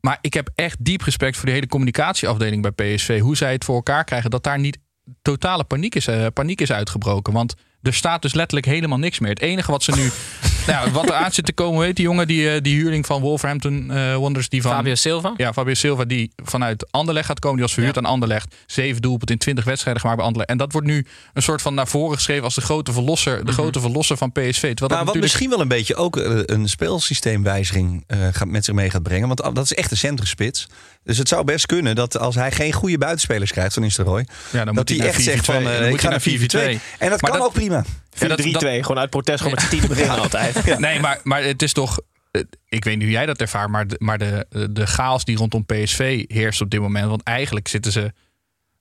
Maar 0.00 0.18
ik 0.20 0.34
heb 0.34 0.50
echt 0.54 0.84
diep 0.84 1.02
respect 1.02 1.36
voor 1.36 1.46
de 1.46 1.52
hele 1.52 1.66
communicatieafdeling 1.66 2.62
bij 2.62 2.94
PSV. 2.94 3.20
Hoe 3.20 3.36
zij 3.36 3.52
het 3.52 3.64
voor 3.64 3.74
elkaar 3.74 4.04
krijgen. 4.04 4.30
Dat 4.30 4.44
daar 4.44 4.58
niet 4.58 4.78
totale 5.22 5.64
paniek 5.64 5.94
is, 5.94 6.08
paniek 6.34 6.60
is 6.60 6.72
uitgebroken. 6.72 7.32
Want 7.32 7.54
er 7.82 7.94
staat 7.94 8.22
dus 8.22 8.34
letterlijk 8.34 8.66
helemaal 8.66 8.98
niks 8.98 9.18
meer. 9.18 9.30
Het 9.30 9.40
enige 9.40 9.70
wat 9.70 9.82
ze 9.82 9.92
nu... 9.94 10.10
nou, 10.66 10.86
ja, 10.86 10.90
wat 10.92 11.08
er 11.08 11.14
aan 11.14 11.32
zit 11.32 11.44
te 11.46 11.52
komen, 11.52 11.80
weet 11.80 11.96
die 11.96 12.04
jongen, 12.04 12.26
die, 12.26 12.50
eh, 12.50 12.60
die 12.62 12.74
huurling 12.76 13.06
van 13.06 13.20
Wolverhampton 13.20 13.90
eh, 13.90 14.14
Wonders, 14.14 14.48
die 14.48 14.62
van 14.62 14.70
Fabio 14.72 14.94
Silva? 14.94 15.32
ja, 15.36 15.52
Fabio 15.52 15.74
Silva 15.74 16.04
die 16.04 16.32
vanuit 16.44 16.86
Anderlecht 16.90 17.26
gaat 17.26 17.38
komen. 17.38 17.56
Die 17.56 17.66
was 17.66 17.74
verhuurd 17.74 17.96
aan 17.96 18.04
Anderlecht. 18.04 18.54
Zeven 18.66 19.02
doelpunten 19.02 19.34
in 19.34 19.40
20 19.40 19.64
wedstrijden 19.64 20.00
gemaakt 20.00 20.18
bij 20.18 20.26
Anderlecht. 20.28 20.52
En 20.52 20.58
dat 20.58 20.72
wordt 20.72 20.86
nu 20.86 21.06
een 21.32 21.42
soort 21.42 21.62
van 21.62 21.74
naar 21.74 21.88
voren 21.88 22.16
geschreven 22.16 22.44
als 22.44 22.54
de 22.54 22.60
grote 22.60 22.92
verlosser, 22.92 23.44
de 23.44 23.52
grote 23.52 23.80
verlosser 23.80 24.16
van 24.16 24.32
PSV. 24.32 24.40
Terwijl 24.60 24.76
dat 24.76 24.88
Nou, 24.90 25.04
wat 25.04 25.14
natuurlijk... 25.14 25.22
misschien 25.32 25.50
wel 25.50 25.60
een 25.60 25.68
beetje 25.68 25.94
ook 25.96 26.16
eh, 26.16 26.40
een 26.56 26.68
speelsysteemwijziging 26.68 28.04
eh, 28.06 28.18
gaat 28.32 28.48
met 28.48 28.64
zich 28.64 28.74
mee 28.74 28.90
gaat 28.90 29.02
brengen. 29.02 29.28
Want 29.28 29.54
dat 29.54 29.64
is 29.64 29.74
echt 29.74 29.90
een 29.90 29.96
centrumspits. 29.96 30.66
Dus 31.04 31.18
het 31.18 31.28
zou 31.28 31.44
best 31.44 31.66
kunnen 31.66 31.94
dat 31.94 32.18
als 32.18 32.34
hij 32.34 32.52
geen 32.52 32.72
goede 32.72 32.98
buitenspelers 32.98 33.50
krijgt 33.52 33.72
van 33.74 33.82
Nistelrooy... 33.82 34.26
Ja, 34.50 34.64
dan 34.64 34.74
dat 34.74 34.74
moet 34.74 34.88
hij 34.88 34.98
naar 34.98 35.06
echt 35.06 35.22
zegt 35.22 35.42
4-4-2. 35.42 35.44
van 35.44 35.56
ik 35.62 35.66
hij 35.68 35.98
ga 35.98 36.08
naar 36.08 36.20
naar 36.52 36.70
4-4-2. 36.76 36.80
En 36.98 37.10
dat 37.10 37.20
Maar 37.20 37.30
kan 37.30 37.38
dat- 37.38 37.48
ook 37.48 37.52
prima. 37.52 37.84
4-3-2, 38.14 38.18
Ja, 38.18 38.26
dat- 38.28 38.52
dat- 38.52 38.62
gewoon 38.62 38.98
uit 38.98 39.10
protest, 39.10 39.38
gewoon 39.42 39.54
met 39.70 39.80
z'n 39.80 39.86
beginnen 39.86 40.18
altijd. 40.18 40.51
Nee, 40.78 41.00
maar, 41.00 41.20
maar 41.22 41.42
het 41.42 41.62
is 41.62 41.72
toch... 41.72 42.00
eh, 42.30 42.42
Ik 42.68 42.84
weet 42.84 42.94
niet 42.94 43.02
hoe 43.04 43.12
jij 43.12 43.26
dat 43.26 43.40
ervaart, 43.40 43.70
maar, 43.70 43.86
de, 43.86 43.96
maar 43.98 44.18
de, 44.18 44.46
de 44.70 44.86
chaos 44.86 45.24
die 45.24 45.36
rondom 45.36 45.66
PSV 45.66 46.24
heerst 46.28 46.60
op 46.60 46.70
dit 46.70 46.80
moment. 46.80 47.08
Want 47.08 47.22
eigenlijk 47.22 47.68
zitten 47.68 47.92
ze 47.92 48.12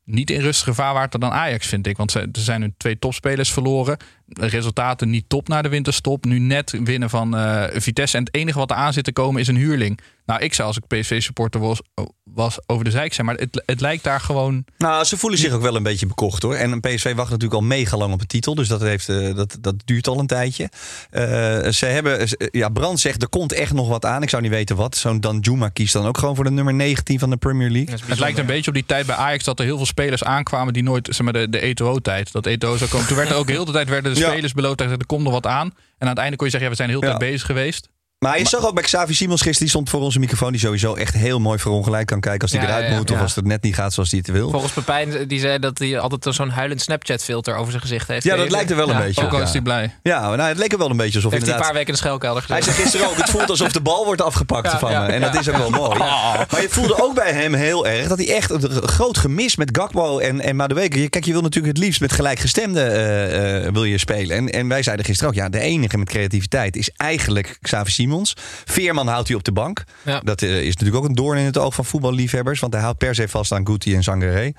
niet 0.06 0.30
in 0.30 0.42
rustige 0.42 0.74
vaarwater 0.74 1.20
dan 1.20 1.32
Ajax, 1.32 1.68
vind 1.68 1.88
ik. 1.88 1.98
Want 1.98 2.12
ze, 2.12 2.20
er 2.20 2.30
zijn 2.32 2.62
hun 2.62 2.74
twee 2.78 3.00
topspelers 3.00 3.52
verloren. 3.52 3.98
De 4.34 4.46
resultaten 4.46 5.10
niet 5.10 5.26
top 5.28 5.48
na 5.48 5.62
de 5.62 5.70
winterstop. 5.70 6.26
Nu 6.26 6.40
net 6.40 6.80
winnen 6.84 7.10
van 7.10 7.38
eh, 7.38 7.64
Vitesse. 7.74 8.18
En 8.18 8.24
het 8.24 8.36
enige 8.36 8.58
wat 8.58 8.70
er 8.70 8.76
aan 8.76 8.94
zit 8.94 9.04
te 9.04 9.14
komen 9.14 9.42
is 9.42 9.48
een 9.48 9.56
huurling. 9.56 10.00
Nou, 10.26 10.44
ik 10.44 10.54
zou 10.54 10.68
als 10.68 10.78
ik 10.78 10.88
PSV-supporter 10.88 11.60
was, 11.60 11.82
was 12.24 12.60
over 12.66 12.86
de 12.86 12.92
zijk 12.92 13.14
zijn. 13.14 13.28
Maar 13.28 13.36
het, 13.36 13.64
het 13.66 13.82
lijkt 13.82 14.04
daar 14.04 14.20
gewoon... 14.20 14.66
Nou, 14.78 15.04
ze 15.04 15.18
voelen 15.18 15.40
zich 15.40 15.54
ook 15.54 15.62
wel 15.62 15.76
een 15.76 15.84
beetje 15.84 16.06
bekocht 16.06 16.44
hoor. 16.44 16.56
En 16.56 16.80
PSV 16.80 17.16
wacht 17.16 17.30
natuurlijk 17.30 17.62
al 17.62 17.68
mega 17.68 17.98
lang 17.98 18.14
op 18.14 18.22
een 18.22 18.28
titel. 18.28 18.56
Dus 18.56 18.68
dat, 18.68 18.82
heeft, 18.82 19.10
eh, 19.10 19.36
dat, 19.36 19.58
dat 19.62 19.76
duurt 19.86 20.08
al 20.08 20.20
een 20.20 20.28
tijdje. 20.28 20.70
Eh, 21.10 21.22
ze 21.70 21.86
hebben, 21.86 22.28
ja, 22.52 22.70
Brand 22.70 23.00
zegt 23.00 23.22
er 23.22 23.30
komt 23.30 23.54
echt 23.54 23.74
nog 23.74 23.88
wat 23.88 24.06
aan. 24.06 24.22
Ik 24.22 24.30
zou 24.30 24.42
niet 24.42 24.52
weten 24.52 24.76
wat. 24.76 24.98
Zo'n 24.98 25.20
Danjuma 25.20 25.70
kiest 25.70 25.94
dan 25.94 26.06
ook 26.06 26.18
gewoon 26.18 26.36
voor 26.36 26.44
de 26.44 26.52
nummer 26.52 26.74
19 26.74 27.20
van 27.20 27.30
de 27.30 27.38
Premier 27.38 27.70
League. 27.70 27.96
Het 28.06 28.20
lijkt 28.20 28.38
een 28.38 28.46
beetje 28.46 28.68
op 28.68 28.76
die 28.76 28.86
tijd 28.86 29.06
bij 29.06 29.16
Ajax 29.16 29.44
dat 29.44 29.60
er 29.60 29.66
heel 29.66 29.78
veel 29.78 29.86
spelers 29.86 30.24
aankwamen 30.24 30.74
die 30.74 30.84
nooit, 30.84 31.08
zeg 31.12 31.22
maar, 31.22 31.34
de, 31.34 31.50
de 31.50 31.60
ETO-tijd. 31.60 32.32
Dat 32.32 32.46
ETO 32.46 32.78
zou 32.78 32.90
komen. 32.90 33.08
Toen 33.08 33.18
werd 33.18 33.30
er 33.30 33.36
ook 33.36 33.50
heel 33.50 33.66
de 33.66 33.72
tijd 33.72 33.90
werden 33.90 34.14
de. 34.14 34.20
Spelers 34.30 34.54
beloofd 34.54 34.78
dat 34.78 34.90
er 34.92 35.06
komt 35.06 35.24
nog 35.24 35.34
wat 35.34 35.46
aan. 35.48 35.68
En 35.68 35.74
aan 35.98 36.08
het 36.08 36.18
einde 36.18 36.36
kon 36.36 36.46
je 36.46 36.52
zeggen, 36.52 36.70
ja, 36.72 36.76
we 36.78 36.84
zijn 36.84 36.98
Ja. 37.00 37.00
tijd 37.08 37.32
bezig 37.32 37.46
geweest. 37.46 37.90
Maar 38.26 38.40
je 38.40 38.48
zag 38.48 38.66
ook 38.68 38.74
bij 38.74 38.84
Xavi 38.84 39.14
Simons 39.14 39.42
gisteren, 39.42 39.60
die 39.60 39.70
stond 39.70 39.90
voor 39.90 40.02
onze 40.02 40.20
microfoon. 40.20 40.52
Die 40.52 40.60
sowieso 40.62 40.94
echt 40.96 41.14
heel 41.14 41.40
mooi 41.40 41.60
voor 41.60 41.72
ongelijk 41.72 42.06
kan 42.08 42.20
kijken 42.20 42.42
als 42.42 42.52
hij 42.52 42.62
Ja, 42.62 42.68
eruit 42.68 42.90
ja, 42.90 42.98
moet. 42.98 43.10
ja. 43.10 43.16
Of 43.16 43.22
als 43.22 43.36
het 43.36 43.46
net 43.46 43.64
niet 43.64 43.76
gaat 43.76 43.94
zoals 43.94 44.10
hij 44.12 44.20
het 44.26 44.32
wil. 44.36 44.50
Volgens 44.50 44.72
Pepijn, 44.74 45.28
die 45.28 45.40
zei 45.40 45.60
dat 45.60 45.80
hij 45.80 46.00
altijd 46.00 46.36
zo'n 46.36 46.50
huilend 46.50 46.82
Snapchat-filter 46.82 47.56
over 47.56 47.70
zijn 47.72 47.82
gezicht 47.82 48.08
heeft. 48.08 48.24
Ja, 48.24 48.36
dat 48.36 48.52
lijkt 48.52 48.70
er 48.70 48.76
wel 48.76 48.90
een 48.90 48.98
beetje 48.98 49.24
Ook 49.26 49.34
al 49.34 49.42
is 49.42 49.52
hij 49.52 49.62
blij. 49.62 49.96
ja 50.04 50.20
nou, 50.36 50.42
het 50.50 50.58
leek 50.58 50.72
er 50.72 50.78
wel 50.78 50.90
een 50.90 50.98
beetje 50.98 51.16
alsof 51.16 51.32
Heeft 51.32 51.46
hij 51.46 51.56
een 51.56 51.62
paar 51.62 51.74
weken 51.74 51.88
in 51.88 51.94
de 51.94 52.00
schuilkelder 52.00 52.44
Hij 52.48 52.58
gezeten. 52.58 52.74
zei 52.74 52.84
gisteren 52.84 53.10
ook, 53.10 53.18
het 53.18 53.30
voelt 53.30 53.50
alsof 53.50 53.72
de 53.72 53.82
bal 53.82 54.06
wordt 54.06 54.22
afgepakt 54.22 54.72
Ja, 54.72 54.80
van 54.80 54.92
ja, 54.92 55.02
me. 55.02 55.08
En 55.12 55.20
ja. 55.22 55.30
dat 55.30 55.42
is 55.42 55.50
ook 55.50 55.58
wel 55.58 55.70
mooi. 55.70 55.98
Maar 56.00 56.62
je 56.62 56.68
voelde 56.70 57.04
ook 57.04 57.16
bij 57.16 57.32
hem 57.32 57.54
heel 57.54 57.88
erg 57.88 58.08
dat 58.08 58.18
hij 58.18 58.36
echt 58.36 58.50
een 58.50 58.88
groot 58.88 59.18
gemis 59.18 59.56
met 59.56 59.70
Gakpo 59.78 60.20
en, 60.20 60.42
en 60.42 60.56
Madueke. 60.56 61.10
Kijk, 61.10 61.26
je 61.26 61.32
wil 61.32 61.42
natuurlijk 61.42 61.78
het 61.78 61.84
liefst 61.84 62.02
met 62.02 62.12
gelijkgestemden 62.12 62.92
eh, 62.92 63.66
eh, 63.66 63.74
wil 63.74 63.84
je 63.84 63.98
spelen. 63.98 64.36
En, 64.38 64.50
en 64.50 64.68
wij 64.68 64.84
zeiden 64.84 65.06
gisteren 65.06 65.30
ook, 65.34 65.38
ja, 65.40 65.50
de 65.50 65.60
enige 65.60 65.98
met 65.98 66.10
creativiteit 66.10 66.76
is 66.76 66.90
eigenlijk 66.96 67.58
Xavi 67.62 67.92
Simons. 67.92 68.10
Veerman 68.66 69.08
houdt 69.08 69.28
hij 69.28 69.38
op 69.38 69.44
de 69.44 69.52
bank. 69.52 69.84
Ja. 70.02 70.20
Dat 70.20 70.42
eh, 70.42 70.60
is 70.62 70.68
natuurlijk 70.76 71.04
ook 71.04 71.10
een 71.10 71.16
doorn 71.16 71.38
in 71.40 71.46
het 71.46 71.58
oog 71.58 71.74
van 71.76 71.86
voetballiefhebbers. 71.86 72.60
Want 72.60 72.74
hij 72.74 72.82
houdt 72.82 72.98
per 72.98 73.16
se 73.16 73.28
vast 73.28 73.52
aan 73.52 73.66
Guti 73.68 73.96
en 73.96 74.04
Zangaré. 74.04 74.52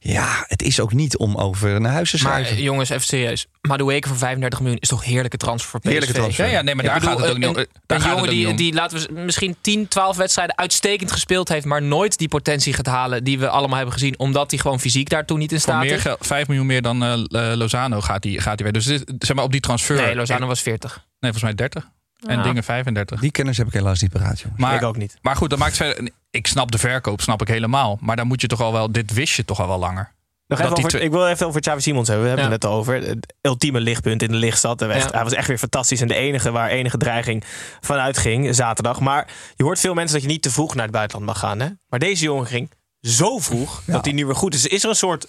Ja, 0.00 0.44
het 0.46 0.62
is 0.62 0.80
ook 0.80 0.92
niet 0.92 1.16
om 1.16 1.36
over 1.36 1.80
naar 1.80 1.92
huis 1.92 2.10
te 2.10 2.22
Maar 2.22 2.32
schrijven. 2.32 2.56
eh, 2.56 2.62
jongens, 2.62 2.88
even 2.90 3.06
serieus. 3.06 3.46
Madueke 3.68 4.08
voor 4.08 4.16
35 4.16 4.60
miljoen 4.60 4.78
is 4.80 4.88
toch 4.88 5.04
heerlijke 5.04 5.36
transfer 5.36 5.70
voor 5.70 5.80
PSV? 5.80 5.90
Heerlijke 5.90 6.14
transfer. 6.14 6.44
Ja, 6.44 6.50
ja, 6.50 6.62
nee, 6.62 6.74
maar 6.74 6.84
daar 6.84 6.94
bedoel, 7.00 7.10
gaat 7.10 7.20
het 7.20 7.30
ook 7.30 7.38
niet 7.38 7.48
om. 7.48 7.56
Een, 7.56 7.66
Daar 7.86 7.96
een 7.98 8.04
gaat 8.04 8.12
jongen 8.16 8.28
het 8.36 8.46
ook 8.48 8.56
die, 8.56 8.56
die, 8.56 8.74
laten 8.74 8.98
we 9.14 9.20
misschien 9.20 9.56
10, 9.60 9.88
12 9.88 10.16
wedstrijden 10.16 10.58
uitstekend 10.58 11.12
gespeeld 11.12 11.48
heeft, 11.48 11.64
maar 11.64 11.82
nooit 11.82 12.18
die 12.18 12.28
potentie 12.28 12.72
gaat 12.72 12.86
halen 12.86 13.24
die 13.24 13.38
we 13.38 13.48
allemaal 13.48 13.76
hebben 13.76 13.94
gezien, 13.94 14.18
omdat 14.18 14.50
hij 14.50 14.60
gewoon 14.60 14.80
fysiek 14.80 15.08
daartoe 15.08 15.38
niet 15.38 15.52
in 15.52 15.60
staat 15.60 15.82
meer 15.82 15.94
is. 15.94 16.00
geld, 16.02 16.18
5 16.26 16.46
miljoen 16.46 16.66
meer 16.66 16.82
dan 16.82 17.04
eh, 17.04 17.12
Lozano 17.54 18.00
gaat 18.00 18.24
hij 18.24 18.32
gaat 18.32 18.58
hij 18.60 18.72
weer. 18.72 18.72
Dus 18.72 18.84
dit- 18.84 19.12
zeg 19.18 19.36
maar 19.36 19.44
op 19.44 19.52
die 19.52 19.60
transfer. 19.60 19.96
Nee, 19.96 20.14
Lozano 20.14 20.46
was 20.46 20.60
40. 20.62 20.94
Nee, 20.94 21.32
volgens 21.32 21.42
mij 21.42 21.54
30. 21.54 21.88
En 22.26 22.36
Ja. 22.36 22.42
dingen 22.42 22.64
35. 22.64 23.20
Die 23.20 23.30
kennis 23.30 23.56
heb 23.56 23.66
ik 23.66 23.72
helaas 23.72 24.00
niet 24.00 24.10
paraat, 24.10 24.40
jongens. 24.40 24.60
Maar, 24.60 24.74
Ik 24.74 24.82
ook 24.82 24.96
niet. 24.96 25.16
Maar 25.22 25.36
goed, 25.36 25.50
dat 25.50 25.58
maakt 25.58 25.76
verder. 25.76 26.10
Ik 26.30 26.46
snap 26.46 26.70
de 26.70 26.78
verkoop, 26.78 27.20
snap 27.20 27.40
ik 27.40 27.48
helemaal. 27.48 27.98
Maar 28.00 28.16
dan 28.16 28.26
moet 28.26 28.40
je 28.40 28.46
toch 28.46 28.60
al 28.60 28.72
wel. 28.72 28.92
Dit 28.92 29.12
wist 29.12 29.34
je 29.34 29.44
toch 29.44 29.60
al 29.60 29.66
wel 29.68 29.78
langer. 29.78 30.12
Nog 30.46 30.58
even 30.60 30.76
over, 30.76 31.00
ik 31.02 31.10
wil 31.10 31.28
even 31.28 31.46
over 31.46 31.60
Xavi 31.60 31.80
Simons 31.80 32.08
hebben. 32.08 32.24
We 32.24 32.30
hebben 32.30 32.48
Ja. 32.48 32.52
het 32.54 32.62
net 32.62 32.72
over. 32.72 32.94
Het 32.94 33.34
ultieme 33.40 33.80
lichtpunt 33.80 34.22
in 34.22 34.28
de 34.30 34.36
lichtstad. 34.36 34.80
Hij, 34.80 34.98
Ja. 34.98 35.08
hij 35.10 35.22
was 35.22 35.32
echt 35.32 35.46
weer 35.48 35.58
fantastisch. 35.58 36.00
En 36.00 36.08
de 36.08 36.14
enige 36.14 36.50
waar 36.50 36.68
enige 36.68 36.96
dreiging 36.96 37.44
vanuit 37.80 38.18
ging 38.18 38.54
zaterdag. 38.54 39.00
Maar 39.00 39.28
je 39.56 39.64
hoort 39.64 39.80
veel 39.80 39.94
mensen 39.94 40.14
dat 40.14 40.22
je 40.22 40.32
niet 40.32 40.42
te 40.42 40.50
vroeg 40.50 40.74
naar 40.74 40.82
het 40.84 40.92
buitenland 40.92 41.26
mag 41.26 41.38
gaan. 41.38 41.60
Hè? 41.60 41.68
Maar 41.88 41.98
deze 41.98 42.24
jongen 42.24 42.46
ging 42.46 42.70
zo 43.00 43.38
vroeg 43.38 43.82
dat 43.86 44.04
hij 44.04 44.14
nu 44.14 44.26
weer 44.26 44.34
goed 44.36 44.54
is. 44.54 44.66
Is 44.66 44.82
er 44.82 44.88
een 44.88 44.94
soort 44.96 45.26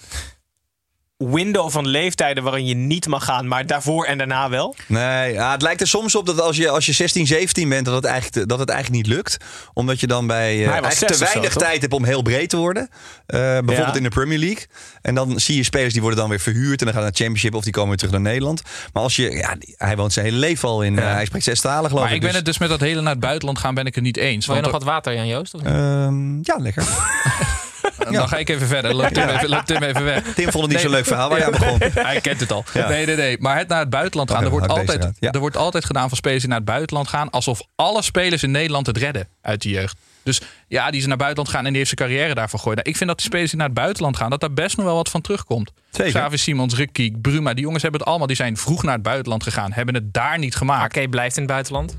window 1.30 1.70
van 1.70 1.86
leeftijden 1.88 2.42
waarin 2.42 2.66
je 2.66 2.74
niet 2.74 3.06
mag 3.06 3.24
gaan, 3.24 3.48
maar 3.48 3.66
daarvoor 3.66 4.04
en 4.04 4.18
daarna 4.18 4.48
wel? 4.48 4.74
Nee, 4.86 5.32
ja, 5.32 5.52
het 5.52 5.62
lijkt 5.62 5.80
er 5.80 5.86
soms 5.88 6.14
op 6.14 6.26
dat 6.26 6.40
als 6.40 6.56
je, 6.56 6.68
als 6.68 6.86
je 6.86 6.92
16, 6.92 7.26
17 7.26 7.68
bent, 7.68 7.84
dat 7.84 7.94
het, 7.94 8.04
eigenlijk, 8.04 8.48
dat 8.48 8.58
het 8.58 8.68
eigenlijk 8.68 9.06
niet 9.06 9.14
lukt. 9.14 9.36
Omdat 9.74 10.00
je 10.00 10.06
dan 10.06 10.26
bij 10.26 10.52
eh, 10.64 10.66
eigenlijk 10.70 10.94
te 10.94 11.06
zes 11.14 11.18
zo, 11.18 11.24
weinig 11.24 11.54
tijd 11.54 11.80
hebt 11.80 11.92
om 11.92 12.04
heel 12.04 12.22
breed 12.22 12.48
te 12.48 12.56
worden. 12.56 12.88
Eh, 13.26 13.38
bijvoorbeeld 13.40 13.76
Ja. 13.88 13.94
in 13.94 14.02
de 14.02 14.08
Premier 14.08 14.38
League. 14.38 14.66
En 15.02 15.14
dan 15.14 15.40
zie 15.40 15.56
je 15.56 15.62
spelers 15.62 15.92
die 15.92 16.02
worden 16.02 16.20
dan 16.20 16.28
weer 16.28 16.40
verhuurd 16.40 16.78
en 16.80 16.84
dan 16.84 16.94
gaan 16.94 17.02
naar 17.02 17.12
de 17.12 17.16
Championship 17.18 17.54
of 17.54 17.62
die 17.64 17.72
komen 17.72 17.88
weer 17.88 17.98
terug 17.98 18.12
naar 18.12 18.20
Nederland. 18.20 18.62
Maar 18.92 19.02
als 19.02 19.16
je, 19.16 19.30
ja, 19.30 19.56
hij 19.76 19.96
woont 19.96 20.12
zijn 20.12 20.26
hele 20.26 20.38
leven 20.38 20.68
al 20.68 20.82
in, 20.82 20.98
eh, 20.98 21.12
hij 21.12 21.24
spreekt 21.24 21.44
zestalig 21.44 21.88
geloof 21.88 22.04
Maar 22.04 22.08
ik. 22.14 22.14
ik 22.16 22.20
ben 22.22 22.28
dus- 22.28 22.38
het 22.38 22.46
dus 22.48 22.58
met 22.58 22.68
dat 22.68 22.80
hele 22.80 23.00
naar 23.00 23.12
het 23.12 23.20
buitenland 23.20 23.58
gaan 23.58 23.74
ben 23.74 23.86
ik 23.86 23.94
het 23.94 24.04
niet 24.04 24.16
eens. 24.16 24.46
Wil 24.46 24.56
je 24.56 24.62
nog 24.62 24.70
wat 24.70 24.82
water, 24.84 25.14
Jan 25.14 25.26
Joost? 25.26 25.54
Of 25.54 25.60
niet? 25.60 25.70
Ehm, 25.72 26.36
ja, 26.42 26.56
lekker. 26.58 26.84
dan 28.10 28.28
ga 28.28 28.36
ik 28.36 28.48
even 28.48 28.66
verder. 28.66 28.94
Loop 28.94 29.08
Tim, 29.08 29.28
even, 29.28 29.48
loop 29.48 29.64
Tim 29.64 29.82
even 29.82 30.04
weg. 30.04 30.22
Tim 30.34 30.50
vond 30.50 30.64
het 30.64 30.72
niet 30.72 30.80
zo'n 30.80 30.90
Nee. 30.90 30.98
leuk 30.98 31.06
verhaal 31.06 31.28
waar 31.28 31.38
jij 31.38 31.50
begon. 31.50 31.78
Hij 32.06 32.20
kent 32.20 32.40
het 32.40 32.52
al. 32.52 32.64
Ja. 32.74 32.88
Nee, 32.88 33.06
nee, 33.06 33.16
nee. 33.16 33.36
Maar 33.40 33.58
het 33.58 33.68
naar 33.68 33.80
het 33.80 33.90
buitenland 33.90 34.30
gaan. 34.30 34.44
Er 34.44 34.50
wordt, 34.50 34.68
altijd, 34.68 35.08
er 35.20 35.40
wordt 35.40 35.56
altijd 35.56 35.84
gedaan 35.84 36.08
van 36.08 36.16
spelers 36.16 36.40
die 36.40 36.48
naar 36.48 36.58
het 36.58 36.66
buitenland 36.68 37.08
gaan. 37.08 37.30
Alsof 37.30 37.60
alle 37.74 38.02
spelers 38.02 38.42
in 38.42 38.50
Nederland 38.50 38.86
het 38.86 38.96
redden 38.96 39.28
uit 39.40 39.62
de 39.62 39.68
jeugd. 39.68 39.96
Dus 40.24 40.40
ja, 40.68 40.90
die 40.90 41.00
ze 41.00 41.06
naar 41.06 41.16
het 41.16 41.24
buitenland 41.24 41.48
gaan 41.48 41.64
en 41.66 41.72
die 41.72 41.82
heeft 41.82 41.98
zijn 41.98 42.08
carrière 42.10 42.34
daarvoor 42.34 42.58
gooien. 42.58 42.76
Nou, 42.76 42.88
ik 42.90 42.96
vind 42.96 43.08
dat 43.08 43.18
die 43.18 43.26
spelers 43.26 43.50
die 43.50 43.58
naar 43.58 43.68
het 43.68 43.76
buitenland 43.76 44.16
gaan, 44.16 44.30
dat 44.30 44.40
daar 44.40 44.52
best 44.52 44.76
nog 44.76 44.86
wel 44.86 44.94
wat 44.94 45.08
van 45.08 45.20
terugkomt. 45.20 45.72
Zeker. 45.90 46.12
Xavi 46.12 46.36
Simons, 46.38 46.74
Ricky, 46.74 47.12
Bruma, 47.20 47.54
die 47.54 47.64
jongens 47.64 47.82
hebben 47.82 48.00
het 48.00 48.08
allemaal. 48.08 48.26
Die 48.26 48.36
zijn 48.36 48.56
vroeg 48.56 48.82
naar 48.82 48.94
het 48.94 49.02
buitenland 49.02 49.42
gegaan. 49.42 49.72
Hebben 49.72 49.94
het 49.94 50.12
daar 50.14 50.38
niet 50.38 50.54
gemaakt. 50.54 50.96
Ake 50.96 51.08
blijft 51.08 51.36
in 51.36 51.42
het 51.42 51.50
buitenland. 51.50 51.98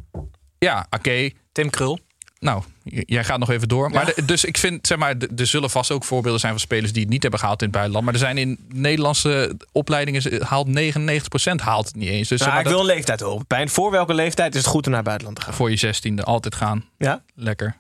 Ja, 0.60 0.88
oké. 0.90 1.30
Tim 1.52 1.70
Krul. 1.70 2.00
nou, 2.40 2.64
jij 2.84 3.24
gaat 3.24 3.40
nog 3.40 3.50
even 3.50 3.68
door. 3.68 3.90
Maar 3.90 4.06
de- 4.16 4.26
dus 4.26 4.46
ik 4.46 4.58
vind, 4.58 4.88
zeg 4.88 4.98
maar, 4.98 5.16
er 5.36 5.48
zullen 5.48 5.70
vast 5.70 5.92
ook 5.92 6.04
voorbeelden 6.04 6.40
zijn 6.40 6.52
van 6.52 6.62
spelers 6.62 6.92
die 6.94 7.02
het 7.02 7.12
niet 7.12 7.22
hebben 7.22 7.40
gehaald 7.40 7.60
in 7.62 7.68
het 7.68 7.76
buitenland. 7.76 8.06
Maar 8.06 8.14
er 8.14 8.20
zijn 8.26 8.38
in 8.38 8.60
Nederlandse 8.74 9.58
opleidingen 9.72 10.44
haalt 10.46 10.68
99% 10.68 11.62
haalt 11.62 11.86
het 11.88 11.96
niet 11.96 12.10
eens. 12.10 12.28
Dus 12.28 12.42
zeg 12.42 12.50
maar, 12.52 12.60
ik 12.62 12.68
wil 12.68 12.80
een 12.80 12.86
leeftijd 12.86 13.20
horen. 13.20 13.46
Pijn, 13.48 13.70
voor 13.70 13.92
welke 13.92 14.14
leeftijd 14.14 14.56
is 14.56 14.62
het 14.62 14.70
goed 14.70 14.86
om 14.86 14.90
naar 14.92 15.00
het 15.00 15.08
buitenland 15.08 15.40
te 15.40 15.46
gaan? 15.46 15.54
voor 15.54 15.70
je 15.70 15.76
zestiende 15.78 16.24
altijd 16.24 16.56
gaan. 16.56 16.86
Ja? 16.98 17.24
Lekker. 17.36 17.76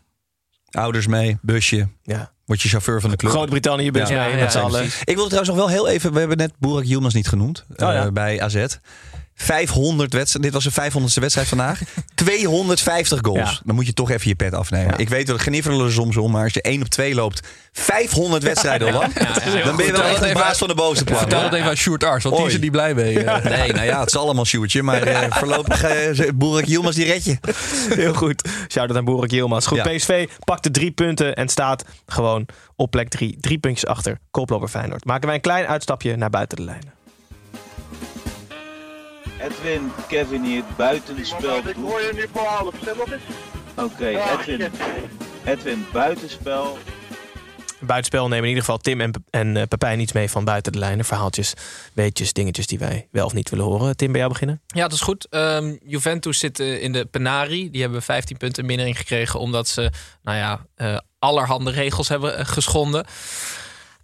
Ouders 0.71 1.07
mee, 1.07 1.37
busje. 1.41 1.87
Ja. 2.03 2.31
Word 2.45 2.61
je 2.61 2.69
chauffeur 2.69 3.01
van 3.01 3.09
de 3.09 3.15
club. 3.15 3.31
Groot-Brittannië 3.31 3.91
bus 3.91 4.09
Ja. 4.09 4.15
mee 4.27 4.37
Ja, 4.37 4.49
ja. 4.69 4.81
Ik 5.03 5.15
wil 5.15 5.25
trouwens 5.25 5.47
nog 5.47 5.55
wel 5.57 5.67
heel 5.69 5.87
even... 5.87 6.13
We 6.13 6.19
hebben 6.19 6.37
net 6.37 6.53
Boerak 6.59 6.83
Yilmaz 6.83 7.13
niet 7.13 7.27
genoemd. 7.27 7.65
Oh, 7.69 7.75
ja. 7.77 8.05
eh, 8.05 8.11
bij 8.11 8.41
AZ. 8.41 8.65
500 9.35 10.13
wedstrijden. 10.13 10.51
Dit 10.51 10.63
was 10.63 10.73
de 10.73 10.91
500ste 10.91 11.21
wedstrijd 11.21 11.47
vandaag. 11.47 11.81
250 12.15 13.19
goals. 13.21 13.49
Ja. 13.49 13.59
Dan 13.63 13.75
moet 13.75 13.85
je 13.85 13.93
toch 13.93 14.11
even 14.11 14.27
je 14.27 14.35
pet 14.35 14.53
afnemen. 14.53 14.91
Ja. 14.91 14.97
Ik 14.97 15.09
weet 15.09 15.27
wel, 15.27 15.37
genifferen 15.37 15.85
er 15.85 15.91
soms 15.91 16.17
om. 16.17 16.31
Maar 16.31 16.43
als 16.43 16.53
je 16.53 16.61
1 16.61 16.81
op 16.81 16.87
2 16.87 17.15
loopt, 17.15 17.47
500 17.71 18.43
wedstrijden 18.43 18.93
lang. 18.93 19.13
Dan 19.63 19.75
ben 19.75 19.85
je 19.85 19.91
wel 19.91 20.01
echt 20.01 20.13
het 20.13 20.21
een 20.23 20.29
even 20.29 20.41
baas 20.41 20.57
van 20.57 20.67
de 20.67 20.75
bovenste 20.75 21.03
plank. 21.03 21.19
Vertel 21.19 21.43
het 21.43 21.53
even 21.53 21.69
aan 21.69 21.75
Sjoerd 21.75 22.03
Ars, 22.03 22.23
want 22.23 22.35
die 22.35 22.45
is 22.45 22.53
er 22.53 22.59
niet 22.59 22.71
blij 22.71 22.93
mee. 22.93 23.19
eh. 23.23 23.43
Nee, 23.43 23.73
nou 23.73 23.85
ja, 23.85 23.99
het 23.99 24.07
is 24.07 24.15
allemaal 24.15 24.45
Sjoerdje. 24.45 24.83
Maar 24.83 25.01
eh, 25.01 25.31
voorlopig 25.37 25.83
uh, 26.19 26.29
Boerak 26.35 26.65
Yilmaz 26.65 26.95
die 26.95 27.05
red 27.05 27.23
je. 27.23 27.37
Heel 28.01 28.13
goed. 28.13 28.49
Shout-out 28.69 28.97
aan 28.97 29.05
Boerik 29.05 29.31
Yilmaz. 29.31 29.67
Goed. 29.67 29.81
PSV 29.81 30.27
pakt 30.39 30.63
de 30.63 30.71
drie 30.71 30.91
punten 30.91 31.35
en 31.35 31.49
staat 31.49 31.85
gewoon 32.05 32.45
op 32.75 32.91
plek 32.91 33.09
drie. 33.09 33.37
Drie 33.39 33.57
puntjes 33.57 33.85
achter 33.85 34.19
koploper 34.31 34.67
Feyenoord. 34.67 35.05
Maken 35.05 35.25
wij 35.25 35.35
een 35.35 35.41
klein 35.41 35.65
uitstapje 35.65 36.15
naar 36.15 36.29
buiten 36.29 36.57
de 36.57 36.63
lijnen. 36.63 37.02
Edwin, 39.43 39.91
Kevin 40.07 40.43
hier 40.43 40.63
buitenspel 40.77 41.63
doet. 41.63 41.75
hoor 41.75 42.01
je 42.01 42.11
nu 42.13 42.27
voor 42.33 42.45
half 42.45 42.73
stem 42.81 42.99
op 42.99 43.13
is? 43.13 43.21
Oké, 43.75 44.05
Edwin. 44.07 44.71
Edwin, 45.45 45.85
buitenspel. 45.93 46.77
Buitenspel 47.79 48.27
nemen 48.27 48.43
in 48.43 48.49
ieder 48.49 48.63
geval 48.63 48.77
Tim 48.77 49.01
en, 49.01 49.11
en 49.29 49.57
eh, 49.57 49.67
Pepijn 49.67 49.99
iets 49.99 50.11
mee 50.11 50.29
van 50.29 50.45
buiten 50.45 50.71
de 50.71 50.79
lijnen. 50.79 51.05
Verhaaltjes, 51.05 51.53
weetjes, 51.93 52.33
dingetjes 52.33 52.67
die 52.67 52.79
wij 52.79 53.07
wel 53.11 53.25
of 53.25 53.33
niet 53.33 53.49
willen 53.49 53.65
horen. 53.65 53.97
Tim, 53.97 54.11
bij 54.11 54.19
jou 54.19 54.31
beginnen? 54.31 54.61
Ja, 54.67 54.81
dat 54.81 54.93
is 54.93 55.01
goed. 55.01 55.27
Ehm, 55.29 55.75
Juventus 55.83 56.39
zit 56.39 56.59
eh, 56.59 56.83
in 56.83 56.91
de 56.91 57.05
Penari. 57.05 57.71
Die 57.71 57.81
hebben 57.81 58.01
15 58.01 58.37
punten 58.37 58.65
mindering 58.65 58.97
gekregen 58.97 59.39
omdat 59.39 59.67
ze, 59.67 59.91
nou 60.21 60.37
ja, 60.37 60.65
eh, 60.75 60.97
allerhande 61.19 61.71
regels 61.71 62.09
hebben 62.09 62.37
eh, 62.37 62.45
geschonden. 62.45 63.05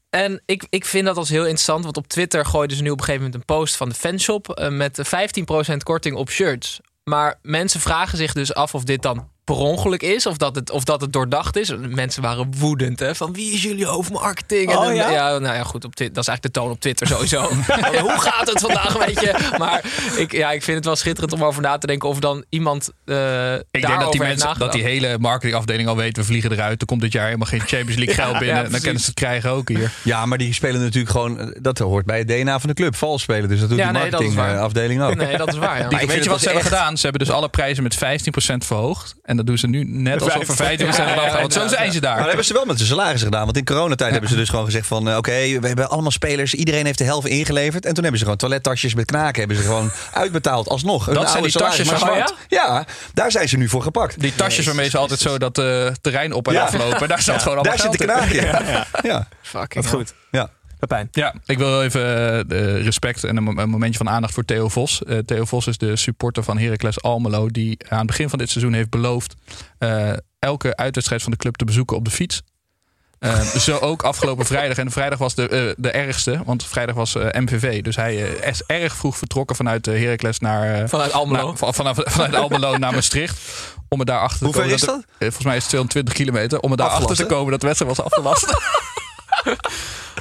En 0.09 0.41
ik, 0.45 0.67
ik 0.69 0.85
vind 0.85 1.05
dat 1.05 1.17
als 1.17 1.29
heel 1.29 1.43
interessant, 1.43 1.83
want 1.83 1.97
op 1.97 2.07
Twitter 2.07 2.45
gooiden 2.45 2.77
ze 2.77 2.83
nu 2.83 2.89
op 2.89 2.97
een 2.97 3.03
gegeven 3.03 3.25
moment 3.25 3.41
een 3.41 3.55
post 3.55 3.75
van 3.75 3.89
de 3.89 3.95
fanshop 3.95 4.49
eh, 4.49 4.69
met 4.69 5.01
15% 5.73 5.77
korting 5.83 6.15
op 6.15 6.29
shirts. 6.29 6.79
Maar 7.03 7.39
mensen 7.41 7.79
vragen 7.79 8.17
zich 8.17 8.33
dus 8.33 8.53
af 8.53 8.75
of 8.75 8.83
dit 8.83 9.01
dan 9.01 9.29
per 9.55 9.57
ongeluk 9.57 10.01
is 10.01 10.25
of 10.25 10.37
dat 10.37 10.55
het, 10.55 10.71
of 10.71 10.83
dat 10.83 11.01
het 11.01 11.13
doordacht 11.13 11.57
is. 11.57 11.71
Mensen 11.77 12.21
waren 12.21 12.51
woedend, 12.57 12.99
hè, 12.99 13.15
van 13.15 13.33
wie 13.33 13.53
is 13.53 13.63
jullie 13.63 13.85
hoofdmarketing? 13.85 14.71
En 14.71 14.77
Oh, 14.77 14.83
dan- 14.83 14.95
ja? 14.95 15.37
nou 15.37 15.55
ja, 15.55 15.63
goed, 15.63 15.85
op 15.85 15.95
dat 15.95 16.07
is 16.07 16.13
eigenlijk 16.27 16.41
de 16.41 16.51
toon 16.51 16.71
op 16.71 16.79
Twitter 16.79 17.07
sowieso. 17.07 17.41
Van, 17.49 17.95
Hoe 17.99 18.19
gaat 18.19 18.49
het 18.49 18.59
vandaag, 18.59 19.05
weet 19.05 19.19
je? 19.19 19.55
Maar 19.57 19.83
ik, 20.17 20.31
ja, 20.31 20.51
ik 20.51 20.63
vind 20.63 20.77
het 20.77 20.85
wel 20.85 20.95
schitterend 20.95 21.33
om 21.33 21.43
over 21.43 21.61
na 21.61 21.77
te 21.77 21.87
denken 21.87 22.09
of 22.09 22.19
dan 22.19 22.43
iemand 22.49 22.89
eh 23.05 23.53
Ik 23.53 23.61
denk 23.71 23.99
dat 23.99 24.11
die 24.11 24.21
mensen, 24.21 24.59
dat 24.59 24.71
die 24.71 24.83
hele 24.83 25.17
marketingafdeling 25.19 25.87
al 25.89 25.95
weet, 25.95 26.17
we 26.17 26.23
vliegen 26.23 26.51
eruit. 26.51 26.81
Er 26.81 26.87
komt 26.87 27.01
dit 27.01 27.11
jaar 27.11 27.25
helemaal 27.25 27.47
geen 27.47 27.59
Champions 27.59 27.95
League 27.95 28.15
geld 28.23 28.33
Ja, 28.33 28.39
binnen. 28.39 28.63
ja, 28.63 28.69
dan 28.69 28.79
kunnen 28.81 28.99
ze 29.01 29.05
het 29.05 29.15
krijgen 29.15 29.49
ook 29.51 29.67
hier. 29.69 29.91
Ja, 30.03 30.25
maar 30.25 30.37
die 30.37 30.53
spelen 30.53 30.81
natuurlijk 30.81 31.11
gewoon... 31.11 31.55
Dat 31.61 31.77
hoort 31.79 32.05
bij 32.05 32.17
het 32.17 32.27
DNA 32.27 32.59
van 32.59 32.69
de 32.69 32.75
club. 32.75 32.95
Vals 32.95 33.21
spelen. 33.21 33.49
Dus 33.49 33.59
dat 33.59 33.69
doet 33.69 33.77
Ja, 33.77 33.91
de 33.91 33.99
nee, 33.99 34.09
dat 34.09 34.21
is 34.21 34.27
waar. 34.27 34.35
marketingafdeling 34.35 35.01
ook. 35.01 35.15
Nee, 35.15 35.37
dat 35.37 35.47
is 35.47 35.57
waar. 35.57 35.77
Ja. 35.79 35.87
Die, 35.89 35.99
ik 35.99 36.07
weet 36.07 36.23
je 36.23 36.29
wat 36.29 36.39
ze 36.39 36.45
hebben 36.45 36.63
gedaan? 36.63 36.97
Ze 36.97 37.07
hebben 37.07 37.25
dus 37.27 37.35
alle 37.35 37.49
prijzen 37.49 37.83
met 37.83 37.95
15% 37.95 37.99
verhoogd. 38.57 39.15
En 39.23 39.37
dat 39.39 39.47
doen 39.47 39.57
ze 39.57 39.67
nu 39.67 39.83
net 39.87 40.21
alsof 40.21 40.59
er 40.59 40.77
15% 40.77 40.77
Ja, 40.79 40.85
eraf 41.13 41.31
gaat. 41.31 41.39
Want 41.39 41.53
zo 41.53 41.67
zijn 41.67 41.91
ze 41.91 41.99
daar. 41.99 42.09
Maar 42.09 42.17
dat 42.19 42.27
hebben 42.27 42.45
ze 42.45 42.53
wel 42.53 42.65
met 42.65 42.77
de 42.77 42.85
salarissen 42.85 43.27
gedaan. 43.27 43.45
Want 43.45 43.57
in 43.57 43.65
coronatijd 43.65 44.11
hebben 44.11 44.29
ze 44.29 44.35
dus 44.35 44.49
gewoon 44.49 44.65
gezegd 44.65 44.87
van... 44.87 45.09
eh, 45.09 45.17
oké, 45.17 45.31
we 45.59 45.67
hebben 45.67 45.89
allemaal 45.89 46.11
spelers. 46.11 46.53
Iedereen 46.53 46.85
heeft 46.85 46.97
de 46.97 47.03
helft 47.03 47.27
ingeleverd. 47.27 47.85
En 47.85 47.93
toen 47.93 48.01
hebben 48.01 48.17
ze 48.19 48.23
gewoon 48.23 48.37
toilettasjes 48.39 48.93
met 48.93 49.05
knaken... 49.05 49.39
hebben 49.39 49.57
ze 49.57 49.63
gewoon 49.63 49.91
uitbetaald 50.13 50.67
alsnog. 50.67 51.05
Dat 51.13 51.29
zijn 51.29 51.43
die 51.43 51.51
tasjes 51.51 51.87
van- 51.89 51.97
zwart. 51.97 52.33
Ja, 52.47 52.85
daar 53.13 53.31
zijn 53.31 53.49
ze 53.49 53.57
nu 53.57 53.69
voor 53.69 53.81
gepakt. 53.83 54.19
Die 54.19 54.35
tasjes 54.35 54.65
waarmee 54.65 54.89
ze 54.89 54.97
altijd 54.97 55.19
zo 55.19 55.37
dat 55.37 55.57
eh, 55.57 55.87
terrein 56.01 56.33
op 56.33 56.47
en 56.47 56.53
Ja. 56.53 56.61
aflopen. 56.63 57.07
Daar 57.07 57.21
staat 57.21 57.41
gewoon 57.41 57.57
allemaal 57.57 57.77
Daar 57.77 57.89
zit 57.91 57.99
de 57.99 58.05
knaken. 58.05 58.35
Ja. 58.45 58.85
Ja. 59.01 59.27
Fucking 59.41 59.83
Wat 59.83 59.93
goed. 59.93 60.13
Ja. 60.31 60.49
Pepijn. 60.79 61.07
Ja, 61.11 61.33
ik 61.45 61.57
wil 61.57 61.81
even 61.83 62.01
eh, 62.49 62.83
respect 62.83 63.23
en 63.23 63.37
een, 63.37 63.43
mo- 63.43 63.55
een 63.61 63.69
momentje 63.69 63.97
van 63.97 64.09
aandacht 64.09 64.33
voor 64.33 64.45
Theo 64.45 64.69
Vos. 64.69 65.03
Eh, 65.03 65.17
Theo 65.17 65.45
Vos 65.45 65.67
is 65.67 65.77
de 65.77 65.95
supporter 65.95 66.43
van 66.43 66.57
Heracles 66.57 67.01
Almelo... 67.01 67.47
die 67.47 67.77
aan 67.89 67.97
het 67.97 68.07
begin 68.07 68.29
van 68.29 68.39
dit 68.39 68.49
seizoen 68.49 68.73
heeft 68.73 68.89
beloofd... 68.89 69.35
eh, 69.77 70.11
elke 70.39 70.75
uitwedstrijd 70.75 71.21
van 71.21 71.31
de 71.31 71.37
club 71.37 71.55
te 71.55 71.65
bezoeken 71.65 71.97
op 71.97 72.05
de 72.05 72.11
fiets. 72.11 72.41
Zo 73.59 73.77
ook 73.77 74.01
afgelopen 74.03 74.45
vrijdag. 74.45 74.77
En 74.77 74.91
vrijdag 74.91 75.19
was 75.19 75.35
de, 75.35 75.75
de 75.77 75.91
ergste, 75.91 76.41
want 76.45 76.65
vrijdag 76.65 76.95
was 76.95 77.13
MVV. 77.13 77.81
Dus 77.81 77.95
hij 77.95 78.15
is 78.15 78.63
erg 78.67 78.95
vroeg 78.95 79.17
vertrokken 79.17 79.55
vanuit 79.55 79.85
Heracles 79.85 80.39
naar... 80.39 80.89
Vanuit 80.89 81.11
Almelo. 81.11 81.47
naar- 81.47 81.57
van, 81.57 81.73
vanaf, 81.73 81.97
vanuit 82.05 82.35
Almelo 82.35 82.77
naar 82.77 82.93
Maastricht. 82.93 83.39
Om 83.89 83.99
het 83.99 84.07
daar 84.07 84.19
achter 84.19 84.37
te 84.39 84.43
Hoe 84.45 84.53
ver 84.53 84.61
komen. 84.63 84.75
is 84.77 84.85
dat? 84.85 85.03
volgens 85.19 85.45
mij 85.45 85.55
is 85.55 85.61
het 85.61 85.69
220 85.69 86.13
kilometer. 86.13 86.59
Om 86.59 86.69
het 86.71 86.79
daar 86.79 86.89
achter 86.89 87.15
te 87.15 87.25
komen 87.25 87.51
dat 87.51 87.61
de 87.61 87.67
wedstrijd 87.67 87.97
was 87.97 88.05
afgelast. 88.05 88.53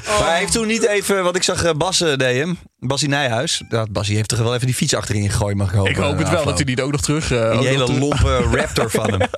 Maar 0.08 0.28
hij 0.28 0.38
heeft 0.38 0.52
toen 0.52 0.66
niet 0.66 0.86
even... 0.86 1.22
Want 1.24 1.36
ik 1.36 1.42
zag 1.42 1.64
eh, 1.64 1.72
Bas 1.76 1.98
deed 1.98 2.20
hem. 2.20 2.58
Basie 2.78 3.08
Nijhuis. 3.08 3.62
Basie 3.90 4.16
heeft 4.16 4.28
toch 4.28 4.38
wel 4.38 4.54
even 4.54 4.66
die 4.66 4.74
fiets 4.74 4.94
achterin 4.94 5.30
gegooid, 5.30 5.56
mag 5.56 5.68
ik 5.68 5.74
hopen. 5.76 5.90
ik 5.90 5.96
hoop 5.96 6.18
het 6.18 6.26
eh, 6.26 6.32
wel 6.32 6.44
dat 6.44 6.54
hij 6.56 6.64
niet 6.64 6.80
ook 6.80 6.92
nog 6.92 7.00
terug... 7.00 7.32
ook 7.32 7.58
die 7.60 7.68
hele 7.68 7.84
terug- 7.84 8.00
lompe 8.00 8.36
Raptor 8.58 8.90
van 8.90 9.10
hem. 9.10 9.28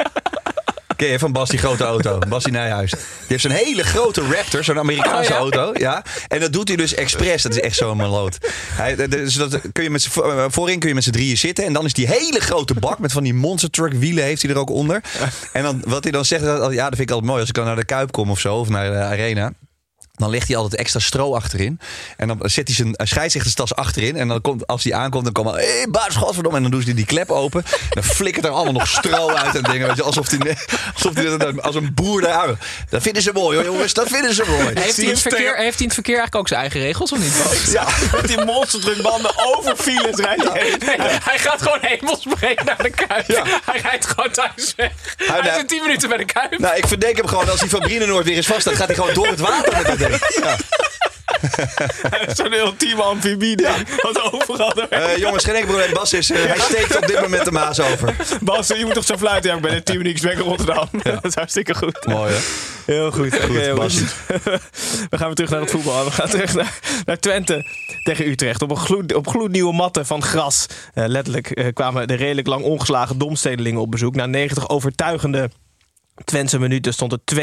Ken 0.96 1.08
je 1.08 1.18
van 1.18 1.32
Bas, 1.32 1.48
die 1.48 1.58
grote 1.58 1.84
auto? 1.84 2.18
Basie 2.28 2.52
Nijhuis. 2.52 2.90
Die 2.90 3.00
heeft 3.26 3.42
zo'n 3.42 3.50
hele 3.50 3.82
grote 3.82 4.20
Raptor, 4.34 4.64
zo'n 4.64 4.78
Amerikaanse 4.78 5.30
Oh, 5.32 5.36
ja? 5.36 5.36
auto. 5.36 5.70
Ja. 5.80 6.02
En 6.28 6.40
dat 6.40 6.52
doet 6.52 6.68
hij 6.68 6.76
dus 6.76 6.94
expres. 6.94 7.42
Dat 7.42 7.52
is 7.52 7.60
echt 7.60 7.76
zo'n 7.76 7.96
maloot. 7.96 8.38
Hij, 8.72 9.08
dus 9.08 9.34
dat 9.34 9.60
kun 9.72 9.82
je 9.82 9.90
met 9.90 10.08
voorin 10.48 10.78
kun 10.78 10.88
je 10.88 10.94
met 10.94 11.04
z'n 11.04 11.10
drieën 11.10 11.36
zitten. 11.36 11.64
En 11.64 11.72
dan 11.72 11.84
is 11.84 11.92
die 11.92 12.06
hele 12.06 12.40
grote 12.40 12.74
bak 12.74 12.98
met 12.98 13.12
van 13.12 13.22
die 13.22 13.34
monster 13.34 13.70
truck 13.70 13.92
wielen 13.92 14.24
heeft 14.24 14.42
hij 14.42 14.50
er 14.50 14.58
ook 14.58 14.70
onder. 14.70 15.00
En 15.52 15.62
dan, 15.62 15.82
wat 15.86 16.02
hij 16.02 16.12
dan 16.12 16.24
zegt, 16.24 16.44
dat- 16.44 16.72
ja, 16.72 16.84
dat 16.88 16.96
vind 16.96 17.08
ik 17.08 17.10
altijd 17.10 17.26
mooi. 17.26 17.40
Als 17.40 17.48
ik 17.48 17.54
dan 17.54 17.64
naar 17.64 17.76
de 17.76 17.84
Kuip 17.84 18.12
kom 18.12 18.30
of 18.30 18.40
zo, 18.40 18.54
of 18.56 18.68
naar 18.68 18.90
de 18.90 18.96
Arena... 18.98 19.52
Dan 20.20 20.30
legt 20.30 20.48
hij 20.48 20.56
altijd 20.56 20.80
extra 20.80 21.00
stro 21.00 21.34
achterin. 21.34 21.80
En 22.16 22.28
dan 22.28 22.38
zet 22.42 22.66
hij 22.66 22.76
zijn 22.76 22.94
scheidsrechterstas 22.96 23.74
achterin. 23.74 24.16
En 24.16 24.28
dan 24.28 24.40
komt, 24.40 24.66
als 24.66 24.84
hij 24.84 24.94
aankomt, 24.94 25.24
dan 25.24 25.32
komt 25.32 25.50
hij... 25.54 25.64
Hé, 25.64 25.76
hey, 25.76 25.86
baas, 25.90 26.16
godverdomme. 26.16 26.56
En 26.56 26.62
dan 26.62 26.72
doen 26.72 26.82
ze 26.82 26.94
die 26.94 27.04
klep 27.06 27.30
open. 27.30 27.64
En 27.64 27.88
dan 27.90 28.02
flikkert 28.04 28.44
er 28.44 28.50
allemaal 28.50 28.72
nog 28.72 28.88
stro 28.88 29.28
uit 29.28 29.54
en 29.56 29.62
dingen. 29.62 29.86
Weet 29.86 29.96
je, 29.96 30.02
alsof 30.02 30.30
hij, 30.30 30.56
alsof 30.94 31.14
hij 31.14 31.36
dat- 31.38 31.62
als 31.62 31.74
een 31.74 31.94
boer 31.94 32.20
daar... 32.20 32.48
Dat 32.88 33.02
vinden 33.02 33.22
ze 33.22 33.30
mooi 33.32 33.56
hoor, 33.56 33.64
jongens. 33.66 33.92
Dat 33.94 34.08
vinden 34.08 34.34
ze 34.34 34.44
mooi. 34.48 34.64
Heeft 34.74 34.96
hij, 34.96 35.04
in 35.04 35.10
het 35.10 35.20
verkeer, 35.20 35.56
heeft 35.56 35.58
hij 35.74 35.78
in 35.78 35.84
het 35.84 35.94
verkeer 35.94 36.18
eigenlijk 36.18 36.34
ook 36.34 36.48
zijn 36.48 36.60
eigen 36.60 36.80
regels 36.80 37.12
of 37.12 37.18
niet? 37.18 37.72
Ja, 37.72 37.86
Met 38.12 38.26
die 38.28 38.44
monsterdrukbanden 38.44 39.32
over 39.56 39.76
files 39.76 40.16
rijdt. 40.16 40.52
Nee, 40.86 40.96
hij 41.00 41.38
gaat 41.38 41.62
gewoon 41.62 41.78
hemelsbreed 41.80 42.64
naar 42.64 42.82
de 42.82 42.90
Kuip. 42.90 43.26
Ja. 43.26 43.42
Hij 43.64 43.80
rijdt 43.80 44.06
gewoon 44.06 44.30
thuis 44.30 44.72
weg. 44.76 44.90
Hij 45.16 45.38
is 45.38 45.44
nou- 45.44 45.58
in 45.60 45.66
10 45.66 45.82
minuten 45.82 46.08
bij 46.08 46.18
de 46.18 46.24
Kuip. 46.24 46.58
nou, 46.58 46.76
ik 46.76 46.86
verdenk 46.86 47.16
hem 47.16 47.26
gewoon 47.26 47.48
als 47.50 47.60
hij 47.60 47.68
van 47.68 47.80
Brienenoord 47.80 48.24
weer 48.26 48.36
is 48.36 48.46
vast. 48.46 48.64
Dan 48.64 48.74
gaat 48.76 48.86
hij 48.86 48.96
gewoon 48.96 49.14
door 49.14 49.26
het 49.26 49.40
water 49.40 49.72
met 49.76 49.98
dat. 49.98 50.09
Ja. 50.42 50.56
Zo'n 52.34 52.52
ultieme 52.52 53.02
amfibie 53.02 53.56
ding. 53.56 54.00
Wat 54.02 54.32
overal. 54.32 54.72
Eh, 54.72 55.16
jongens, 55.16 55.44
geen 55.44 55.54
enkel 55.54 55.68
probleem. 55.68 55.94
Bas 55.94 56.12
is, 56.12 56.30
eh, 56.30 56.44
hij 56.44 56.58
steekt 56.58 56.96
op 56.96 57.06
dit 57.06 57.20
moment 57.20 57.44
de 57.44 57.50
Maas 57.50 57.80
over. 57.80 58.16
Bas, 58.40 58.68
je 58.68 58.84
moet 58.84 58.94
toch 58.94 59.04
zo 59.04 59.16
fluiten? 59.16 59.50
Ja, 59.50 59.56
ik 59.56 59.62
ben 59.62 59.72
in 59.72 59.82
10 59.82 59.96
minuten 59.96 60.24
weg 60.24 60.34
in 60.34 60.40
Rotterdam. 60.40 60.88
Dat 61.02 61.24
is 61.24 61.34
hartstikke 61.34 61.74
goed. 61.74 62.06
Mooi 62.06 62.32
hè? 62.32 62.38
Heel 62.86 63.10
goed. 63.10 63.34
Oké, 63.34 63.46
Goed, 63.46 63.64
jongens. 63.64 64.00
Bas. 64.00 64.02
We 65.10 65.16
gaan 65.16 65.26
weer 65.26 65.34
terug 65.34 65.50
naar 65.50 65.60
het 65.60 65.70
voetbal. 65.70 66.04
We 66.04 66.10
gaan 66.10 66.28
terug 66.28 66.54
naar, 66.54 66.78
naar 67.04 67.18
Twente 67.18 67.64
tegen 68.02 68.28
Utrecht. 68.28 68.62
Op, 68.62 68.70
een 68.70 68.76
gloed, 68.76 69.14
op 69.14 69.28
gloednieuwe 69.28 69.72
matten 69.72 70.06
van 70.06 70.22
gras. 70.22 70.66
Eh, 70.94 71.04
letterlijk 71.06 71.50
eh, 71.50 71.66
kwamen 71.72 72.08
de 72.08 72.14
redelijk 72.14 72.46
lang 72.46 72.64
ongeslagen 72.64 73.18
domstedelingen 73.18 73.80
op 73.80 73.90
bezoek. 73.90 74.14
Na 74.14 74.26
90 74.26 74.68
overtuigende 74.68 75.50
Twentse 76.24 76.58
minuten 76.58 76.92
stond 76.92 77.12
het 77.12 77.34
2-0. 77.34 77.38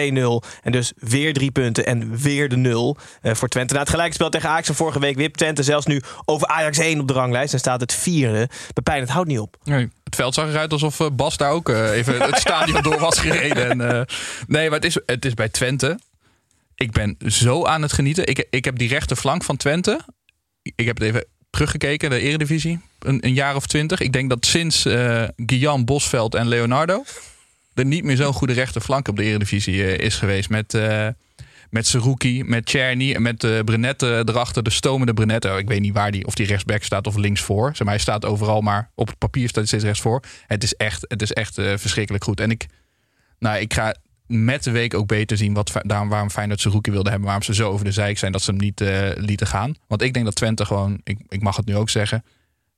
En 0.61 0.71
dus 0.71 0.93
weer 0.95 1.33
drie 1.33 1.51
punten 1.51 1.85
en 1.85 2.17
weer 2.17 2.49
de 2.49 2.57
nul 2.57 2.97
eh, 3.21 3.33
voor 3.33 3.47
Twente. 3.47 3.73
Na 3.73 3.79
het 3.79 3.89
gelijkspel 3.89 4.29
tegen 4.29 4.49
Ajax 4.49 4.69
vorige 4.73 4.99
week 4.99 5.15
wip 5.15 5.35
Twente 5.35 5.63
zelfs 5.63 5.85
nu 5.85 6.01
over 6.25 6.47
Ajax 6.47 6.77
1 6.77 6.99
op 6.99 7.07
de 7.07 7.13
ranglijst. 7.13 7.53
En 7.53 7.59
staat 7.59 7.81
het 7.81 7.93
vierde. 7.93 8.49
Pepijn, 8.73 9.01
het 9.01 9.09
houdt 9.09 9.27
niet 9.27 9.39
op. 9.39 9.57
Nee, 9.63 9.89
het 10.03 10.15
veld 10.15 10.33
zag 10.33 10.47
eruit 10.47 10.71
alsof 10.71 10.99
eh, 10.99 11.07
Bas 11.13 11.37
daar 11.37 11.51
ook 11.51 11.69
eh, 11.69 11.91
even 11.91 12.21
het 12.21 12.37
stadion 12.39 12.81
door 12.81 12.99
was 12.99 13.19
gereden. 13.19 13.69
En, 13.69 14.07
nee, 14.47 14.69
maar 14.69 14.79
het 14.79 14.85
is, 14.85 14.99
het 15.05 15.25
is 15.25 15.33
bij 15.33 15.49
Twente. 15.49 15.99
Ik 16.75 16.91
ben 16.91 17.17
zo 17.25 17.65
aan 17.65 17.81
het 17.81 17.93
genieten. 17.93 18.27
Ik, 18.27 18.47
ik 18.49 18.65
heb 18.65 18.77
die 18.77 18.89
rechterflank 18.89 19.43
van 19.43 19.57
Twente. 19.57 19.99
Ik 20.61 20.85
heb 20.85 20.97
het 20.97 21.07
even 21.07 21.25
teruggekeken, 21.49 22.09
de 22.09 22.19
Eredivisie. 22.19 22.79
Een, 22.99 23.25
een 23.25 23.33
jaar 23.33 23.55
of 23.55 23.67
twintig. 23.67 23.99
Ik 23.99 24.13
denk 24.13 24.29
dat 24.29 24.45
sinds 24.45 24.81
Guillaume 25.35 25.83
Bosveld 25.83 26.35
en 26.35 26.47
Leonardo... 26.47 27.03
er 27.77 27.85
niet 27.85 28.03
meer 28.03 28.15
zo'n 28.15 28.33
goede 28.33 28.53
rechterflank 28.53 29.07
op 29.07 29.15
de 29.15 29.23
Eredivisie 29.23 29.83
eh, 29.83 30.05
is 30.05 30.15
geweest. 30.15 30.49
Met... 30.49 30.73
eh 30.73 31.07
met 31.69 31.87
Seruki, 31.87 32.43
met 32.43 32.65
Czerny 32.65 33.13
en 33.13 33.21
met 33.21 33.43
uh, 33.43 33.59
Brunette 33.59 34.23
erachter, 34.25 34.63
de 34.63 34.69
stomende 34.69 35.13
Brunette. 35.13 35.49
Ik 35.49 35.67
weet 35.67 35.81
niet 35.81 35.93
waar 35.93 36.11
die, 36.11 36.25
of 36.25 36.35
die 36.35 36.45
rechtsback 36.45 36.83
staat 36.83 37.07
of 37.07 37.15
linksvoor. 37.15 37.67
Zeg 37.67 37.79
maar, 37.79 37.93
hij 37.93 38.03
staat 38.03 38.25
overal, 38.25 38.61
maar 38.61 38.91
op 38.95 39.07
het 39.07 39.17
papier 39.17 39.43
staat 39.43 39.55
hij 39.55 39.65
steeds 39.65 39.83
rechtsvoor. 39.83 40.23
Het 40.47 40.63
is 40.63 40.73
echt, 40.73 41.05
het 41.07 41.21
is 41.21 41.33
echt 41.33 41.57
uh, 41.57 41.73
verschrikkelijk 41.77 42.23
goed. 42.23 42.39
En 42.39 42.51
ik, 42.51 42.65
Nou, 43.39 43.59
ik 43.59 43.73
ga 43.73 43.95
met 44.27 44.63
de 44.63 44.71
week 44.71 44.93
ook 44.93 45.07
beter 45.07 45.37
zien 45.37 45.53
wat, 45.53 45.71
daarom, 45.81 46.09
waarom 46.09 46.29
Feyenoord 46.29 46.63
rookie 46.63 46.93
wilde 46.93 47.09
hebben. 47.09 47.25
Waarom 47.25 47.43
ze 47.43 47.53
zo 47.53 47.71
over 47.71 47.85
de 47.85 47.91
zijk 47.91 48.17
zijn 48.17 48.31
dat 48.31 48.41
ze 48.41 48.51
hem 48.51 48.59
niet 48.59 48.81
eh, 48.81 49.09
lieten 49.15 49.47
gaan. 49.47 49.75
Want 49.87 50.01
ik 50.01 50.13
denk 50.13 50.25
dat 50.25 50.35
Twente 50.35 50.65
gewoon, 50.65 51.01
ik, 51.03 51.19
ik 51.29 51.41
mag 51.41 51.55
het 51.55 51.65
nu 51.65 51.75
ook 51.75 51.89
zeggen, 51.89 52.23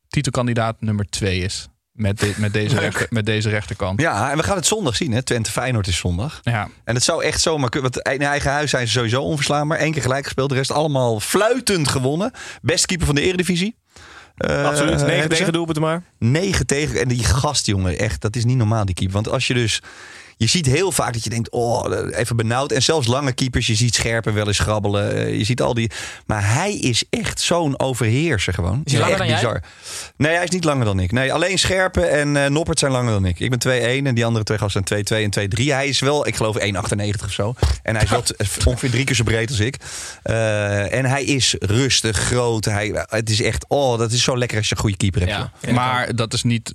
titelkandidaat 0.08 0.82
nummer 0.82 1.10
twee 1.10 1.40
is. 1.40 1.68
Met, 2.00 2.20
de- 2.20 2.34
met, 2.38 2.54
deze, 2.54 2.80
rechter, 2.80 3.08
met 3.10 3.26
deze 3.26 3.50
rechterkant. 3.50 4.02
Ja, 4.02 4.32
en 4.32 4.38
we 4.38 4.44
gaan 4.44 4.56
het 4.56 4.66
zondag 4.66 4.96
zien. 4.96 5.12
Hè? 5.12 5.24
Twente 5.24 5.52
Feyenoord 5.52 5.88
is 5.88 5.98
zondag. 5.98 6.40
Ja. 6.44 6.68
En 6.84 6.96
het 6.96 7.04
zou 7.04 7.24
echt 7.24 7.42
zomaar 7.42 7.70
kunnen. 7.70 7.92
Want 7.92 8.08
in 8.08 8.22
eigen 8.28 8.52
huis 8.52 8.70
zijn 8.70 8.88
ze 8.88 8.94
sowieso 8.94 9.22
onverslaanbaar. 9.22 9.82
Eén 9.82 9.92
keer 9.92 10.02
gelijk 10.02 10.24
gespeeld. 10.24 10.50
De 10.50 10.56
rest 10.56 10.72
allemaal 10.72 11.20
fluitend 11.20 11.88
gewonnen. 11.88 12.32
Best 12.62 12.86
keeper 12.86 13.06
van 13.06 13.16
de 13.16 13.22
Eredivisie. 13.22 13.76
Eh, 14.38 14.66
Absoluut. 14.66 14.90
9 14.96 15.06
hebben 15.10 15.24
ze. 15.32 15.38
tegen 15.38 15.54
doelpunten 15.54 15.84
maar. 15.84 16.04
9 16.20 16.66
tegen. 16.66 17.00
En 17.02 17.08
die 17.08 17.24
gast, 17.24 17.66
jongen, 17.66 17.98
echt, 18.00 18.22
dat 18.22 18.36
is 18.36 18.46
niet 18.46 18.58
normaal, 18.58 18.86
die 18.86 18.96
keeper. 18.96 19.14
Want 19.16 19.30
als 19.30 19.48
je 19.48 19.54
dus. 19.54 19.82
Je 20.40 20.48
ziet 20.48 20.66
heel 20.66 20.92
vaak 20.92 21.14
dat 21.14 21.24
je 21.24 21.30
denkt, 21.30 21.50
oh, 21.52 21.86
even 22.12 22.36
benauwd. 22.36 22.72
En 22.72 22.82
zelfs 22.84 23.08
lange 23.08 23.32
keepers, 23.34 23.68
je 23.68 23.76
ziet 23.76 23.96
scherpen 23.96 24.34
wel 24.34 24.48
eens 24.48 24.60
grabbelen. 24.60 25.16
eh, 25.16 25.38
Je 25.38 25.44
ziet 25.44 25.62
al 25.62 25.74
die. 25.74 25.92
Maar 26.26 26.54
hij 26.54 26.74
is 26.76 27.04
echt 27.10 27.40
zo'n 27.42 27.80
overheerser 27.80 28.54
gewoon. 28.54 28.82
Is 28.84 28.92
hij 28.92 29.02
langer 29.02 29.16
echt 29.16 29.24
dan 29.30 29.32
jij? 29.32 29.42
bizar. 29.42 29.64
Nee, 30.18 30.36
hij 30.36 30.44
is 30.44 30.50
niet 30.50 30.64
langer 30.64 30.86
dan 30.86 31.00
ik. 31.00 31.12
Nee, 31.12 31.34
alleen 31.34 31.60
Scherpen 31.60 32.12
en 32.12 32.38
eh 32.44 32.50
Noppert 32.50 32.80
zijn 32.80 32.92
langer 32.92 33.12
dan 33.12 33.26
ik. 33.26 33.40
Ik 33.40 33.50
ben 33.50 33.60
2-1 34.04 34.06
en 34.08 34.16
die 34.16 34.26
andere 34.26 34.44
twee 34.46 34.58
gasten 34.58 34.82
zijn 34.86 35.04
2-2 35.04 35.24
en 35.34 35.50
2-3. 35.60 35.64
Hij 35.64 35.88
is 35.88 36.00
wel, 36.00 36.28
ik 36.28 36.36
geloof, 36.36 36.58
1,98 36.60 37.24
of 37.26 37.32
zo. 37.32 37.54
En 37.84 37.96
hij 37.96 38.04
is 38.04 38.10
wel 38.16 38.24
ongeveer 38.66 38.90
drie 38.90 39.04
keer 39.04 39.16
zo 39.16 39.24
breed 39.24 39.50
als 39.50 39.60
ik. 39.60 39.76
Eh, 40.24 40.94
en 40.94 41.06
hij 41.06 41.24
is 41.24 41.56
rustig, 41.60 42.18
groot. 42.18 42.66
Hij, 42.66 43.06
het 43.10 43.30
is 43.30 43.42
echt, 43.42 43.66
oh, 43.68 43.98
dat 43.98 44.12
is 44.12 44.24
zo 44.24 44.38
lekker 44.38 44.58
als 44.58 44.70
je 44.70 44.76
een 44.76 44.82
goede 44.82 44.98
keeper 44.98 45.22
hebt. 45.22 45.50
Ja. 45.62 45.72
Maar 45.74 46.16
dat 46.16 46.34
is 46.34 46.44
niet 46.44 46.74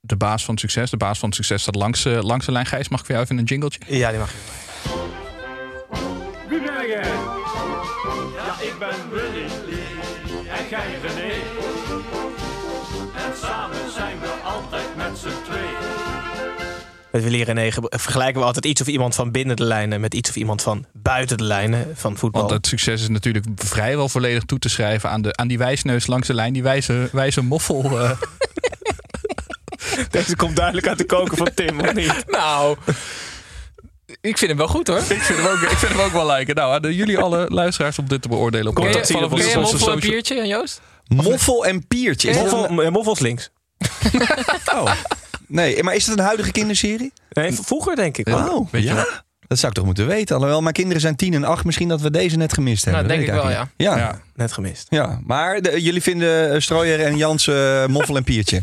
de 0.00 0.16
baas 0.16 0.44
van 0.44 0.58
succes. 0.58 0.90
De 0.90 0.96
baas 0.96 1.18
van 1.18 1.32
succes 1.32 1.62
staat 1.62 1.74
langs, 1.74 2.04
eh, 2.04 2.22
langs 2.22 2.46
de 2.46 2.52
lijn. 2.52 2.66
Gijs, 2.66 2.88
mag 2.88 3.00
ik 3.00 3.06
voor 3.06 3.14
jou 3.14 3.26
even 3.26 3.38
een 3.38 3.44
jingletje? 3.44 3.80
Ja, 3.86 4.10
die 4.10 4.18
mag 4.18 4.30
je. 4.30 4.36
Wie 6.48 6.60
ben 6.60 6.86
jij? 6.88 7.02
Ja, 8.36 8.60
ik 8.60 8.74
ben 8.78 9.10
Willy. 9.10 9.44
En 10.48 10.64
jij 10.70 10.86
René. 11.02 11.32
En 13.26 13.36
samen 13.42 13.92
zijn 13.96 14.20
we 14.20 14.28
altijd 14.44 14.96
met 14.96 15.18
z'n 15.18 15.28
tweeën. 15.44 15.88
Met 17.12 17.22
Willy 17.22 17.42
René 17.42 17.70
ge- 17.72 17.86
vergelijken 17.96 18.40
we 18.40 18.46
altijd 18.46 18.64
iets 18.66 18.80
of 18.80 18.86
iemand 18.86 19.14
van 19.14 19.30
binnen 19.30 19.56
de 19.56 19.64
lijnen 19.64 20.00
met 20.00 20.14
iets 20.14 20.28
of 20.30 20.36
iemand 20.36 20.62
van 20.62 20.84
buiten 20.92 21.36
de 21.36 21.44
lijnen 21.44 21.86
van 21.96 22.16
voetbal. 22.16 22.40
Want 22.40 22.52
het 22.54 22.66
succes 22.66 23.02
is 23.02 23.08
natuurlijk 23.08 23.46
vrijwel 23.56 24.08
volledig 24.08 24.42
toe 24.44 24.58
te 24.58 24.68
schrijven 24.68 25.10
aan, 25.10 25.22
de, 25.22 25.36
aan 25.36 25.48
die 25.48 25.58
wijsneus 25.58 26.06
langs 26.06 26.26
de 26.26 26.34
lijn. 26.34 26.52
Die 26.52 26.62
wijze, 26.62 27.08
wijze 27.12 27.42
moffel. 27.42 28.00
eh. 28.00 28.10
Deze 30.10 30.36
komt 30.36 30.56
duidelijk 30.56 30.86
uit 30.88 30.98
de 30.98 31.04
koker 31.06 31.36
van 31.36 31.48
Tim, 31.54 31.80
of 31.80 31.94
niet? 31.94 32.24
Nou, 32.38 32.76
ik 34.20 34.38
vind 34.38 34.50
hem 34.50 34.56
wel 34.56 34.68
goed 34.68 34.86
hoor. 34.86 34.96
ik, 34.98 35.04
vind 35.04 35.38
hem 35.38 35.46
ook, 35.46 35.60
ik 35.60 35.76
vind 35.78 35.92
hem 35.92 36.00
ook 36.00 36.12
wel 36.12 36.26
lijken. 36.26 36.54
Nou, 36.54 36.84
aan 36.84 36.92
jullie 36.94 37.18
alle 37.18 37.46
luisteraars 37.48 37.98
om 37.98 38.08
dit 38.08 38.22
te 38.22 38.28
beoordelen. 38.28 38.68
Op 38.68 38.74
Ken 38.74 38.84
je, 38.84 38.92
social- 38.92 39.20
Moffel 39.28 39.60
en 39.62 39.68
social- 39.78 39.96
Piertje, 39.98 40.46
Joost? 40.46 40.80
Moffel 41.08 41.66
en 41.66 41.86
Piertje. 41.86 42.30
Is 42.30 42.36
Moffel, 42.36 42.82
eh, 42.82 42.90
Moffels 42.90 43.18
links. 43.18 43.50
oh. 44.74 44.92
Nee, 45.46 45.82
maar 45.82 45.94
is 45.94 46.06
het 46.06 46.18
een 46.18 46.24
huidige 46.24 46.52
kinderserie? 46.52 47.12
Nee, 47.30 47.52
vroeger 47.52 47.96
denk 47.96 48.18
ik. 48.18 48.28
Oh, 48.28 48.70
Weet 48.72 48.82
je 48.82 48.88
ja. 48.88 48.94
wel? 48.94 49.04
Dat 49.46 49.58
zou 49.58 49.70
ik 49.72 49.76
toch 49.78 49.86
moeten 49.86 50.06
weten. 50.06 50.34
Alhoewel, 50.36 50.60
mijn 50.62 50.74
kinderen 50.74 51.00
zijn 51.00 51.16
10 51.16 51.34
en 51.34 51.44
8. 51.44 51.64
Misschien 51.64 51.88
dat 51.88 52.00
we 52.00 52.10
deze 52.10 52.36
net 52.36 52.52
gemist 52.52 52.84
hebben. 52.84 53.02
Nou, 53.06 53.16
Dat 53.18 53.26
denk 53.26 53.38
ik 53.38 53.42
wel. 53.44 53.52
Ja. 53.76 53.96
Ja. 53.96 54.20
Net 54.34 54.52
gemist. 54.52 54.86
Ja, 54.90 55.20
maar 55.26 55.60
de- 55.62 55.82
jullie 55.82 56.02
vinden 56.02 56.54
uh, 56.54 56.60
Strooier 56.60 57.00
en 57.00 57.16
Jans 57.16 57.46
eh, 57.46 57.86
Moffel 57.86 58.16
en 58.16 58.24
Piertje. 58.24 58.60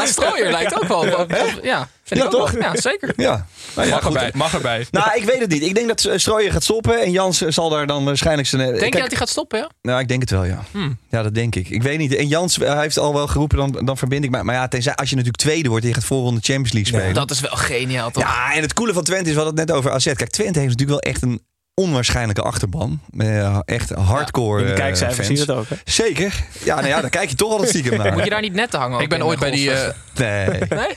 Ja, 0.00 0.06
Strooier 0.06 0.50
lijkt 0.50 0.74
ook 0.82 0.88
wel. 0.88 0.98
op- 0.98 1.18
op- 1.18 1.30
Ja, 1.62 1.88
vind 2.04 2.20
Ja, 2.20 2.26
ik 2.26 2.34
ook 2.34 2.40
toch? 2.40 2.50
wel. 2.50 2.62
Ja, 2.62 2.80
zeker. 2.80 3.12
Ja. 3.16 3.46
Nou 3.74 3.88
ja, 3.88 3.94
Mag 3.94 4.04
goed. 4.04 4.14
erbij, 4.14 4.30
mag 4.34 4.54
erbij. 4.54 4.86
Nou, 4.90 5.10
ik 5.14 5.24
weet 5.24 5.40
het 5.40 5.50
niet. 5.50 5.62
Ik 5.62 5.74
denk 5.74 5.88
dat 5.88 6.04
eh, 6.04 6.18
Strooier 6.18 6.52
gaat 6.52 6.62
stoppen 6.62 7.00
en 7.02 7.10
Jans 7.10 7.38
zal 7.38 7.68
daar 7.68 7.86
dan 7.86 8.04
waarschijnlijk 8.04 8.48
zijn... 8.48 8.62
eh, 8.62 8.78
Denk 8.80 8.94
je 8.94 9.00
dat 9.00 9.08
hij 9.08 9.18
gaat 9.18 9.28
stoppen, 9.28 9.58
ja? 9.58 9.70
Nou, 9.82 10.00
ik 10.00 10.08
denk 10.08 10.20
het 10.20 10.30
wel, 10.30 10.44
ja. 10.44 10.64
Hmm. 10.70 10.98
Ja, 11.10 11.22
dat 11.22 11.34
denk 11.34 11.54
ik. 11.54 11.68
Ik 11.68 11.82
weet 11.82 11.98
niet. 11.98 12.14
En 12.14 12.26
Jans 12.28 12.58
eh, 12.58 12.72
hij 12.72 12.82
heeft 12.82 12.98
al 12.98 13.12
wel 13.14 13.26
geroepen, 13.26 13.56
dan, 13.58 13.84
dan 13.84 13.96
verbind 13.98 14.24
ik 14.24 14.30
mij. 14.30 14.42
Maar 14.42 14.54
ja, 14.54 14.68
tenzij 14.68 14.94
als 14.94 15.08
je 15.10 15.16
natuurlijk 15.16 15.42
tweede 15.42 15.68
wordt 15.68 15.82
en 15.84 15.88
je 15.90 15.94
gaat 15.96 16.04
voorronde 16.04 16.40
Champions 16.42 16.72
League 16.72 16.94
spelen. 16.94 17.14
Dat 17.14 17.30
is 17.30 17.40
wel 17.40 17.56
geniaal, 17.56 18.10
toch? 18.10 18.22
Ja, 18.22 18.54
en 18.54 18.62
het 18.62 18.72
coole 18.72 18.92
van 18.92 19.04
Twente 19.04 19.28
is, 19.30 19.34
we 19.36 19.40
hadden 19.40 19.58
het 19.58 19.68
net 19.68 19.76
over 19.78 19.90
AZ. 19.90 20.04
Kijk, 20.04 20.30
Twente 20.30 20.58
heeft 20.58 20.70
natuurlijk 20.78 21.02
wel 21.04 21.12
echt 21.12 21.22
een 21.22 21.40
onwaarschijnlijke 21.80 22.42
achterban. 22.42 23.00
Eh, 23.18 23.58
echt 23.64 23.90
hardcore 23.90 24.60
In 24.60 24.66
de 24.66 24.72
eh, 24.72 24.78
kijkcijfers 24.78 25.26
zie 25.26 25.36
je 25.46 25.52
ook, 25.54 25.68
hè? 25.68 25.76
Zeker. 25.84 26.44
Ja, 26.64 26.74
nou 26.74 26.86
ja, 26.88 27.00
daar 27.00 27.10
kijk 27.10 27.28
je 27.30 27.34
toch 27.36 27.50
altijd 27.50 27.68
stiekem 27.68 27.98
naar. 27.98 28.12
Moet 28.12 28.24
je 28.24 28.30
daar 28.30 28.40
niet 28.40 28.52
net 28.54 28.70
te 28.70 28.76
hangen? 28.76 29.00
Ik 29.00 29.08
ben 29.08 29.24
ooit 29.24 29.38
bij 29.38 29.50
die... 29.50 29.70
eh, 29.72 29.94
Nee. 30.48 30.48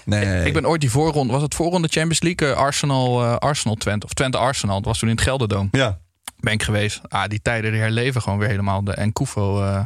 Nee? 0.05 0.25
nee. 0.25 0.45
ik 0.45 0.53
ben 0.53 0.65
ooit 0.67 0.81
die 0.81 0.91
voorronde... 0.91 1.33
Was 1.33 1.41
het 1.41 1.55
voorronde 1.55 1.87
Champions 1.87 2.21
League? 2.21 2.47
eh, 2.47 2.57
Arsenal, 2.57 3.23
eh, 3.23 3.35
Arsenal 3.35 3.75
Twente. 3.75 4.05
Of 4.05 4.13
Twente 4.13 4.37
Arsenal. 4.37 4.75
Dat 4.75 4.85
was 4.85 4.99
toen 4.99 5.09
in 5.09 5.15
het 5.15 5.23
Gelderdoom. 5.23 5.67
Ja. 5.71 5.99
Ben 6.39 6.53
ik 6.53 6.63
geweest. 6.63 7.01
Ah, 7.07 7.23
die 7.27 7.41
tijden 7.41 7.71
die 7.71 7.81
herleven 7.81 8.21
gewoon 8.21 8.39
weer 8.39 8.49
helemaal. 8.49 8.83
De 8.83 8.93
Enkufo 8.93 9.61
eh 9.63 9.79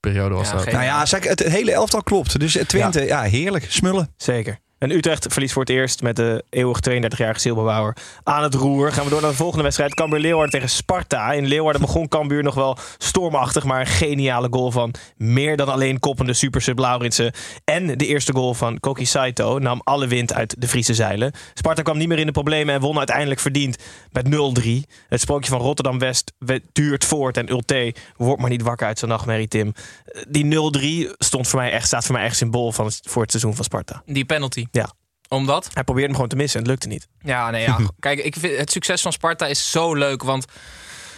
periode 0.00 0.34
was 0.34 0.50
Ja, 0.50 0.56
dat. 0.56 0.70
Nou 0.72 0.84
ja, 0.84 1.06
zeg, 1.06 1.24
het 1.28 1.40
hele 1.42 1.72
elftal 1.72 2.02
klopt. 2.02 2.40
Dus 2.40 2.58
Twente, 2.66 3.04
ja, 3.06 3.22
heerlijk. 3.22 3.66
Smullen. 3.68 4.12
Zeker. 4.16 4.58
En 4.84 4.90
Utrecht 4.90 5.26
verliest 5.32 5.52
voor 5.52 5.62
het 5.62 5.70
eerst 5.72 6.02
met 6.02 6.16
de 6.16 6.44
eeuwig 6.50 6.78
32-jarige 6.90 7.40
Silberbouwer 7.40 7.96
aan 8.22 8.42
het 8.42 8.54
roer. 8.54 8.92
Gaan 8.92 9.04
we 9.04 9.10
door 9.10 9.20
naar 9.20 9.30
de 9.30 9.36
volgende 9.36 9.62
wedstrijd. 9.62 9.94
Cambuur 9.94 10.20
Leeuwarden 10.20 10.50
tegen 10.52 10.68
Sparta. 10.68 11.32
In 11.32 11.46
Leeuwarden 11.46 11.80
begon 11.82 12.08
Cambuur 12.08 12.42
nog 12.42 12.54
wel 12.54 12.76
stormachtig, 12.98 13.64
maar 13.64 13.80
een 13.80 13.86
geniale 13.86 14.48
goal 14.50 14.70
van 14.70 14.94
meer 15.16 15.56
dan 15.56 15.68
alleen 15.68 15.98
koppende 15.98 16.32
supersub 16.32 16.78
Lauritsen. 16.78 17.32
En 17.64 17.86
de 17.98 18.06
eerste 18.06 18.32
goal 18.32 18.54
van 18.54 18.80
Koki 18.80 19.06
Saito 19.06 19.58
nam 19.58 19.80
alle 19.84 20.06
wind 20.06 20.32
uit 20.34 20.54
de 20.58 20.68
Friese 20.68 20.94
zeilen. 20.94 21.32
Sparta 21.54 21.82
kwam 21.82 21.98
niet 21.98 22.08
meer 22.08 22.18
in 22.18 22.26
de 22.26 22.32
problemen 22.32 22.74
en 22.74 22.80
won 22.80 22.98
uiteindelijk 22.98 23.40
verdiend 23.40 23.76
met 24.12 24.26
0-3. 24.28 24.68
Het 25.08 25.20
sprookje 25.20 25.50
van 25.50 25.60
Rotterdam-West 25.60 26.32
we- 26.38 26.62
duurt 26.72 27.04
voort 27.04 27.36
en 27.36 27.50
Ulte 27.50 27.94
wordt 28.16 28.40
maar 28.40 28.50
niet 28.50 28.62
wakker 28.62 28.86
uit 28.86 28.98
zijn 28.98 29.10
nachtmerrie, 29.10 29.48
Tim. 29.48 29.72
Eh, 30.04 30.22
Die 30.28 30.44
0-3 30.44 31.12
stond 31.18 31.48
voor 31.48 31.58
mij 31.60 31.70
echt, 31.72 31.86
staat 31.86 32.04
voor 32.04 32.14
mij 32.14 32.24
echt 32.24 32.36
symbool 32.36 32.72
van 32.72 32.90
voor 33.02 33.22
het 33.22 33.30
seizoen 33.30 33.54
van 33.54 33.64
Sparta. 33.64 34.02
Die 34.06 34.24
penalty. 34.24 34.66
Ja. 34.74 34.92
Omdat? 35.28 35.68
Hij 35.72 35.84
probeerde 35.84 36.06
hem 36.08 36.14
gewoon 36.14 36.30
te 36.30 36.36
missen 36.36 36.60
en 36.60 36.62
het 36.62 36.70
lukte 36.70 36.88
niet. 36.88 37.06
Ja, 37.20 37.50
nee, 37.50 37.62
ja. 37.62 37.78
Kijk, 37.98 38.18
ik 38.18 38.36
vind 38.38 38.58
het 38.58 38.70
succes 38.72 39.02
van 39.02 39.12
Sparta 39.12 39.46
is 39.46 39.70
zo 39.70 39.94
leuk, 39.94 40.22
want 40.22 40.44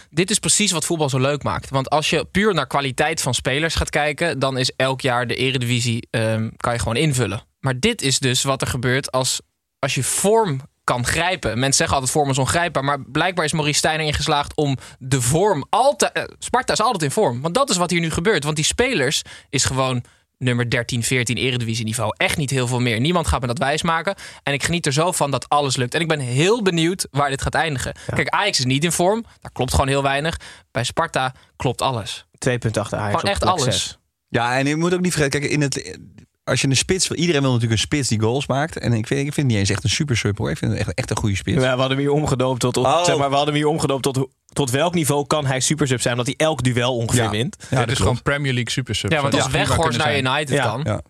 dit 0.09 0.29
is 0.29 0.39
precies 0.39 0.71
wat 0.71 0.85
voetbal 0.85 1.09
zo 1.09 1.19
leuk 1.19 1.43
maakt. 1.43 1.69
Want 1.69 1.89
als 1.89 2.09
je 2.09 2.25
puur 2.25 2.53
naar 2.53 2.67
kwaliteit 2.67 3.21
van 3.21 3.33
spelers 3.33 3.75
gaat 3.75 3.89
kijken, 3.89 4.39
dan 4.39 4.57
is 4.57 4.71
elk 4.75 5.01
jaar 5.01 5.27
de 5.27 5.35
Eredivisie 5.35 6.07
ehm, 6.11 6.49
kan 6.57 6.73
je 6.73 6.79
gewoon 6.79 6.95
invullen. 6.95 7.41
Maar 7.59 7.79
dit 7.79 8.01
is 8.01 8.19
dus 8.19 8.43
wat 8.43 8.61
er 8.61 8.67
gebeurt 8.67 9.11
als, 9.11 9.41
als 9.79 9.95
je 9.95 10.03
vorm 10.03 10.61
kan 10.83 11.05
grijpen. 11.05 11.49
Mensen 11.59 11.73
zeggen 11.73 11.95
altijd 11.95 12.13
vorm 12.13 12.29
is 12.29 12.37
ongrijpbaar, 12.37 12.83
maar 12.83 13.01
blijkbaar 13.01 13.45
is 13.45 13.51
Maurice 13.51 13.77
Stijn 13.77 13.99
erin 13.99 14.13
geslaagd 14.13 14.55
om 14.55 14.77
de 14.99 15.21
vorm 15.21 15.65
altijd. 15.69 16.11
eh, 16.11 16.23
Sparta 16.39 16.73
is 16.73 16.81
altijd 16.81 17.03
in 17.03 17.11
vorm, 17.11 17.41
want 17.41 17.53
dat 17.55 17.69
is 17.69 17.77
wat 17.77 17.89
hier 17.89 17.99
nu 17.99 18.11
gebeurt. 18.11 18.43
Want 18.43 18.55
die 18.55 18.65
spelers 18.65 19.21
is 19.49 19.65
gewoon 19.65 20.03
nummer 20.37 20.69
13, 20.69 21.03
14 21.03 21.37
eredivisie 21.37 21.85
niveau. 21.85 22.13
Echt 22.17 22.37
niet 22.37 22.49
heel 22.49 22.67
veel 22.67 22.79
meer. 22.79 22.99
Niemand 22.99 23.27
gaat 23.27 23.41
me 23.41 23.47
dat 23.47 23.57
wijsmaken. 23.57 24.15
En 24.43 24.53
ik 24.53 24.63
geniet 24.63 24.85
er 24.85 24.93
zo 24.93 25.11
van 25.11 25.31
dat 25.31 25.49
alles 25.49 25.75
lukt. 25.75 25.93
En 25.93 26.01
ik 26.01 26.07
ben 26.07 26.19
heel 26.19 26.61
benieuwd 26.61 27.07
waar 27.11 27.29
dit 27.29 27.41
gaat 27.41 27.53
eindigen. 27.55 27.95
Kijk, 28.15 28.29
Ajax 28.29 28.59
is 28.59 28.65
niet 28.65 28.83
in 28.83 28.91
vorm. 28.91 29.25
Daar 29.41 29.51
klopt 29.51 29.71
gewoon 29.71 29.87
heel 29.87 30.03
weinig. 30.03 30.39
Bij 30.71 30.83
Sparta 30.83 31.33
klopt 31.55 31.81
alles. 31.81 32.25
Twee 32.37 32.57
punten 32.57 32.81
achter 32.81 32.97
Ajax. 32.97 33.19
Gewoon 33.19 33.35
op 33.35 33.41
echt 33.41 33.51
alles. 33.51 33.97
Ja, 34.29 34.57
en 34.57 34.67
je 34.67 34.75
moet 34.75 34.93
ook 34.93 35.01
niet 35.01 35.13
vergeten, 35.13 35.39
kijk, 35.39 35.51
in 35.51 35.61
het, 35.61 35.97
als 36.43 36.61
je 36.61 36.67
een 36.67 36.75
spits 36.75 37.07
wil, 37.07 37.17
iedereen 37.17 37.41
wil 37.41 37.51
natuurlijk 37.51 37.79
een 37.79 37.85
spits 37.87 38.07
die 38.09 38.19
goals 38.19 38.47
maakt. 38.47 38.77
En 38.77 38.93
ik 38.93 39.07
vind, 39.07 39.19
ik 39.19 39.33
vind 39.33 39.35
het 39.35 39.45
niet 39.45 39.55
eens 39.57 39.69
echt 39.69 39.83
een 39.83 39.89
super 39.89 40.17
sub 40.17 40.37
hoor. 40.37 40.49
Ik 40.49 40.57
vind 40.57 40.71
het 40.71 40.79
echt, 40.79 40.93
echt 40.93 41.09
een 41.09 41.17
goede 41.17 41.35
spits. 41.35 41.57
Ja, 41.61 41.73
we 41.73 41.79
hadden 41.79 41.89
hem 41.89 41.99
hier 41.99 42.11
omgedoopt 42.11 42.59
tot, 42.59 42.77
Oh. 42.77 43.03
zeg 43.03 43.17
maar, 43.17 43.29
we 43.29 43.35
hadden 43.35 43.53
hem 43.53 43.63
hier 43.63 43.71
omgedoopt 43.71 44.03
tot, 44.03 44.27
tot 44.57 44.71
welk 44.71 44.93
niveau 44.93 45.27
kan 45.27 45.45
hij 45.45 45.59
supersub 45.59 46.01
zijn, 46.01 46.13
omdat 46.19 46.35
hij 46.37 46.45
elk 46.47 46.63
duel 46.63 46.95
ongeveer 46.95 47.23
Ja. 47.23 47.29
wint. 47.29 47.55
Ja, 47.69 47.79
dat 47.79 47.89
is 47.89 47.97
gewoon. 47.97 48.21
Premier 48.21 48.53
League 48.53 48.71
Super 48.71 48.95
Sub. 48.95 49.11
Ja, 49.11 49.21
want 49.21 49.33
als 49.33 49.43
het 49.43 49.51
Weghorst 49.51 49.97
naar. 49.97 50.17
United 50.17 50.49
Ja. 50.49 50.63
kan. 50.63 50.81
Ja. 50.83 51.01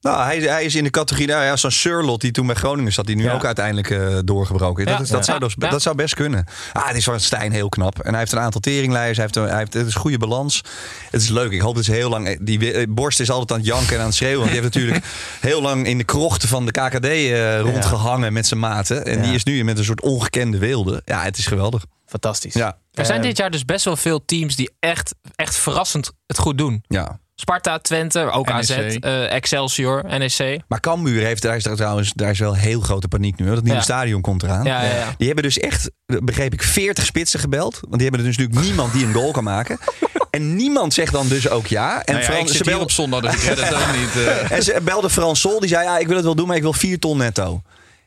Nou, 0.00 0.22
hij, 0.24 0.38
hij 0.38 0.64
is 0.64 0.74
in 0.74 0.84
de 0.84 0.90
categorie, 0.90 1.28
nou 1.28 1.44
ja, 1.44 1.56
zo'n 1.56 1.70
Surlot 1.70 2.20
die 2.20 2.30
toen 2.30 2.46
bij 2.46 2.54
Groningen 2.56 2.92
zat, 2.92 3.06
die 3.06 3.16
nu 3.16 3.22
Ja. 3.24 3.32
ook 3.32 3.44
uiteindelijk 3.44 3.90
eh, 3.90 4.18
doorgebroken 4.24 4.84
is. 4.84 4.90
Ja. 4.90 4.96
Dat, 4.96 5.04
is, 5.06 5.10
dat, 5.12 5.18
Ja. 5.18 5.24
zou 5.24 5.38
dus, 5.38 5.54
dat 5.70 5.82
zou 5.82 5.96
best 5.96 6.14
kunnen. 6.14 6.44
Ah, 6.72 6.86
het 6.86 6.96
is 6.96 7.04
van 7.04 7.20
Stijn 7.20 7.52
heel 7.52 7.68
knap. 7.68 7.98
En 8.00 8.10
hij 8.10 8.18
heeft 8.18 8.32
een 8.32 8.38
aantal 8.38 8.60
teringlijers, 8.60 9.16
hij 9.16 9.24
heeft, 9.26 9.36
een, 9.36 9.48
hij 9.48 9.58
heeft 9.58 9.72
het 9.74 9.86
is 9.86 9.94
een 9.94 10.00
goede 10.00 10.18
balans. 10.18 10.62
Het 11.10 11.22
is 11.22 11.28
leuk, 11.28 11.50
ik 11.52 11.60
hoop 11.60 11.74
dat 11.74 11.84
ze 11.84 11.92
heel 11.92 12.08
lang... 12.08 12.38
Die 12.40 12.72
eh, 12.72 12.86
Borst 12.88 13.20
is 13.20 13.30
altijd 13.30 13.50
aan 13.52 13.58
het 13.58 13.66
janken 13.66 13.94
en 13.94 14.00
aan 14.00 14.06
het 14.06 14.14
schreeuwen. 14.14 14.38
Want 14.38 14.50
die 14.52 14.60
heeft 14.60 14.74
natuurlijk 14.74 15.04
heel 15.40 15.62
lang 15.62 15.86
in 15.86 15.98
de 15.98 16.04
krochten 16.04 16.48
van 16.48 16.66
de 16.66 16.72
KKD 16.72 17.04
eh, 17.04 17.60
rondgehangen 17.60 18.32
met 18.32 18.46
zijn 18.46 18.60
maten. 18.60 19.04
En 19.06 19.16
Ja. 19.16 19.22
die 19.22 19.34
is 19.34 19.44
nu 19.44 19.64
met 19.64 19.78
een 19.78 19.84
soort 19.84 20.00
ongekende 20.02 20.58
wilde. 20.58 21.02
Ja, 21.04 21.22
het 21.22 21.38
is 21.38 21.46
geweldig. 21.46 21.84
Fantastisch. 22.06 22.54
Ja, 22.54 22.78
Er 22.92 23.06
zijn 23.06 23.20
Eh, 23.20 23.26
dit 23.26 23.36
jaar 23.36 23.50
dus 23.50 23.64
best 23.64 23.84
wel 23.84 23.96
veel 23.96 24.24
teams 24.24 24.56
die 24.56 24.70
echt, 24.80 25.14
echt 25.34 25.56
verrassend 25.56 26.12
het 26.26 26.38
goed 26.38 26.58
doen. 26.58 26.84
ja. 26.88 27.18
Sparta, 27.38 27.78
Twente, 27.78 28.30
ook 28.30 28.50
AZ, 28.50 28.68
NEC. 28.68 29.04
eh, 29.04 29.32
Excelsior, 29.32 30.04
NEC. 30.18 30.60
Maar 30.68 30.80
Cambuur 30.80 31.22
heeft, 31.24 31.42
daar 31.42 31.56
is 31.56 31.64
er 31.66 31.76
trouwens, 31.76 32.12
daar 32.14 32.30
is 32.30 32.38
wel 32.38 32.54
heel 32.54 32.80
grote 32.80 33.08
paniek 33.08 33.36
nu. 33.38 33.44
hoor. 33.46 33.54
Dat 33.54 33.62
nieuwe 33.64 33.78
Ja. 33.78 33.84
stadion 33.84 34.20
komt 34.20 34.42
eraan. 34.42 34.64
Ja, 34.64 34.82
ja, 34.82 34.94
ja. 34.94 35.14
Die 35.16 35.26
hebben 35.26 35.44
dus 35.44 35.58
echt, 35.58 35.90
begreep 36.06 36.52
ik, 36.52 36.62
40 36.62 37.04
spitsen 37.04 37.40
gebeld. 37.40 37.78
Want 37.80 37.92
die 38.00 38.08
hebben 38.08 38.24
dus 38.26 38.36
natuurlijk 38.36 38.66
niemand 38.66 38.92
die 38.92 39.06
een 39.06 39.12
goal 39.12 39.30
kan 39.32 39.44
maken. 39.44 39.78
En 40.30 40.56
niemand 40.56 40.94
zegt 40.94 41.12
dan 41.12 41.28
dus 41.28 41.48
ook 41.48 41.66
ja. 41.66 42.04
En 42.04 42.12
Nou 42.14 42.24
ja, 42.26 42.30
Frans- 42.30 42.42
ik 42.42 42.48
ze 42.48 42.56
zit 42.56 42.66
hier 42.66 42.74
bel- 42.74 42.82
op 42.84 42.90
zondag, 42.90 43.20
dus 43.20 43.34
ik 43.34 43.40
red 43.42 43.60
het 43.60 43.74
ook 43.74 43.96
niet. 43.96 44.26
eh. 44.26 44.50
En 44.56 44.62
ze 44.62 44.80
belde 44.82 45.10
Frans 45.10 45.40
Sol, 45.40 45.60
die 45.60 45.68
zei 45.68 45.84
ja, 45.84 45.98
ik 45.98 46.06
wil 46.06 46.16
het 46.16 46.24
wel 46.24 46.34
doen, 46.34 46.46
maar 46.46 46.56
ik 46.56 46.62
wil 46.62 46.72
4 46.72 46.98
ton 46.98 47.16
netto. 47.18 47.62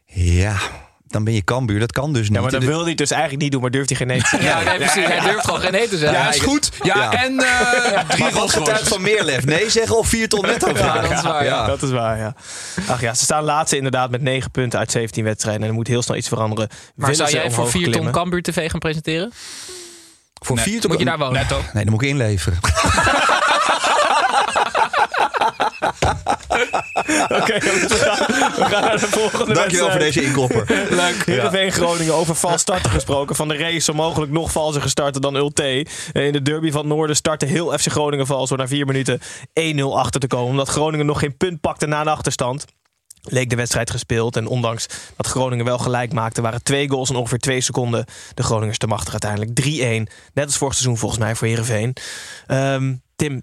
Ja, 0.06 0.58
dan 1.10 1.24
ben 1.24 1.34
je 1.34 1.44
Cambuur. 1.44 1.80
Dat 1.80 1.92
kan 1.92 2.14
dus 2.14 2.22
niet. 2.28 2.34
Ja, 2.36 2.42
maar 2.42 2.52
dat 2.52 2.62
De- 2.62 2.68
wil 2.68 2.84
hij 2.86 2.96
dus 2.96 3.12
eigenlijk 3.12 3.42
niet 3.42 3.52
doen, 3.52 3.62
maar 3.62 3.72
durft 3.72 3.90
hij 3.90 3.98
geen 3.98 4.08
nee 4.08 4.22
te 4.22 4.28
zeggen. 4.30 4.50
Ja, 4.50 4.62
nee, 4.64 4.78
precies. 4.78 5.06
Hij 5.06 5.20
durft 5.20 5.46
gewoon 5.46 5.60
geen 5.62 5.72
nee 5.72 5.88
te 5.88 5.98
zeggen. 5.98 6.20
Ja, 6.20 6.30
is 6.34 6.40
goed. 6.42 6.72
Ja, 6.84 6.96
Ja. 6.96 7.12
en 7.24 7.40
eh 7.40 7.48
drie 7.92 8.00
getuigt 8.08 8.34
Rolls-Royces. 8.36 8.88
van 8.88 9.02
meer 9.02 9.24
lef? 9.24 9.46
Nee 9.46 9.70
zeggen 9.70 9.98
of 9.98 10.08
vier 10.08 10.30
ton 10.30 10.42
netto 10.42 10.76
vragen? 10.76 11.02
dat 11.10 11.12
is 11.12 11.22
waar, 11.22 11.44
ja. 11.46 11.66
Dat 11.66 11.82
is 11.82 11.90
waar, 11.92 12.18
ja. 12.18 12.36
Ach 12.88 13.02
ja, 13.02 13.14
ze 13.14 13.24
staan 13.24 13.44
laatste 13.44 13.76
inderdaad 13.76 14.10
met 14.10 14.22
9 14.22 14.52
punten 14.52 14.80
uit 14.80 14.92
17 14.92 15.24
wedstrijden. 15.24 15.62
En 15.64 15.68
er 15.68 15.74
moet 15.74 15.88
heel 15.88 16.02
snel 16.02 16.18
iets 16.18 16.28
veranderen. 16.28 16.68
Maar 16.70 16.78
Willen 16.96 17.16
zou 17.16 17.30
ze 17.30 17.36
jij 17.36 17.52
voor 17.52 17.70
4 17.70 17.82
ton 17.84 17.92
klimmen? 17.92 18.12
Cambuur 18.14 18.42
TV 18.42 18.70
gaan 18.72 18.80
presenteren? 18.80 19.32
Voor 20.46 20.56
Nee, 20.56 20.66
vier 20.66 20.80
ton... 20.82 20.90
Moet 20.92 21.00
je 21.00 21.06
daar 21.06 21.18
wonen? 21.18 21.34
Netto. 21.34 21.62
Nee, 21.74 21.84
dan 21.84 21.94
moet 21.94 22.02
ik 22.02 22.10
inleveren. 22.10 22.60
Oké, 27.40 27.60
we, 27.60 27.88
gaan, 27.90 28.26
we 28.56 28.66
gaan 28.66 28.82
naar 28.84 29.00
de 29.00 29.08
volgende 29.08 29.54
Dankjewel 29.54 29.90
voor 29.90 30.00
deze 30.00 30.24
inkopper. 30.24 30.86
Leuk. 30.90 31.26
Heerenveen 31.26 31.72
Groningen 31.72 32.14
over 32.14 32.36
vals 32.36 32.62
starten 32.68 32.92
gesproken. 32.92 33.36
Van 33.36 33.48
de 33.48 33.58
race 33.58 33.94
mogelijk 33.94 34.32
nog 34.32 34.52
valser 34.52 34.82
gestarten 34.82 35.22
dan 35.22 35.36
Ulte. 35.36 35.86
Eh, 36.14 36.26
In 36.26 36.32
de 36.32 36.42
derby 36.42 36.72
van 36.72 36.80
het 36.80 36.90
Noorden 36.90 37.16
startte 37.16 37.46
heel 37.46 37.78
FC 37.78 37.88
Groningen 37.88 38.26
vals 38.28 38.50
door 38.50 38.58
na 38.58 38.68
vier 38.68 38.86
minuten 38.86 39.20
1-0 39.78 39.82
achter 39.94 40.20
te 40.20 40.28
komen. 40.28 40.50
Omdat 40.50 40.70
Groningen 40.70 41.06
nog 41.06 41.20
geen 41.20 41.38
punt 41.38 41.62
pakte 41.62 41.86
na 41.88 42.02
een 42.02 42.08
achterstand. 42.08 42.66
Leek 43.22 43.50
de 43.50 43.56
wedstrijd 43.56 43.90
gespeeld. 43.92 44.36
En 44.36 44.48
ondanks 44.48 44.86
dat 45.16 45.28
Groningen 45.28 45.66
wel 45.66 45.78
gelijk 45.78 46.14
maakte, 46.14 46.42
waren 46.42 46.64
twee 46.64 46.90
goals 46.90 47.10
in 47.10 47.16
ongeveer 47.16 47.38
twee 47.40 47.62
seconden. 47.62 48.06
De 48.34 48.44
Groningers 48.44 48.78
te 48.78 48.88
machtig 48.88 49.12
uiteindelijk. 49.12 49.52
3-1. 50.10 50.14
Net 50.34 50.46
als 50.46 50.58
vorig 50.58 50.74
seizoen 50.74 50.98
volgens 50.98 51.20
mij 51.20 51.36
voor 51.36 51.48
Heerenveen. 51.48 51.96
Ehm, 52.48 52.94
Tim, 53.16 53.34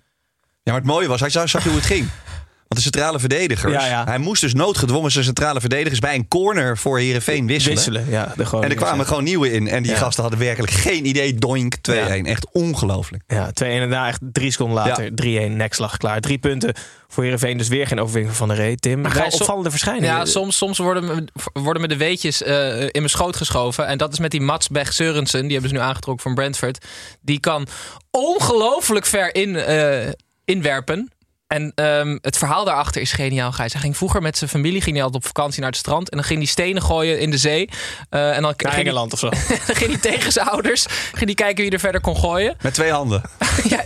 Ja, 0.62 0.72
maar 0.72 0.74
het 0.74 0.84
mooie 0.90 1.08
was, 1.08 1.20
hij 1.20 1.30
zag, 1.30 1.48
zag 1.48 1.62
je 1.62 1.68
hoe 1.68 1.78
het 1.78 1.86
ging. 1.86 2.08
Want 2.68 2.84
de 2.84 2.90
centrale 2.92 3.18
verdedigers, 3.18 3.72
Ja, 3.72 3.86
ja. 3.86 4.04
hij 4.04 4.18
moest 4.18 4.40
dus 4.40 4.54
noodgedwongen 4.54 5.10
zijn 5.10 5.24
centrale 5.24 5.60
verdedigers 5.60 5.98
bij 5.98 6.14
een 6.14 6.28
corner 6.28 6.78
voor 6.78 6.98
Heerenveen 6.98 7.46
wisselen. 7.46 7.74
wisselen. 7.76 8.10
Ja, 8.10 8.32
de 8.36 8.44
En 8.60 8.68
er 8.70 8.74
kwamen 8.74 8.98
ja. 8.98 9.04
gewoon 9.04 9.24
nieuwe 9.24 9.52
in. 9.52 9.68
En 9.68 9.82
die 9.82 9.92
Ja. 9.92 9.98
gasten 9.98 10.22
hadden 10.22 10.40
werkelijk 10.40 10.72
geen 10.72 11.06
idee. 11.06 11.34
Doink 11.34 11.74
2-1. 11.76 12.26
Echt 12.26 12.46
ongelooflijk. 12.52 13.22
Ja, 13.26 13.50
2-1 13.52 13.82
en 13.82 13.90
daarna 13.90 14.08
echt 14.08 14.20
drie 14.32 14.50
seconden 14.50 14.76
later 14.76 15.10
3-1 15.14 15.56
nekslag 15.56 15.96
klaar. 15.96 16.20
Drie 16.20 16.38
punten 16.38 16.74
voor 17.08 17.22
Heerenveen, 17.22 17.58
dus 17.58 17.68
weer 17.68 17.86
geen 17.86 18.00
overwinning 18.00 18.36
van 18.36 18.48
de 18.48 18.54
Ree. 18.54 18.76
Tim, 18.76 19.00
Maar 19.00 19.14
wel 19.14 19.26
opvallende 19.26 19.70
verschijningen. 19.70 20.08
Ja, 20.16 20.24
soms, 20.24 20.56
soms 20.56 20.78
worden, 20.78 21.04
me, 21.04 21.24
worden 21.52 21.82
me 21.82 21.88
de 21.88 21.96
weetjes 21.96 22.42
eh, 22.42 22.80
in 22.82 22.88
mijn 22.92 23.08
schoot 23.08 23.36
geschoven. 23.36 23.86
En 23.86 23.98
dat 23.98 24.12
is 24.12 24.18
met 24.18 24.30
die 24.30 24.40
Mats 24.40 24.68
Bech 24.68 24.92
Seurensen. 24.92 25.42
Die 25.42 25.52
hebben 25.52 25.68
ze 25.70 25.76
nu 25.76 25.82
aangetrokken 25.82 26.22
van 26.24 26.34
Brentford. 26.34 26.84
Die 27.20 27.40
kan 27.40 27.66
ongelooflijk 28.10 29.06
ver 29.06 29.34
in, 29.34 29.56
eh, 29.56 30.08
inwerpen. 30.44 31.10
En 31.46 31.72
ehm, 31.74 32.18
het 32.20 32.38
verhaal 32.38 32.64
daarachter 32.64 33.00
is 33.00 33.12
geniaal, 33.12 33.52
Gijs. 33.52 33.72
Hij 33.72 33.82
ging 33.82 33.96
vroeger 33.96 34.22
met 34.22 34.38
zijn 34.38 34.50
familie 34.50 34.80
ging 34.80 34.94
hij 34.96 35.04
altijd 35.04 35.22
op 35.22 35.28
vakantie 35.28 35.60
naar 35.60 35.70
het 35.70 35.78
strand. 35.78 36.10
En 36.10 36.16
dan 36.16 36.26
ging 36.26 36.38
hij 36.38 36.48
stenen 36.48 36.82
gooien 36.82 37.20
in 37.20 37.30
de 37.30 37.38
zee. 37.38 37.68
Eh, 38.10 38.20
en 38.20 38.32
dan 38.32 38.42
Naar 38.42 38.54
ging 38.56 38.72
hij, 38.72 38.80
Engeland 38.82 39.12
of 39.12 39.18
zo. 39.18 39.28
dan 39.66 39.76
ging 39.76 39.90
hij 39.90 40.00
tegen 40.00 40.32
zijn 40.32 40.46
ouders. 40.48 40.86
Ging 41.12 41.24
hij 41.24 41.34
kijken 41.34 41.64
wie 41.64 41.72
er 41.72 41.78
verder 41.78 42.00
kon 42.00 42.16
gooien. 42.16 42.56
Met 42.60 42.74
twee 42.74 42.90
handen. 42.92 43.22
Ja, 43.68 43.82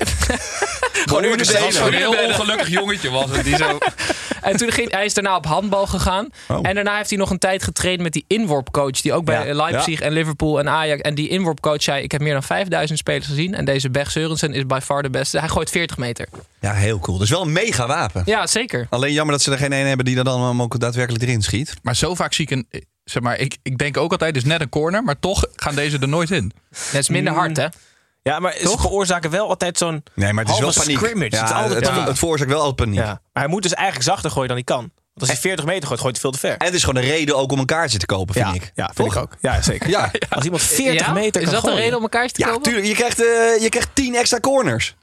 Gewoon 1.16 1.24
in 1.24 1.38
de 1.38 1.52
Dat 1.52 1.60
was 1.60 1.74
benen. 1.78 1.86
een 1.86 1.98
heel 1.98 2.26
ongelukkig 2.28 2.68
jongetje 2.68 3.10
was 3.10 3.30
het. 3.30 3.44
Die 3.44 3.56
zo... 3.56 3.78
En 4.40 4.56
toen 4.56 4.72
ging 4.72 4.90
hij 4.90 5.04
is 5.04 5.14
daarna 5.14 5.36
op 5.36 5.46
handbal 5.46 5.86
gegaan. 5.86 6.28
Oh. 6.48 6.58
En 6.62 6.74
daarna 6.74 6.96
heeft 6.96 7.10
hij 7.10 7.18
nog 7.18 7.30
een 7.30 7.38
tijd 7.38 7.62
getraind 7.62 8.00
met 8.00 8.12
die 8.12 8.24
inworpcoach. 8.26 9.00
Die 9.00 9.12
ook 9.12 9.24
bij 9.24 9.46
Ja. 9.46 9.54
Leipzig 9.54 10.00
en 10.00 10.12
Liverpool 10.12 10.58
en 10.58 10.68
Ajax. 10.68 11.00
En 11.00 11.14
die 11.14 11.28
inworpcoach 11.28 11.82
zei: 11.82 12.02
Ik 12.02 12.12
heb 12.12 12.20
meer 12.20 12.32
dan 12.32 12.42
5000 12.42 12.98
spelers 12.98 13.26
gezien. 13.26 13.54
En 13.54 13.64
deze 13.64 13.90
Bech 13.90 14.10
Seurensen 14.10 14.52
is 14.54 14.66
by 14.66 14.78
far 14.82 15.02
de 15.02 15.10
beste. 15.10 15.38
Hij 15.38 15.48
gooit 15.48 15.70
40 15.70 15.96
meter. 15.96 16.28
Ja, 16.60 16.72
heel 16.72 16.98
cool. 16.98 17.18
Dus 17.18 17.30
wel 17.30 17.42
een 17.42 17.52
mega 17.52 17.86
wapen. 17.86 18.22
Ja, 18.24 18.46
zeker. 18.46 18.86
Alleen 18.90 19.12
jammer 19.12 19.34
dat 19.34 19.42
ze 19.44 19.50
er 19.50 19.58
geen 19.58 19.72
een 19.72 19.86
hebben 19.86 20.04
die 20.06 20.16
er 20.18 20.24
dan 20.24 20.60
ook 20.60 20.78
daadwerkelijk 20.80 21.24
erin 21.24 21.42
schiet. 21.42 21.74
Maar 21.82 21.96
zo 21.96 22.14
vaak 22.14 22.32
zie 22.32 22.44
ik 22.44 22.50
een... 22.50 22.66
Zeg 23.04 23.22
maar, 23.22 23.38
ik, 23.38 23.56
ik 23.62 23.78
denk 23.78 23.96
ook 23.96 24.12
altijd, 24.12 24.34
het 24.34 24.44
is 24.44 24.50
net 24.50 24.60
een 24.60 24.68
corner. 24.68 25.02
Maar 25.04 25.18
toch 25.20 25.44
gaan 25.56 25.74
deze 25.74 25.98
er 25.98 26.08
nooit 26.08 26.30
in. 26.30 26.52
Dat 26.92 27.00
is 27.00 27.08
minder 27.08 27.32
hard, 27.32 27.56
hè? 27.56 27.66
Ja, 28.22 28.38
maar 28.38 28.52
ze 28.52 28.76
veroorzaken 28.78 29.30
wel 29.30 29.48
altijd 29.48 29.78
zo'n 29.78 30.04
Nee, 30.14 30.32
maar 30.32 30.44
het 30.44 30.52
is 30.54 30.60
wel 30.60 30.72
paniek. 30.72 30.96
scrimmage. 30.98 31.30
Ja, 31.36 31.40
het, 31.40 31.50
is 31.50 31.54
altijd 31.56 31.74
het, 31.74 31.88
paniek. 31.90 32.06
het 32.08 32.18
veroorzaakt 32.18 32.50
wel 32.50 32.58
altijd 32.60 32.76
paniek. 32.76 32.98
Ja. 33.04 33.04
Maar 33.32 33.42
hij 33.42 33.46
moet 33.46 33.62
dus 33.62 33.74
eigenlijk 33.74 34.08
zachter 34.08 34.30
gooien 34.30 34.48
dan 34.48 34.56
hij 34.56 34.66
kan. 34.66 34.78
Want 35.14 35.20
als 35.20 35.28
hij 35.28 35.50
40 35.50 35.64
meter 35.64 35.88
gooit, 35.88 36.00
gooit 36.00 36.12
hij 36.12 36.20
veel 36.22 36.30
te 36.30 36.38
ver. 36.38 36.56
En 36.56 36.64
het 36.66 36.74
is 36.74 36.84
gewoon 36.84 37.02
een 37.02 37.08
reden 37.08 37.36
ook 37.36 37.52
om 37.52 37.58
een 37.58 37.66
kaartje 37.66 37.98
te 37.98 38.06
kopen, 38.06 38.34
vind 38.34 38.46
ja, 38.46 38.54
ik. 38.54 38.72
ja, 38.74 38.84
vind 38.94 39.08
Toch? 39.08 39.16
ik 39.16 39.22
ook. 39.22 39.36
Ja, 39.40 39.62
zeker. 39.62 39.88
Ja, 39.88 40.10
Als 40.28 40.44
iemand 40.44 40.62
40 40.62 41.06
Ja? 41.06 41.12
meter 41.12 41.40
Is 41.42 41.50
kan 41.50 41.60
dat 41.62 41.70
een 41.70 41.76
reden 41.76 41.96
om 41.96 42.02
elkaar 42.02 42.28
te 42.28 42.40
ja 42.40 42.46
komen? 42.46 42.62
tuurlijk. 42.62 42.86
Je 42.86 42.94
krijgt, 42.94 43.20
eh, 43.20 43.26
je 43.62 43.68
krijgt 43.68 43.88
10 43.92 44.14
extra 44.14 44.40
corners. 44.40 44.96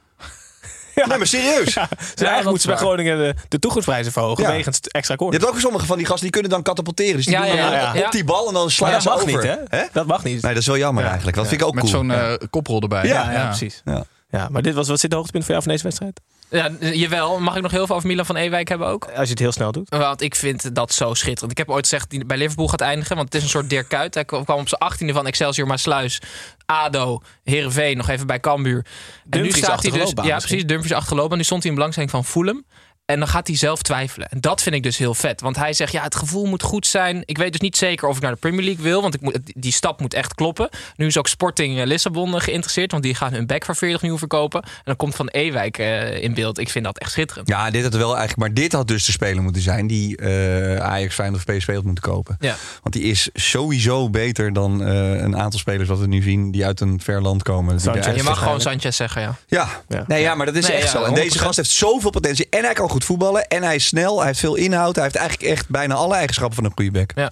Nee, 1.06 1.18
maar 1.18 1.28
serieus. 1.28 1.64
Dus 1.66 1.76
eigenlijk 2.16 2.44
moeten 2.44 2.62
ze 2.62 2.68
bij. 2.68 2.78
Groningen 2.78 3.18
de, 3.18 3.34
de 3.48 3.60
toegangsprijzen 3.60 4.12
verhogen. 4.12 4.44
Ja. 4.44 4.50
Wegens 4.52 4.80
extra 4.82 5.14
Je 5.14 5.20
corners. 5.20 5.44
hebt 5.44 5.56
ook 5.56 5.62
sommige 5.62 5.86
van 5.86 5.98
die 5.98 6.06
gasten 6.06 6.24
die 6.24 6.32
kunnen 6.32 6.52
dan 6.52 6.62
katapulteren. 6.64 7.16
Dus 7.16 7.26
die 7.26 7.34
Ja, 7.36 7.46
doen 7.46 7.56
ja, 7.56 7.94
dan 7.94 8.04
op 8.06 8.12
die 8.12 8.24
bal 8.24 8.48
en 8.48 8.54
dan 8.54 8.72
slaan 8.72 8.92
dat 8.92 9.02
ze 9.02 9.10
mag 9.10 9.18
over. 9.18 9.28
niet, 9.32 9.44
hè? 9.70 9.84
Dat 9.94 10.06
mag 10.06 10.24
niet. 10.24 10.42
Nee, 10.42 10.54
dat 10.54 10.62
is 10.62 10.68
wel 10.68 10.78
jammer 10.78 11.04
Ja. 11.04 11.08
eigenlijk. 11.10 11.38
Dat 11.38 11.48
vind 11.48 11.62
ik 11.62 11.68
ook 11.68 11.74
Met 11.74 11.84
cool. 11.84 11.96
zo'n 11.96 12.08
Ja. 12.10 12.30
eh, 12.30 12.48
koprol 12.50 12.82
erbij. 12.82 13.06
ja, 13.08 13.32
ja, 13.32 13.46
precies. 13.46 13.82
Ja. 13.86 14.04
Ja, 14.30 14.48
maar 14.52 14.62
dit 14.62 14.74
was, 14.74 14.88
wat 14.88 15.00
zit 15.00 15.10
de 15.10 15.16
hoogtepunt 15.16 15.44
voor 15.44 15.54
jou 15.54 15.64
van 15.66 15.74
deze 15.74 15.84
wedstrijd? 15.86 16.20
Ja, 16.50 16.72
jawel. 16.80 17.40
Mag 17.40 17.56
ik 17.56 17.62
nog 17.62 17.72
heel 17.72 17.86
veel 17.86 17.96
over 17.96 18.08
Milan 18.08 18.26
van 18.26 18.36
Ewijk 18.36 18.70
hebben 18.70 18.88
ook? 18.88 19.06
Als 19.06 19.24
je 19.24 19.30
het 19.30 19.40
heel 19.40 19.52
snel 19.52 19.72
doet. 19.72 19.90
Want 19.90 20.22
ik 20.22 20.36
vind 20.36 20.76
dat 20.76 20.94
zo 20.94 21.14
schitterend. 21.14 21.52
Ik 21.52 21.58
heb 21.58 21.70
ooit 21.70 21.88
gezegd 21.88 22.10
die 22.10 22.26
bij 22.26 22.38
Liverpool 22.38 22.68
gaat 22.68 22.82
eindigen. 22.82 23.16
Want 23.16 23.28
het 23.28 23.38
is 23.38 23.44
een 23.44 23.50
soort 23.50 23.70
Dirk 23.70 23.88
Kuyt. 23.88 24.14
Hij 24.14 24.26
kwam 24.26 24.42
op 24.42 24.68
zijn 24.68 24.82
achttiende 24.82 25.14
van 25.14 25.28
Excelsior 25.28 25.68
Maasluis. 25.68 26.22
ADO, 26.66 27.22
Heerenveen, 27.44 27.98
nog 27.98 28.10
even 28.10 28.28
bij 28.28 28.40
Cambuur. 28.40 28.86
En 29.30 29.42
nu 29.42 29.52
staat 29.52 29.82
hij 29.82 29.92
dus... 29.92 30.00
Ja, 30.00 30.06
misschien. 30.06 30.38
precies. 30.40 30.66
Dumfries 30.66 30.94
achterlopen. 30.94 31.32
En 31.32 31.38
nu 31.38 31.44
stond 31.44 31.62
hij 31.62 31.70
in 31.70 31.76
belangstelling 31.76 32.12
van 32.14 32.26
Fulham. 32.26 32.66
En 33.08 33.20
dan 33.20 33.28
gaat 33.28 33.48
hij 33.48 33.56
zelf 33.56 33.82
twijfelen. 33.82 34.30
En 34.30 34.42
dat 34.42 34.62
vind 34.62 34.76
ik 34.76 34.84
dus 34.84 34.98
heel 34.98 35.14
vet. 35.14 35.42
Want 35.42 35.56
hij 35.56 35.74
zegt, 35.74 35.92
ja, 35.92 36.04
het 36.04 36.16
gevoel 36.16 36.46
moet 36.46 36.64
goed 36.64 36.88
zijn. 36.88 37.22
Ik 37.26 37.38
weet 37.38 37.52
dus 37.52 37.62
niet 37.62 37.78
zeker 37.78 38.08
of 38.08 38.16
ik 38.16 38.22
naar 38.22 38.32
de 38.32 38.38
Premier 38.38 38.66
League 38.66 38.84
wil. 38.84 39.02
Want 39.02 39.14
ik 39.14 39.22
moet, 39.22 39.40
die 39.44 39.72
stap 39.72 40.00
moet 40.02 40.14
echt 40.14 40.34
kloppen. 40.34 40.70
Nu 40.96 41.06
is 41.06 41.18
ook 41.18 41.28
Sporting 41.28 41.80
eh, 41.80 41.86
Lissabon 41.86 42.36
eh, 42.36 42.42
geïnteresseerd. 42.42 42.92
Want 42.92 43.04
die 43.04 43.16
gaan 43.16 43.34
hun 43.34 43.46
back 43.46 43.66
voor 43.66 43.76
40 43.76 44.02
miljoen 44.02 44.20
verkopen. 44.20 44.62
En 44.64 44.70
dan 44.84 44.96
komt 44.96 45.16
Van 45.16 45.28
Ewijk 45.28 45.78
eh, 45.78 46.24
in 46.24 46.34
beeld. 46.34 46.58
Ik 46.58 46.70
vind 46.70 46.86
dat 46.86 46.98
echt 46.98 47.12
schitterend. 47.12 47.48
Ja, 47.48 47.70
dit 47.72 47.84
had 47.84 47.94
wel 47.94 48.18
eigenlijk, 48.18 48.38
maar 48.38 48.54
dit 48.54 48.72
had 48.74 48.88
dus 48.88 49.06
de 49.06 49.12
speler 49.12 49.44
moeten 49.44 49.62
zijn 49.62 49.88
die 49.88 50.18
eh, 50.18 50.76
Ajax, 50.78 51.16
Feyenoord 51.16 51.44
of 51.48 51.56
PSV 51.56 51.74
had 51.74 51.84
moeten 51.84 52.04
kopen. 52.04 52.38
Ja. 52.40 52.56
Want 52.82 52.96
die 52.96 53.04
is 53.04 53.30
sowieso 53.34 54.10
beter 54.10 54.54
dan 54.54 54.84
eh, 54.84 55.22
een 55.22 55.38
aantal 55.38 55.60
spelers 55.60 55.90
wat 55.90 56.00
we 56.00 56.08
nu 56.08 56.22
zien 56.22 56.52
die 56.52 56.66
uit 56.66 56.80
een 56.80 57.00
ver 57.04 57.22
land 57.22 57.44
komen. 57.44 57.80
Sanchez. 57.80 58.16
Je 58.16 58.24
mag 58.24 58.40
gewoon 58.40 58.62
Sanchez 58.62 58.96
zeggen, 58.98 59.22
ja. 59.22 59.36
Ja. 59.48 59.68
Ja. 59.88 60.04
Nee, 60.08 60.22
ja, 60.22 60.36
maar 60.36 60.46
dat 60.46 60.56
is 60.56 60.68
Nee, 60.68 60.78
echt 60.78 60.92
ja, 60.92 61.00
zo. 61.00 61.04
En 61.04 61.14
deze 61.14 61.38
100%. 61.38 61.42
gast 61.42 61.56
heeft 61.56 61.70
zoveel 61.70 62.10
potentie. 62.10 62.48
En 62.50 62.64
hij 62.64 62.74
kan 62.74 62.90
goed 62.98 63.06
voetballen. 63.06 63.48
En 63.48 63.64
hij 63.64 63.76
is 63.76 63.86
snel. 63.86 64.18
Hij 64.18 64.28
heeft 64.28 64.40
veel 64.40 64.56
inhoud. 64.56 64.96
Hij 64.96 65.04
heeft 65.04 65.16
eigenlijk 65.16 65.50
echt 65.50 65.70
bijna 65.70 65.94
alle 65.94 66.16
eigenschappen 66.16 66.56
van 66.56 66.66
een 66.66 66.72
goede 66.76 66.92
back. 66.92 67.32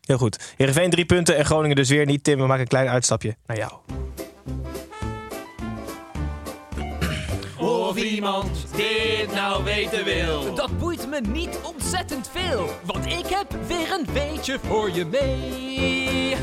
Heel 0.00 0.18
goed. 0.18 0.38
Heerenveen 0.56 0.90
drie 0.90 1.04
punten 1.04 1.36
en 1.36 1.44
Groningen 1.44 1.76
dus 1.76 1.88
weer 1.88 2.06
niet. 2.06 2.24
Tim, 2.24 2.38
we 2.38 2.46
maken 2.46 2.60
een 2.60 2.68
klein 2.68 2.88
uitstapje 2.88 3.36
naar 3.46 3.56
jou. 3.56 3.72
Of 7.58 7.96
iemand 7.96 8.66
dit 8.76 9.34
nou 9.34 9.64
weten 9.64 10.04
wil. 10.04 10.54
Dat 10.54 10.78
boeit 10.78 11.08
me 11.08 11.20
niet 11.20 11.58
ontzettend 11.62 12.30
veel, 12.32 12.70
want 12.84 13.06
ik 13.06 13.26
heb 13.26 13.56
weer 13.66 13.92
een 13.92 14.06
weetje 14.12 14.58
voor 14.68 14.90
je 14.90 15.04
mee. 15.04 16.36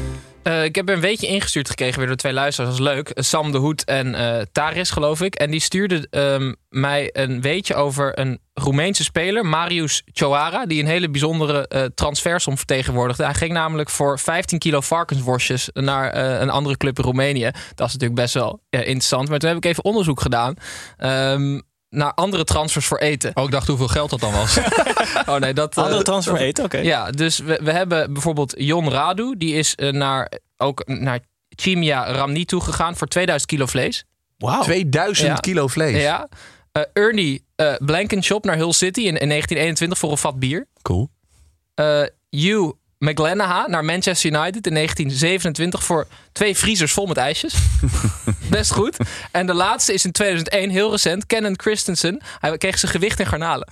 Eh, 0.47 0.63
ik 0.63 0.75
heb 0.75 0.89
een 0.89 0.99
weetje 0.99 1.27
ingestuurd 1.27 1.69
gekregen 1.69 1.97
weer 1.97 2.07
door 2.07 2.15
twee 2.15 2.33
luisteraars. 2.33 2.77
Dat 2.77 2.87
is 2.87 2.93
leuk. 2.93 3.11
Sam 3.13 3.51
de 3.51 3.57
Hoed 3.57 3.83
en 3.83 4.15
eh, 4.15 4.41
Taris, 4.51 4.91
geloof 4.91 5.21
ik. 5.21 5.35
En 5.35 5.51
die 5.51 5.59
stuurden 5.59 6.07
ehm, 6.09 6.53
mij 6.69 7.09
een 7.13 7.41
weetje 7.41 7.75
over 7.75 8.19
een 8.19 8.39
Roemeense 8.53 9.03
speler, 9.03 9.45
Marius 9.45 10.01
Choara, 10.13 10.65
die 10.65 10.81
een 10.81 10.87
hele 10.87 11.09
bijzondere 11.09 11.67
eh 11.67 11.83
transfersom 11.95 12.57
vertegenwoordigde. 12.57 13.23
Hij 13.23 13.33
ging 13.33 13.51
namelijk 13.51 13.89
voor 13.89 14.19
15 14.19 14.59
kilo 14.59 14.81
varkensworstjes 14.81 15.69
naar 15.73 16.15
een 16.41 16.49
andere 16.49 16.77
club 16.77 16.97
in 16.97 17.03
Roemenië. 17.03 17.51
Dat 17.75 17.87
is 17.87 17.93
natuurlijk 17.93 18.19
best 18.21 18.33
wel 18.33 18.61
interessant. 18.69 19.29
Maar 19.29 19.39
toen 19.39 19.49
heb 19.49 19.57
ik 19.57 19.65
even 19.65 19.83
onderzoek 19.83 20.21
gedaan. 20.21 20.53
ehm, 20.97 21.59
naar 21.89 22.13
andere 22.13 22.43
transfers 22.43 22.85
voor 22.85 22.97
eten. 22.97 23.31
Oh, 23.33 23.43
ik 23.43 23.51
dacht 23.51 23.67
hoeveel 23.67 23.87
geld 23.87 24.09
dat 24.09 24.19
dan 24.19 24.33
was. 24.33 24.57
Oh 25.25 25.35
nee, 25.35 25.53
dat... 25.53 25.77
Andere 25.77 26.03
transfer 26.03 26.35
voor 26.35 26.45
eten, 26.45 26.63
oké. 26.63 26.77
ja, 26.77 27.11
dus 27.11 27.37
we, 27.39 27.59
we 27.63 27.71
hebben 27.71 28.13
bijvoorbeeld 28.13 28.53
Jon 28.57 28.89
Radu. 28.89 29.35
Die 29.37 29.53
is 29.53 29.75
eh, 29.75 29.91
naar, 29.91 30.31
ook 30.57 30.87
naar 30.87 31.19
Chimia 31.49 32.11
Ramni 32.11 32.45
toe 32.45 32.61
gegaan 32.61 32.95
voor 32.97 33.07
2000 33.07 33.51
kilo 33.51 33.65
vlees. 33.65 34.03
Wauw. 34.37 34.61
2000 34.61 35.27
Ja. 35.27 35.33
kilo 35.35 35.67
vlees. 35.67 36.01
Ja. 36.01 36.27
Eh, 36.71 36.81
Ernie 36.93 37.45
eh 37.55 37.73
Blankenshop 37.77 38.45
naar 38.45 38.57
Hull 38.57 38.71
City 38.71 38.99
in, 38.99 39.05
in 39.17 39.29
1921 39.29 39.97
voor 39.97 40.11
een 40.11 40.17
vat 40.17 40.39
bier. 40.39 40.67
Cool. 40.81 41.09
Eh 41.73 42.01
Hugh 42.99 43.11
McGlanaha 43.11 43.67
naar 43.67 43.85
Manchester 43.85 44.31
United 44.31 44.67
in 44.67 44.73
1927 44.73 45.83
voor 45.83 46.07
twee 46.31 46.57
vriezers 46.57 46.91
vol 46.91 47.05
met 47.05 47.17
ijsjes. 47.17 47.55
Best 48.49 48.71
goed. 48.71 48.97
En 49.31 49.45
de 49.45 49.53
laatste 49.53 49.93
is 49.93 50.05
in 50.05 50.11
2001, 50.11 50.69
heel 50.69 50.91
recent, 50.91 51.25
Kenan 51.25 51.59
Christensen. 51.59 52.21
Hij 52.39 52.57
kreeg 52.57 52.79
zijn 52.79 52.91
gewicht 52.91 53.19
in 53.19 53.25
garnalen. 53.25 53.67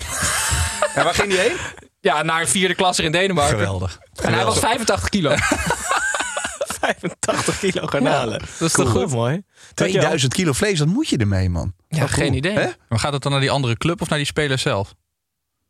En 0.96 1.04
waar 1.04 1.14
ging 1.14 1.30
die 1.30 1.40
heen? 1.40 1.56
Ja, 2.00 2.24
naar 2.24 2.42
een 2.42 2.48
vierde 2.48 2.76
klasser 2.76 3.04
in 3.04 3.12
Denemarken. 3.12 3.58
Geweldig. 3.58 4.00
En 4.24 4.34
hij 4.34 4.46
was 4.46 4.60
85 4.60 5.10
kilo. 5.10 5.36
85 6.80 7.60
kilo 7.60 7.88
garnalen. 7.88 8.40
Dat 8.40 8.68
is 8.68 8.72
toch 8.72 8.90
goed? 8.90 9.12
mooi. 9.12 9.42
2000 9.74 10.34
kilo 10.34 10.52
vlees, 10.52 10.80
wat 10.80 10.88
moet 10.88 11.10
je 11.10 11.18
ermee, 11.18 11.50
man? 11.50 11.74
Ja, 11.88 12.08
geen 12.08 12.34
idee. 12.34 12.54
Hè? 12.54 12.70
Maar 12.90 13.00
gaat 13.00 13.14
het 13.14 13.24
dan 13.24 13.32
naar 13.32 13.42
die 13.42 13.52
andere 13.52 13.78
club 13.78 14.02
of 14.02 14.10
naar 14.10 14.18
die 14.18 14.28
speler 14.28 14.60
zelf? 14.60 14.94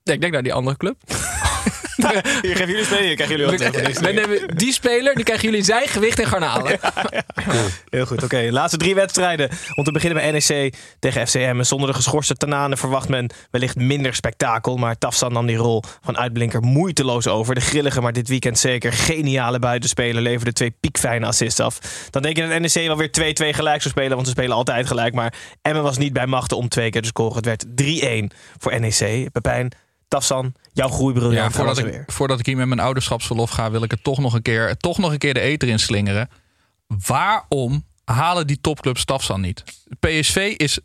Ja, 0.03 0.13
ik 0.13 0.21
denk 0.21 0.33
naar 0.33 0.43
die 0.43 0.53
andere 0.53 0.77
club. 0.77 0.97
Hier 2.41 2.55
geven 2.55 2.67
jullie 2.67 2.85
spelen, 2.85 3.03
hier 3.03 3.15
krijgen 3.15 3.37
jullie 3.37 3.57
wat 3.57 3.73
terug. 3.73 3.99
we 3.99 4.11
nemen 4.11 4.57
die 4.57 4.73
speler, 4.73 5.15
die 5.15 5.23
krijgen 5.23 5.45
jullie 5.49 5.63
zijn 5.63 5.87
gewicht 5.87 6.19
en 6.19 6.27
garnalen. 6.27 6.79
Heel 7.89 8.05
goed, 8.05 8.23
oké. 8.23 8.47
Laatste 8.51 8.77
drie 8.77 8.95
wedstrijden. 8.95 9.49
Om 9.75 9.83
te 9.83 9.91
beginnen 9.91 10.21
bij 10.21 10.31
NEC 10.31 10.75
tegen 10.99 11.27
FCM. 11.27 11.63
Zonder 11.63 11.87
de 11.87 11.93
geschorste 11.93 12.35
Tanane 12.35 12.77
verwacht 12.77 13.09
men 13.09 13.29
wellicht 13.51 13.75
minder 13.75 14.15
spektakel. 14.15 14.77
Maar 14.77 14.97
Tafsan 14.97 15.33
nam 15.33 15.45
die 15.45 15.55
rol 15.55 15.83
van 16.01 16.17
uitblinker 16.17 16.61
moeiteloos 16.61 17.27
over. 17.27 17.55
De 17.55 17.61
grillige, 17.61 18.01
maar 18.01 18.13
dit 18.13 18.27
weekend 18.27 18.59
zeker 18.59 18.93
geniale 18.93 19.59
buitenspeler 19.59 20.21
leverde 20.21 20.53
twee 20.53 20.75
piekfijne 20.79 21.25
assists 21.25 21.59
af. 21.59 21.79
Dan 22.09 22.21
denk 22.21 22.37
je 22.37 22.47
dat 22.47 22.59
NEC 22.59 22.87
wel 22.87 22.97
weer 22.97 23.53
2-2 23.53 23.55
gelijk 23.55 23.81
zou 23.81 23.93
spelen, 23.93 24.15
want 24.15 24.27
ze 24.27 24.33
spelen 24.33 24.55
altijd 24.55 24.87
gelijk. 24.87 25.13
Maar 25.13 25.33
Emmen 25.61 25.83
was 25.83 25.97
niet 25.97 26.13
bij 26.13 26.27
machten 26.27 26.57
om 26.57 26.69
twee 26.69 26.89
keer 26.89 27.01
te 27.01 27.07
scoren. 27.07 27.35
Het 27.35 27.45
werd 27.45 27.65
3-1 28.31 28.35
voor 28.57 28.79
NEC. 28.79 29.31
Pepijn, 29.31 29.71
Tafsan, 30.07 30.53
jouw 30.73 30.89
groeibriljant. 30.89 31.35
Ja, 31.35 31.57
voordat, 31.57 31.77
er 31.77 31.85
ik, 31.85 31.91
weer. 31.93 32.03
voordat 32.07 32.39
ik 32.39 32.45
hier 32.45 32.57
met 32.57 32.67
mijn 32.67 32.79
ouderschapsverlof 32.79 33.49
ga, 33.49 33.71
wil 33.71 33.83
ik 33.83 33.91
er 33.91 34.01
toch 34.01 34.17
nog 34.19 34.33
een 34.33 34.41
keer, 34.41 34.77
toch 34.77 34.97
nog 34.97 35.11
een 35.11 35.17
keer 35.17 35.33
de 35.33 35.39
eter 35.39 35.67
in 35.67 35.79
slingeren. 35.79 36.29
Waarom 37.07 37.85
halen 38.05 38.47
die 38.47 38.61
topclubs 38.61 39.01
Stafsan 39.01 39.41
niet? 39.41 39.63
PSV 39.99 40.53
is 40.57 40.79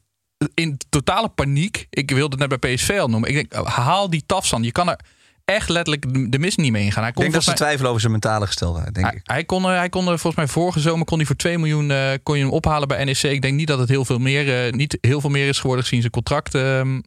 in 0.54 0.78
totale 0.88 1.28
paniek. 1.28 1.86
Ik 1.90 2.10
wilde 2.10 2.36
het 2.36 2.48
net 2.50 2.60
bij 2.60 2.74
PSV 2.74 2.96
al 3.00 3.08
noemen. 3.08 3.28
Ik 3.28 3.34
denk, 3.34 3.66
haal 3.68 4.10
die 4.10 4.22
Tafsan. 4.26 4.62
Je 4.62 4.72
kan 4.72 4.88
er 4.88 5.00
echt 5.44 5.68
letterlijk 5.68 6.32
de 6.32 6.38
mis 6.38 6.56
niet 6.56 6.72
mee 6.72 6.84
ingaan. 6.84 7.02
Hij 7.02 7.10
Ik 7.12 7.16
denk 7.18 7.32
dat 7.32 7.42
ze 7.42 7.48
mij- 7.48 7.58
twijfelen 7.58 7.88
over 7.88 8.00
zijn 8.00 8.12
mentale 8.12 8.46
gesteldheid, 8.46 8.94
denk 8.94 9.06
hij, 9.06 9.14
ik. 9.16 9.20
hij 9.22 9.44
kon, 9.44 9.64
er- 9.64 9.76
hij 9.76 9.88
kon 9.88 10.02
er 10.08 10.18
volgens 10.18 10.34
mij 10.36 10.46
vorige 10.46 10.80
zomer 10.80 11.04
kon 11.06 11.16
hij 11.18 11.26
voor 11.26 11.36
2 11.36 11.58
miljoen 11.58 11.90
eh, 11.90 12.12
kon 12.22 12.36
je 12.38 12.42
hem 12.44 12.52
ophalen 12.52 12.88
bij 12.88 13.04
NEC. 13.04 13.22
Ik 13.22 13.42
denk 13.42 13.54
niet 13.56 13.66
dat 13.66 13.78
het 13.78 13.88
heel 13.88 14.04
veel 14.04 14.18
meer, 14.18 14.66
eh, 14.66 14.72
niet 14.72 14.98
heel 15.00 15.20
veel 15.20 15.30
meer 15.30 15.48
is 15.48 15.58
geworden 15.58 15.84
gezien 15.84 16.00
zijn 16.00 16.12
contract. 16.12 16.54
ehm. 16.54 17.00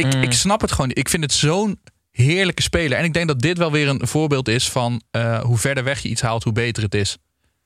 Ik, 0.00 0.14
Mm. 0.14 0.22
ik 0.22 0.32
snap 0.32 0.60
het 0.60 0.70
gewoon 0.72 0.88
niet. 0.88 0.98
Ik 0.98 1.08
vind 1.08 1.22
het 1.22 1.32
zo'n 1.32 1.80
heerlijke 2.10 2.62
speler. 2.62 2.98
En 2.98 3.04
ik 3.04 3.12
denk 3.12 3.28
dat 3.28 3.40
dit 3.40 3.58
wel 3.58 3.70
weer 3.72 3.88
een 3.88 4.06
voorbeeld 4.06 4.48
is 4.48 4.68
van 4.70 5.02
eh, 5.10 5.40
hoe 5.42 5.58
verder 5.58 5.84
weg 5.84 6.00
je 6.02 6.08
iets 6.08 6.20
haalt, 6.20 6.44
hoe 6.44 6.52
beter 6.52 6.82
het 6.82 6.94
is. 6.94 7.16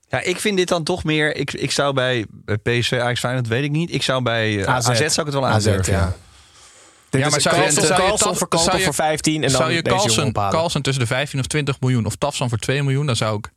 Ja, 0.09 0.20
ik 0.20 0.41
vind 0.41 0.57
dit 0.57 0.68
dan 0.68 0.85
toch 0.85 1.05
meer... 1.05 1.37
Ik, 1.37 1.53
ik 1.53 1.70
zou 1.70 1.95
bij 1.95 2.26
PSV, 2.62 2.93
Ajax 3.01 3.20
Feyenoord, 3.20 3.47
weet 3.49 3.64
ik 3.64 3.70
niet. 3.70 3.93
Ik 3.95 4.03
zou 4.03 4.22
bij 4.22 4.61
eh, 4.64 4.74
AZ. 4.74 4.89
AZ, 4.89 4.99
zou 4.99 5.09
ik 5.09 5.16
het 5.16 5.35
wel 5.35 5.47
AZ, 5.47 5.66
aandurven. 5.66 5.93
ja. 5.93 5.99
ja. 5.99 7.18
Ja, 7.20 7.28
maar 7.28 7.41
zou 7.41 7.57
je- 7.57 7.72
verkopen 7.72 8.59
zou 8.59 8.78
je- 8.78 8.85
voor 8.85 8.95
15 8.95 9.35
en 9.35 9.41
dan 9.41 9.51
zou 9.51 9.72
je 9.72 9.82
deze 9.82 9.97
Carlsen. 9.97 10.32
Carlsen 10.32 10.82
tussen 10.82 11.03
de 11.03 11.09
15 11.09 11.39
of 11.41 11.47
20 11.47 11.80
miljoen 11.80 12.07
of 12.07 12.16
Tafsan 12.16 12.49
voor 12.49 12.59
2 12.59 12.82
miljoen, 12.82 13.07
dan 13.07 13.16
zou 13.16 13.37
ik 13.37 13.51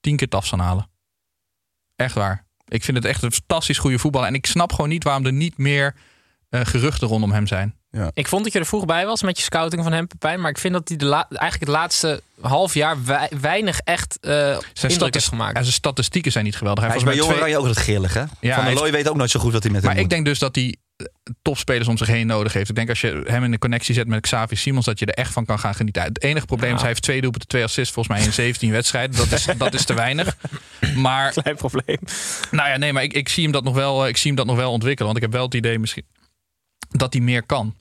10 0.00 0.16
keer 0.16 0.28
Tafsan 0.28 0.58
halen. 0.58 0.88
Echt 1.96 2.14
waar. 2.14 2.44
Ik 2.68 2.84
vind 2.84 2.96
het 2.96 3.06
echt 3.06 3.22
een 3.22 3.32
fantastisch 3.32 3.78
goede 3.78 3.98
voetballer. 3.98 4.28
En 4.28 4.34
ik 4.34 4.46
snap 4.46 4.72
gewoon 4.72 4.88
niet 4.90 5.04
waarom 5.04 5.26
er 5.26 5.32
niet 5.32 5.58
meer 5.58 5.94
eh, 6.50 6.60
geruchten 6.64 7.08
rondom 7.08 7.32
hem 7.32 7.46
zijn. 7.46 7.74
Ik 8.14 8.28
vond 8.28 8.44
dat 8.44 8.52
je 8.52 8.58
er 8.58 8.66
vroeg 8.66 8.84
bij 8.84 9.06
was 9.06 9.22
met 9.22 9.36
je 9.38 9.42
scouting 9.44 9.82
van 9.82 9.92
hem, 9.92 10.06
Pepijn. 10.06 10.40
Maar 10.40 10.50
ik 10.50 10.58
vind 10.58 10.72
dat 10.74 10.88
hij 10.88 10.96
de 10.96 11.12
eigenlijk 11.12 11.60
het 11.60 11.68
laatste 11.68 12.22
half 12.40 12.74
jaar 12.74 13.04
wei- 13.04 13.28
weinig 13.40 13.78
echt 13.78 14.18
eh 14.20 14.30
Zijn, 14.72 14.92
indruk 14.92 15.22
gemaakt. 15.22 15.56
en 15.56 15.62
zijn 15.62 15.74
statistieken 15.74 16.32
zijn 16.32 16.44
niet 16.44 16.56
geweldig. 16.56 16.84
Hij 16.84 16.96
is 16.96 17.02
heeft 17.02 17.14
bij 17.16 17.18
volgens 17.24 17.38
Jong 17.40 17.50
mij 17.50 17.58
Oranje 17.60 17.78
ook 17.78 17.84
dat 17.84 17.84
grillig, 18.10 18.14
hè? 18.14 18.20
Ja, 18.20 18.54
Van 18.54 18.64
hij 18.64 18.72
der 18.72 18.82
Looy 18.82 18.92
weet 18.92 19.08
ook 19.08 19.16
nooit 19.16 19.30
zo 19.30 19.40
goed 19.40 19.52
wat 19.52 19.62
hij 19.62 19.72
met 19.72 19.82
hem 19.82 19.92
Maar 19.92 20.00
ik 20.02 20.08
denk 20.10 20.24
dus 20.24 20.38
dat 20.38 20.54
hij 20.54 20.76
eh, 20.96 21.06
topspelers 21.42 21.88
om 21.88 21.96
zich 21.96 22.06
heen 22.06 22.26
nodig 22.26 22.52
heeft. 22.52 22.68
Ik 22.68 22.74
denk 22.74 22.88
als 22.88 23.00
je 23.00 23.22
hem 23.26 23.44
in 23.44 23.50
de 23.50 23.58
connectie 23.58 23.94
zet 23.94 24.06
met 24.06 24.20
Xavi 24.20 24.56
Simons, 24.56 24.84
dat 24.86 24.98
je 24.98 25.06
er 25.06 25.14
echt 25.14 25.32
van 25.32 25.44
kan 25.44 25.58
gaan 25.58 25.74
genieten. 25.74 26.02
Het 26.02 26.22
enige 26.22 26.46
probleem 26.46 26.74
is, 26.74 26.78
hij 26.80 26.88
heeft 26.88 27.02
twee 27.02 27.20
doelpunten, 27.20 27.48
twee 27.48 27.62
assists 27.64 27.94
volgens 27.94 28.16
mij 28.16 28.26
in 28.26 28.32
17 28.42 28.70
wedstrijden. 28.70 29.16
Dat 29.16 29.32
is, 29.32 29.46
dat 29.58 29.74
is 29.74 29.84
te 29.84 29.94
weinig. 29.94 30.36
Maar, 30.94 31.32
Klein 31.42 31.56
probleem. 31.56 31.98
nou 32.50 32.68
ja, 32.68 32.76
nee, 32.76 32.92
maar 32.92 33.02
ik, 33.02 33.12
ik, 33.12 33.28
zie 33.28 33.42
hem 33.42 33.52
dat 33.52 33.64
nog 33.64 33.74
wel, 33.74 34.02
eh, 34.02 34.08
ik 34.08 34.16
zie 34.16 34.26
hem 34.26 34.36
dat 34.36 34.46
nog 34.46 34.56
wel 34.56 34.72
ontwikkelen. 34.72 35.06
Want 35.12 35.16
ik 35.16 35.22
heb 35.24 35.32
wel 35.32 35.44
het 35.44 35.54
idee 35.54 35.78
misschien 35.78 36.04
dat 36.88 37.12
hij 37.12 37.22
meer 37.22 37.42
kan. 37.46 37.74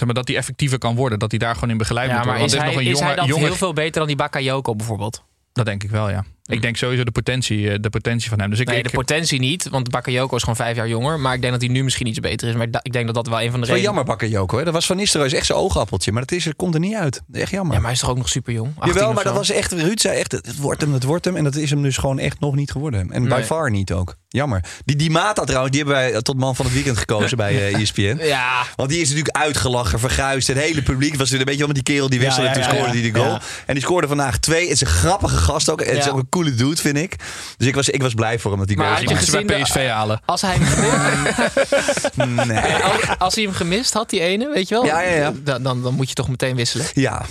Zeg 0.00 0.08
maar, 0.08 0.18
dat 0.18 0.28
hij 0.28 0.36
effectiever 0.36 0.78
kan 0.78 0.94
worden. 0.94 1.18
Dat 1.18 1.30
hij 1.30 1.38
daar 1.38 1.54
gewoon 1.54 1.70
in 1.70 1.78
begeleid 1.78 2.10
Ja, 2.10 2.16
moet 2.16 2.24
maar 2.24 2.38
worden. 2.38 2.56
is 2.56 2.62
hij, 2.62 2.70
dit 2.70 2.80
is 2.80 2.86
is 2.86 3.00
nog 3.00 3.08
hij 3.08 3.18
een 3.18 3.26
jonge 3.26 3.44
heel 3.44 3.54
veel 3.54 3.72
beter 3.72 3.98
dan 3.98 4.06
die 4.06 4.16
Bakayoko 4.16 4.74
bijvoorbeeld? 4.74 5.24
Dat 5.52 5.66
denk 5.66 5.82
ik 5.82 5.90
wel, 5.90 6.10
ja. 6.10 6.24
Ik 6.50 6.62
denk 6.62 6.76
sowieso 6.76 7.04
de 7.04 7.10
potentie, 7.10 7.70
eh, 7.70 7.78
de 7.80 7.90
potentie 7.90 8.28
van 8.28 8.40
hem. 8.40 8.50
Dus 8.50 8.58
ik, 8.58 8.66
nee, 8.66 8.78
ik, 8.78 8.84
de 8.84 8.90
potentie 8.90 9.38
niet, 9.38 9.68
want 9.68 9.90
Bakayoko 9.90 10.36
is 10.36 10.40
gewoon 10.40 10.56
vijf 10.56 10.76
jaar 10.76 10.88
jonger. 10.88 11.20
Maar 11.20 11.34
ik 11.34 11.40
denk 11.40 11.52
dat 11.52 11.62
hij 11.62 11.70
nu 11.70 11.84
misschien 11.84 12.06
iets 12.06 12.20
beter 12.20 12.48
is. 12.48 12.54
Maar 12.54 12.66
ik 12.82 12.92
denk 12.92 13.06
dat 13.06 13.14
dat 13.14 13.26
wel 13.28 13.40
een 13.40 13.50
van 13.50 13.60
de 13.60 13.66
Dat 13.66 13.68
redenen... 13.68 13.82
jammer, 13.84 14.04
Bakker 14.04 14.28
Joko. 14.28 14.58
Hè? 14.58 14.64
Dat 14.64 14.72
was 14.72 14.86
Van 14.86 14.96
Nistelrooy 14.96 15.30
is 15.30 15.36
echt 15.36 15.46
zijn 15.46 15.58
oogappeltje. 15.58 16.12
Maar 16.12 16.22
het, 16.22 16.32
is, 16.32 16.48
komt 16.56 16.74
er 16.74 16.80
niet 16.80 16.94
uit. 16.94 17.22
Echt 17.32 17.50
jammer. 17.50 17.72
Ja, 17.74 17.78
maar 17.78 17.86
hij 17.86 17.92
is 17.92 18.00
toch 18.00 18.10
ook 18.10 18.16
nog 18.16 18.28
super 18.28 18.52
jong? 18.52 18.72
Jawel, 18.84 19.12
maar 19.12 19.24
dat 19.24 19.34
was 19.34 19.50
echt... 19.50 19.72
Ruud 19.72 20.00
zei 20.00 20.18
echt, 20.18 20.32
het 20.32 20.56
wordt 20.56 20.80
hem, 20.80 20.92
het 20.92 21.04
wordt 21.04 21.24
hem. 21.24 21.36
En 21.36 21.44
dat 21.44 21.56
is 21.56 21.70
hem 21.70 21.82
dus 21.82 21.96
gewoon 21.96 22.18
echt 22.18 22.40
nog 22.40 22.54
niet 22.54 22.70
geworden. 22.70 23.10
En 23.10 23.22
by 23.22 23.28
Nee. 23.28 23.44
far 23.44 23.70
niet 23.70 23.92
ook. 23.92 24.16
Jammer. 24.28 24.64
Die, 24.84 24.96
die 24.96 25.10
Mata 25.10 25.44
trouwens, 25.44 25.76
die 25.76 25.84
hebben 25.84 26.02
wij 26.02 26.22
tot 26.22 26.36
man 26.36 26.56
van 26.56 26.64
het 26.64 26.74
weekend 26.74 26.98
gekozen 26.98 27.36
bij 27.36 27.56
eh, 27.72 27.80
ESPN. 27.80 28.18
Ja, 28.20 28.62
Want 28.76 28.88
die 28.90 29.00
is 29.00 29.08
natuurlijk 29.08 29.36
uitgelachen, 29.36 29.98
verguisd. 29.98 30.46
Het 30.46 30.58
hele 30.58 30.82
publiek 30.82 31.10
was 31.10 31.30
natuurlijk 31.30 31.50
een 31.50 31.56
beetje 31.56 31.66
met 31.66 31.74
die 31.74 31.94
kerel 31.94 32.08
die 32.08 32.20
wisselde. 32.20 32.48
Ja, 32.48 32.54
ja, 32.54 32.60
en 32.60 32.62
toen 32.62 32.76
scoorde 32.76 32.96
ja. 32.96 33.02
hij 33.02 33.12
de 33.12 33.18
goal. 33.18 33.32
Ja. 33.32 33.40
En 33.66 33.74
die 33.74 33.82
scoorde 33.82 34.06
vandaag 34.06 34.38
twee. 34.38 34.62
Het 34.62 34.70
is 34.70 34.80
een 34.80 34.86
grappige 34.86 35.36
gast 35.36 35.70
ook. 35.70 35.84
Het 35.84 35.96
is 35.98 36.08
ook 36.08 36.18
een 36.18 36.28
coole 36.40 36.54
dude, 36.54 36.76
vind 36.80 36.96
ik. 36.96 37.16
Dus 37.56 37.66
ik 37.66 37.74
was, 37.74 37.88
ik 37.88 38.02
was 38.02 38.14
blij 38.14 38.38
voor 38.38 38.50
hem 38.50 38.60
dat 38.60 38.68
hij 38.68 38.76
Maar 38.76 39.04
had 39.04 39.26
je 39.26 39.44
bij 39.44 39.62
PSV 39.62 39.88
halen. 39.88 40.20
als 40.26 40.42
hij, 40.42 40.56
hem, 40.56 42.34
Nee. 42.34 42.58
als, 42.92 43.18
als 43.18 43.34
hij 43.34 43.44
hem 43.44 43.52
gemist 43.52 43.92
had, 43.92 44.10
die 44.10 44.20
ene, 44.20 44.50
weet 44.54 44.68
je 44.68 44.74
wel? 44.74 44.84
Ja, 44.84 45.00
ja, 45.00 45.14
ja. 45.16 45.32
Dan, 45.42 45.62
dan, 45.62 45.82
dan 45.82 45.94
moet 45.94 46.08
je 46.08 46.14
toch 46.14 46.28
meteen 46.28 46.56
wisselen. 46.56 46.86
Ja, 46.92 47.22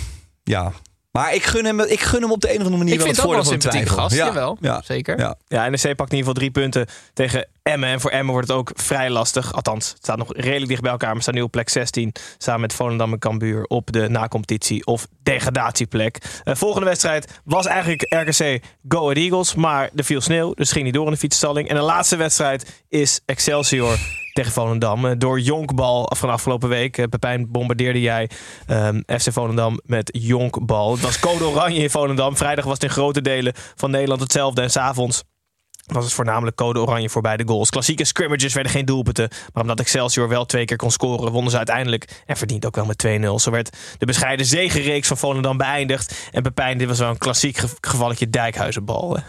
ja. 0.42 0.72
Maar 1.10 1.34
ik 1.34 1.44
gun 1.44 1.64
hem, 1.64 1.80
ik 1.80 2.00
gun 2.00 2.22
hem 2.22 2.32
op 2.32 2.40
de 2.40 2.48
een 2.48 2.58
of 2.58 2.64
andere 2.64 2.76
manier 2.76 2.92
Ik 2.92 2.98
wel 2.98 3.06
vind 3.06 3.16
het 3.16 3.26
dat 3.26 3.34
wel 3.34 3.44
een 3.44 3.44
voordeel 3.44 3.70
van 3.70 3.70
de 3.70 3.76
sympathieke 3.78 3.86
twijfel. 3.86 4.02
gast, 4.02 4.16
Ja, 4.16 4.26
jawel. 4.26 4.56
Ja, 4.60 4.82
Zeker. 4.84 5.18
ja. 5.18 5.34
Ja, 5.48 5.68
NEC 5.68 5.96
pakt 5.96 6.12
in 6.12 6.16
ieder 6.16 6.16
geval 6.18 6.32
drie 6.32 6.50
punten 6.50 6.86
tegen 7.14 7.46
Emmen. 7.62 7.88
En 7.88 8.00
voor 8.00 8.10
Emmen 8.10 8.32
wordt 8.32 8.48
het 8.48 8.56
ook 8.56 8.70
vrij 8.74 9.10
lastig. 9.10 9.52
Althans, 9.54 9.88
het 9.88 9.98
staat 10.02 10.16
nog 10.18 10.32
redelijk 10.36 10.68
dicht 10.68 10.80
bij 10.82 10.90
elkaar. 10.90 11.12
Maar 11.12 11.22
staan 11.22 11.34
nu 11.34 11.42
op 11.42 11.50
plek 11.50 11.68
16. 11.68 12.12
Samen 12.38 12.60
met 12.60 12.72
Volendam 12.72 13.12
en 13.12 13.18
Cambuur 13.18 13.64
op 13.64 13.92
de 13.92 14.08
nacompetitie 14.08 14.86
of 14.86 15.06
degradatieplek. 15.22 16.18
Eh, 16.44 16.54
volgende 16.54 16.86
wedstrijd 16.86 17.40
was 17.44 17.66
eigenlijk 17.66 18.02
RKC 18.14 18.62
Go 18.88 19.00
Ahead 19.02 19.16
Eagles. 19.16 19.54
Maar 19.54 19.90
er 19.94 20.04
viel 20.04 20.20
sneeuw, 20.20 20.54
dus 20.54 20.72
ging 20.72 20.84
niet 20.84 20.94
door 20.94 21.06
in 21.06 21.12
de 21.12 21.18
fietsstalling. 21.18 21.68
En 21.68 21.74
de 21.74 21.80
laatste 21.82 22.16
wedstrijd 22.16 22.82
is 22.88 23.20
Excelsior 23.26 23.98
tegen 24.32 24.52
Volendam. 24.52 25.06
Eh, 25.06 25.12
door 25.18 25.40
Jonkbal 25.40 26.12
van 26.16 26.30
afgelopen 26.30 26.68
week. 26.68 26.98
Eh, 26.98 27.04
Pepijn 27.08 27.50
bombardeerde 27.50 28.00
jij 28.00 28.30
ehm, 28.66 29.00
FC 29.06 29.32
Volendam 29.32 29.80
met 29.84 30.18
Jonkbal. 30.20 30.92
Het 30.92 31.00
was 31.00 31.18
code 31.20 31.44
oranje 31.44 31.78
in 31.82 31.90
Volendam. 31.90 32.36
Vrijdag 32.36 32.64
was 32.64 32.74
het 32.74 32.82
in 32.82 32.90
grote 32.90 33.20
delen 33.22 33.52
van 33.74 33.90
Nederland 33.90 34.20
hetzelfde. 34.20 34.62
En 34.62 34.70
s'avonds 34.70 35.22
was 35.86 36.04
het 36.04 36.12
voornamelijk 36.12 36.56
code 36.56 36.80
oranje 36.80 37.10
voor 37.10 37.22
beide 37.22 37.46
goals. 37.46 37.70
Klassieke 37.70 38.04
scrimmages 38.04 38.54
werden 38.54 38.72
geen 38.72 38.84
doelpunten. 38.84 39.28
Maar 39.52 39.62
omdat 39.62 39.80
Excelsior 39.80 40.28
wel 40.28 40.46
twee 40.46 40.64
keer 40.64 40.76
kon 40.76 40.90
scoren, 40.90 41.32
wonnen 41.32 41.50
ze 41.50 41.56
uiteindelijk. 41.56 42.22
En 42.26 42.36
verdient 42.36 42.66
ook 42.66 42.76
wel 42.76 42.84
met 42.84 42.98
2-0. 42.98 43.38
Zo 43.38 43.50
werd 43.50 43.76
de 43.98 44.06
bescheiden 44.06 44.46
zegenreeks 44.46 45.08
van 45.08 45.16
Volendam 45.16 45.56
beëindigd. 45.56 46.28
En 46.32 46.42
Pepijn, 46.42 46.78
dit 46.78 46.88
was 46.88 46.98
wel 46.98 47.10
een 47.10 47.18
klassiek 47.18 47.56
ge- 47.56 47.68
gevalletje 47.80 48.30
Dijkhuizenbal. 48.30 49.16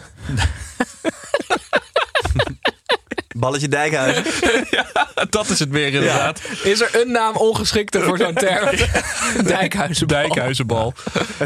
Balletje 3.38 3.67
Dijkhuizen. 3.67 4.23
Dat 5.29 5.49
is 5.49 5.59
het 5.59 5.69
weer 5.69 5.93
inderdaad. 5.93 6.41
Is 6.63 6.82
er 6.82 7.01
een 7.01 7.11
naam 7.11 7.36
ongeschikter 7.36 8.03
voor 8.03 8.17
zo'n 8.17 8.34
term? 8.34 8.69
Dijkhuizenbal. 9.47 10.17
Dijkhuizenbal. 10.17 10.93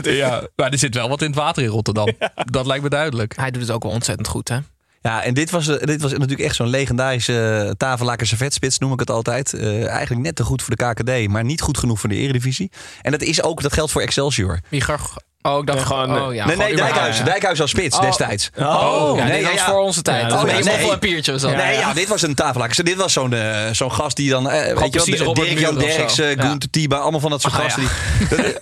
Ja, 0.02 0.48
maar 0.56 0.72
er 0.72 0.78
zit 0.78 0.96
wel 0.96 1.10
wat 1.10 1.22
in 1.22 1.28
het 1.28 1.36
water 1.36 1.64
in 1.64 1.70
Rotterdam. 1.70 2.14
Dat 2.36 2.66
lijkt 2.66 2.84
me 2.84 2.90
duidelijk. 2.90 3.36
Hij 3.36 3.52
doet 3.52 3.62
het 3.62 3.72
ook 3.72 3.84
wel 3.84 3.92
ontzettend 3.92 4.28
goed, 4.28 4.50
hè? 4.50 4.58
Ja, 5.06 5.24
en 5.24 5.34
dit 5.34 5.50
was, 5.50 5.68
eh, 5.68 5.86
dit 5.86 6.02
was 6.02 6.12
natuurlijk 6.12 6.40
echt 6.40 6.56
zo'n 6.56 6.68
legendarische 6.68 7.64
uh, 7.66 7.72
tafellaken 7.72 8.28
servetspits, 8.28 8.78
noem 8.78 8.94
ik 8.94 9.00
het 9.00 9.10
altijd. 9.10 9.54
Eh, 9.54 9.88
eigenlijk 9.88 10.22
net 10.22 10.36
te 10.36 10.44
goed 10.44 10.64
voor 10.64 10.76
de 10.76 10.86
KKD, 10.86 11.28
maar 11.28 11.44
niet 11.44 11.62
goed 11.62 11.78
genoeg 11.78 12.00
voor 12.00 12.10
de 12.10 12.16
Eredivisie. 12.16 12.72
En 13.02 13.12
dat 13.12 13.22
is 13.22 13.44
ook, 13.44 13.62
dat 13.62 13.74
geldt 13.74 13.92
voor 13.92 14.02
Excelsior. 14.02 14.60
Wie 14.70 14.82
graag... 14.82 15.16
Oh, 15.46 15.58
ik 15.60 15.66
dacht 15.66 15.86
gewoon... 15.86 16.22
Oh, 16.22 16.34
ja, 16.34 16.46
nee, 16.46 16.56
nee. 16.56 16.76
Dijkhuizen. 16.76 17.26
Dijkhuizen 17.26 17.62
als 17.64 17.72
spits 17.72 17.98
Oh. 17.98 18.02
destijds. 18.02 18.50
Oh, 18.60 19.14
ja, 19.18 19.24
nee, 19.24 19.42
ja, 19.42 19.52
was 19.52 19.62
voor 19.62 19.80
onze 19.80 20.02
tijd. 20.02 20.32
Oh, 20.32 20.44
nee, 20.44 20.64
nee, 20.64 20.92
een 20.92 21.00
piertje 21.00 21.32
was 21.32 21.42
dat. 21.42 21.56
nee, 21.56 21.78
ja. 21.78 21.94
dit 21.94 22.08
was 22.08 22.22
een 22.22 22.36
tafellaken. 22.36 22.86
Dit 22.86 22.96
was 22.96 23.14
zo'n 23.14 23.34
eh, 23.34 23.58
zo'n 23.72 23.92
gast 23.92 24.16
die 24.16 24.30
dan, 24.30 24.50
eh, 24.50 24.60
weet 24.60 24.68
je 24.68 24.74
wel, 24.76 24.90
precies 24.90 25.20
Robert 25.20 25.48
Dirk 25.48 25.60
Jan 25.60 25.76
Muren 25.76 26.04
of 26.04 26.12
zo. 26.12 26.24
Derks. 26.24 26.46
Gunther 26.46 26.70
Tiba, 26.70 26.98
allemaal 26.98 27.20
van 27.20 27.30
dat 27.30 27.42
soort 27.42 27.54
Ah, 27.54 27.60
gasten. 27.60 27.84
Die, 28.30 28.30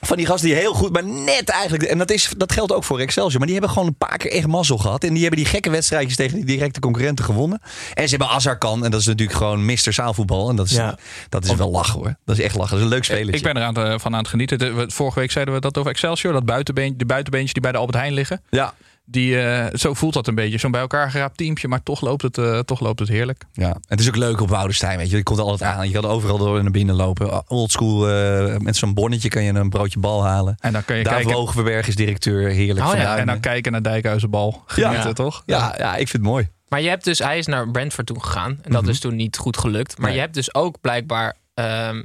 van 0.00 0.16
die 0.16 0.26
gasten 0.26 0.48
die 0.48 0.58
heel 0.58 0.74
goed, 0.74 0.92
maar 0.92 1.04
net 1.04 1.48
eigenlijk. 1.48 1.82
En 1.82 1.98
dat, 1.98 2.10
is, 2.10 2.30
dat 2.36 2.52
geldt 2.52 2.72
ook 2.72 2.84
voor 2.84 2.98
Excelsior. 3.00 3.38
Maar 3.38 3.46
die 3.48 3.56
hebben 3.56 3.74
gewoon 3.74 3.88
een 3.88 3.96
paar 3.96 4.16
keer 4.16 4.30
echt 4.30 4.46
mazzel 4.46 4.78
gehad. 4.78 5.04
En 5.04 5.12
die 5.12 5.20
hebben 5.22 5.38
die 5.40 5.48
gekke 5.48 5.70
wedstrijdjes 5.70 6.16
tegen 6.16 6.36
die 6.36 6.44
directe 6.44 6.80
concurrenten 6.80 7.24
gewonnen. 7.24 7.60
En 7.94 8.08
ze 8.08 8.16
hebben 8.16 8.28
Azarkan. 8.36 8.84
En 8.84 8.90
dat 8.90 9.00
is 9.00 9.06
natuurlijk 9.06 9.38
gewoon 9.38 9.64
Mr. 9.64 9.92
Zaalvoetbal. 9.92 10.48
En 10.48 10.56
dat 10.56 10.66
is, 10.66 10.72
Ja. 10.72 10.98
dat 11.28 11.44
is 11.44 11.54
wel 11.54 11.70
lachen 11.70 11.94
hoor. 12.00 12.14
Dat 12.24 12.38
is 12.38 12.44
echt 12.44 12.54
lachen. 12.54 12.70
Dat 12.70 12.78
is 12.78 12.84
een 12.84 12.90
leuk 12.92 13.04
speler. 13.04 13.34
Ik 13.34 13.42
ben 13.42 13.56
er 13.56 13.62
aan 13.62 14.00
van 14.00 14.12
aan 14.12 14.18
het 14.20 14.28
genieten. 14.28 14.58
De- 14.58 14.72
we- 14.72 14.90
vorige 14.90 15.18
week 15.18 15.30
zeiden 15.30 15.54
we 15.54 15.60
dat 15.60 15.78
over 15.78 15.90
Excelsior. 15.90 16.32
Dat 16.32 16.44
buitenbeentje, 16.44 16.96
de 16.96 17.06
buitenbeentjes 17.06 17.52
die 17.52 17.62
bij 17.62 17.72
de 17.72 17.78
Albert 17.78 17.98
Heijn 17.98 18.12
liggen. 18.12 18.42
Ja. 18.50 18.74
Die, 19.10 19.40
eh, 19.40 19.66
zo 19.72 19.94
voelt 19.94 20.14
dat 20.14 20.26
een 20.26 20.34
beetje. 20.34 20.58
Zo'n 20.58 20.70
bij 20.70 20.80
elkaar 20.80 21.10
geraapt 21.10 21.36
teampje. 21.36 21.68
Maar 21.68 21.82
toch 21.82 22.00
loopt 22.00 22.22
het, 22.22 22.38
eh, 22.38 22.58
toch 22.58 22.80
loopt 22.80 22.98
het 22.98 23.08
heerlijk. 23.08 23.44
Ja, 23.52 23.76
het 23.88 24.00
is 24.00 24.08
ook 24.08 24.16
leuk 24.16 24.40
op 24.40 24.48
Woudenstein, 24.48 24.98
weet 24.98 25.10
je. 25.10 25.16
Je 25.16 25.22
komt 25.22 25.38
er 25.38 25.44
altijd 25.44 25.70
aan. 25.70 25.86
Je 25.88 25.94
kan 25.94 26.04
overal 26.04 26.38
door 26.38 26.62
naar 26.62 26.70
binnen 26.70 26.94
lopen. 26.94 27.50
Oldschool, 27.50 28.08
eh 28.08 28.56
met 28.56 28.76
zo'n 28.76 28.94
bonnetje 28.94 29.28
kan 29.28 29.42
je 29.42 29.52
een 29.52 29.68
broodje 29.68 29.98
bal 29.98 30.24
halen. 30.24 30.56
En 30.60 30.72
dan 30.72 30.84
kun 30.84 30.96
je 30.96 31.02
Dave 31.04 31.16
kijken. 31.16 31.34
Hoogverberg 31.34 31.88
is 31.88 31.94
directeur. 31.94 32.48
Heerlijk 32.50 32.86
Oh 32.86 32.94
ja. 32.96 33.16
En 33.16 33.26
dan 33.26 33.40
kijken 33.40 33.72
naar 33.72 33.82
Dijkhuizenbal. 33.82 34.62
Genieten, 34.66 35.06
Ja. 35.06 35.12
toch? 35.12 35.42
ja, 35.46 35.74
ja, 35.78 35.90
ik 35.92 36.08
vind 36.08 36.22
het 36.22 36.32
mooi. 36.32 36.48
Maar 36.68 36.80
je 36.80 36.88
hebt 36.88 37.04
dus, 37.04 37.18
hij 37.18 37.38
is 37.38 37.46
naar 37.46 37.70
Brentford 37.70 38.06
toe 38.06 38.20
gegaan. 38.22 38.58
En 38.62 38.72
dat 38.72 38.82
Mhm. 38.82 38.90
is 38.90 39.00
toen 39.00 39.16
niet 39.16 39.36
goed 39.36 39.56
gelukt. 39.58 39.96
Maar 39.98 40.06
Nee. 40.06 40.14
je 40.14 40.20
hebt 40.22 40.34
dus 40.34 40.54
ook 40.54 40.80
blijkbaar 40.80 41.36
ehm, 41.54 42.02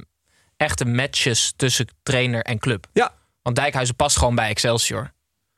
echte 0.56 0.84
matches 0.84 1.52
tussen 1.56 1.86
trainer 2.02 2.42
en 2.42 2.58
club. 2.58 2.86
Ja. 2.92 3.12
Want 3.42 3.56
Dijkhuizen 3.56 3.94
past 3.96 4.18
gewoon 4.18 4.34
bij 4.34 4.48
Excelsior. 4.48 5.12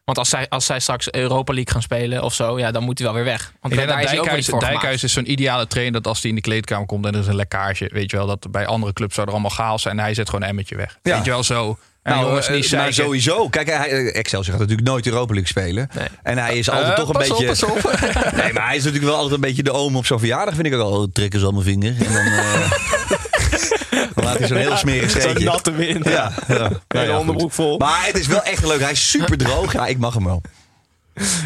Want 0.09 0.21
als 0.21 0.29
zij, 0.29 0.49
als 0.49 0.67
zij 0.67 0.81
straks 0.81 1.11
Europa 1.13 1.53
League 1.55 1.73
gaan 1.73 1.83
spelen 1.83 2.23
of 2.23 2.35
zo, 2.35 2.59
ja, 2.59 2.71
dan 2.71 2.83
moet 2.83 2.99
hij 2.99 3.07
wel 3.07 3.17
weer 3.17 3.25
weg. 3.25 3.53
Want 3.61 3.73
Ik 3.75 3.79
denk 3.79 3.91
daar 3.91 4.03
dat 4.03 4.11
Dijkhuis. 4.11 4.47
Dijkhuis 4.47 5.03
is 5.03 5.13
zo'n 5.13 5.31
ideale 5.31 5.67
trainer 5.67 5.93
dat 5.95 6.07
als 6.07 6.21
hij 6.21 6.29
in 6.31 6.37
de 6.37 6.43
kleedkamer 6.43 6.87
komt 6.87 7.07
en 7.07 7.15
er 7.15 7.21
is 7.21 7.27
een 7.27 7.37
lekkage, 7.37 7.91
weet 7.93 8.11
je 8.11 8.17
wel, 8.17 8.27
dat 8.27 8.51
bij 8.51 8.67
andere 8.67 8.93
clubs 8.93 9.15
zou 9.15 9.27
er 9.27 9.33
allemaal 9.33 9.51
chaos 9.51 9.83
zijn 9.83 9.99
en 9.99 10.05
hij 10.05 10.15
zet 10.15 10.27
gewoon 10.29 10.43
een 10.43 10.49
emmetje 10.49 10.77
weg. 10.77 10.99
Ja. 11.03 11.15
Weet 11.17 11.25
je 11.25 11.31
wel 11.31 11.43
zo. 11.43 11.79
En 12.03 12.13
Nou, 12.15 12.27
jongens, 12.27 12.47
eh, 12.49 12.55
niet 12.55 12.65
zeiken. 12.67 12.95
sowieso. 12.95 13.49
Kijk, 13.49 13.67
hij, 13.67 13.89
eh, 13.91 14.19
Excelsior 14.19 14.53
gaat 14.59 14.61
natuurlijk 14.69 14.89
nooit 14.89 15.07
Europa 15.07 15.33
League 15.35 15.49
spelen. 15.49 15.89
En 16.23 16.39
hij 16.39 16.59
is 16.59 16.71
altijd 16.71 16.89
Eh, 16.91 16.97
toch 16.97 17.09
een 17.09 17.13
pas 17.15 17.31
op, 17.31 17.39
beetje... 17.39 17.47
pas 17.47 17.63
op. 17.65 17.83
nee, 18.43 18.53
maar 18.53 18.67
hij 18.67 18.77
is 18.77 18.85
natuurlijk 18.85 19.11
wel 19.11 19.15
altijd 19.15 19.35
een 19.35 19.41
beetje 19.41 19.63
de 19.63 19.73
oom 19.73 19.97
op 19.97 20.07
zo'n 20.07 20.19
verjaardag. 20.19 20.55
Vind 20.55 20.67
ik 20.67 20.75
ook 20.75 20.81
al. 20.81 21.09
Trekken 21.13 21.41
ze 21.41 21.47
al 21.47 21.53
mijn 21.53 21.65
vinger. 21.65 21.95
En 22.07 22.13
dan, 22.13 22.27
eh, 22.27 22.71
dan 24.19 24.31
laat 24.31 24.39
hij 24.39 24.49
zo'n 24.49 24.57
heel 24.57 24.77
smerig 24.77 25.11
Zo'n 25.11 25.21
scheetje. 25.21 25.45
natte 25.45 25.73
wind. 25.73 26.05
Ja, 26.09 26.33
ja. 26.49 26.71
Nou 26.89 27.11
onderbroek 27.11 27.53
vol. 27.53 27.79
Maar 27.79 28.07
het 28.07 28.19
is 28.19 28.27
wel 28.27 28.43
echt 28.43 28.67
leuk. 28.67 28.81
Hij 28.81 28.91
is 28.91 29.11
super 29.11 29.39
droog. 29.39 29.73
Ja, 29.73 29.87
ik 29.87 29.99
mag 29.99 30.15
hem 30.15 30.25
wel. 30.25 30.43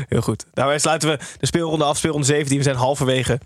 Heel 0.08 0.20
goed. 0.20 0.44
Daarmee 0.54 0.78
sluiten 0.78 1.08
we 1.08 1.18
de 1.38 1.46
speelronde 1.46 1.84
af. 1.84 1.96
Speelronde 1.96 2.26
17. 2.26 2.56
We 2.56 2.62
zijn 2.62 2.76
halverwege 2.76 3.38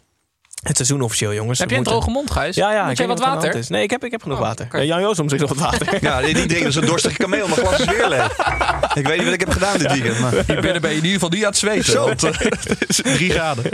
het 0.62 0.76
seizoen 0.76 1.00
officieel, 1.00 1.34
jongens. 1.34 1.58
Heb 1.58 1.70
je 1.70 1.76
een 1.76 1.82
droge 1.82 2.10
mond, 2.10 2.30
Gijs? 2.30 2.56
Ja, 2.56 2.72
ja. 2.72 2.82
Moet 2.82 2.90
ik 2.90 2.98
jij 2.98 3.06
wat 3.06 3.20
er 3.20 3.26
water? 3.26 3.54
is. 3.54 3.68
Nee, 3.68 3.82
ik 3.82 3.90
heb, 3.90 4.04
ik 4.04 4.10
heb 4.10 4.22
genoeg 4.22 4.38
Oh, 4.38 4.44
water. 4.44 4.68
Eh, 4.70 4.84
Jan 4.84 5.00
Joost 5.00 5.18
om 5.20 5.28
zich 5.28 5.40
nog 5.40 5.48
wat 5.48 5.58
water. 5.58 5.98
Ja, 6.06 6.20
die, 6.20 6.34
die 6.34 6.46
drinkt 6.46 6.66
als 6.66 6.74
een 6.74 6.86
dorstige 6.86 7.16
kameel. 7.16 7.48
Mijn 7.48 7.60
glas 7.60 7.78
is 7.80 7.84
weer 7.86 8.08
leeg. 8.08 8.38
Ik 8.94 9.06
weet 9.06 9.16
niet 9.16 9.24
wat 9.24 9.34
ik 9.34 9.40
heb 9.40 9.50
gedaan 9.50 9.78
dit 9.78 9.92
weekend. 9.92 10.18
Maar... 10.18 10.44
Binnen 10.46 10.80
ben 10.80 10.90
je 10.90 10.96
in 10.96 11.04
ieder 11.04 11.10
geval 11.12 11.28
niet 11.28 11.42
aan 11.42 11.48
het 11.48 11.58
zweten. 11.58 11.92
Zo. 11.92 12.14
Drie 13.16 13.30
graden. 13.30 13.64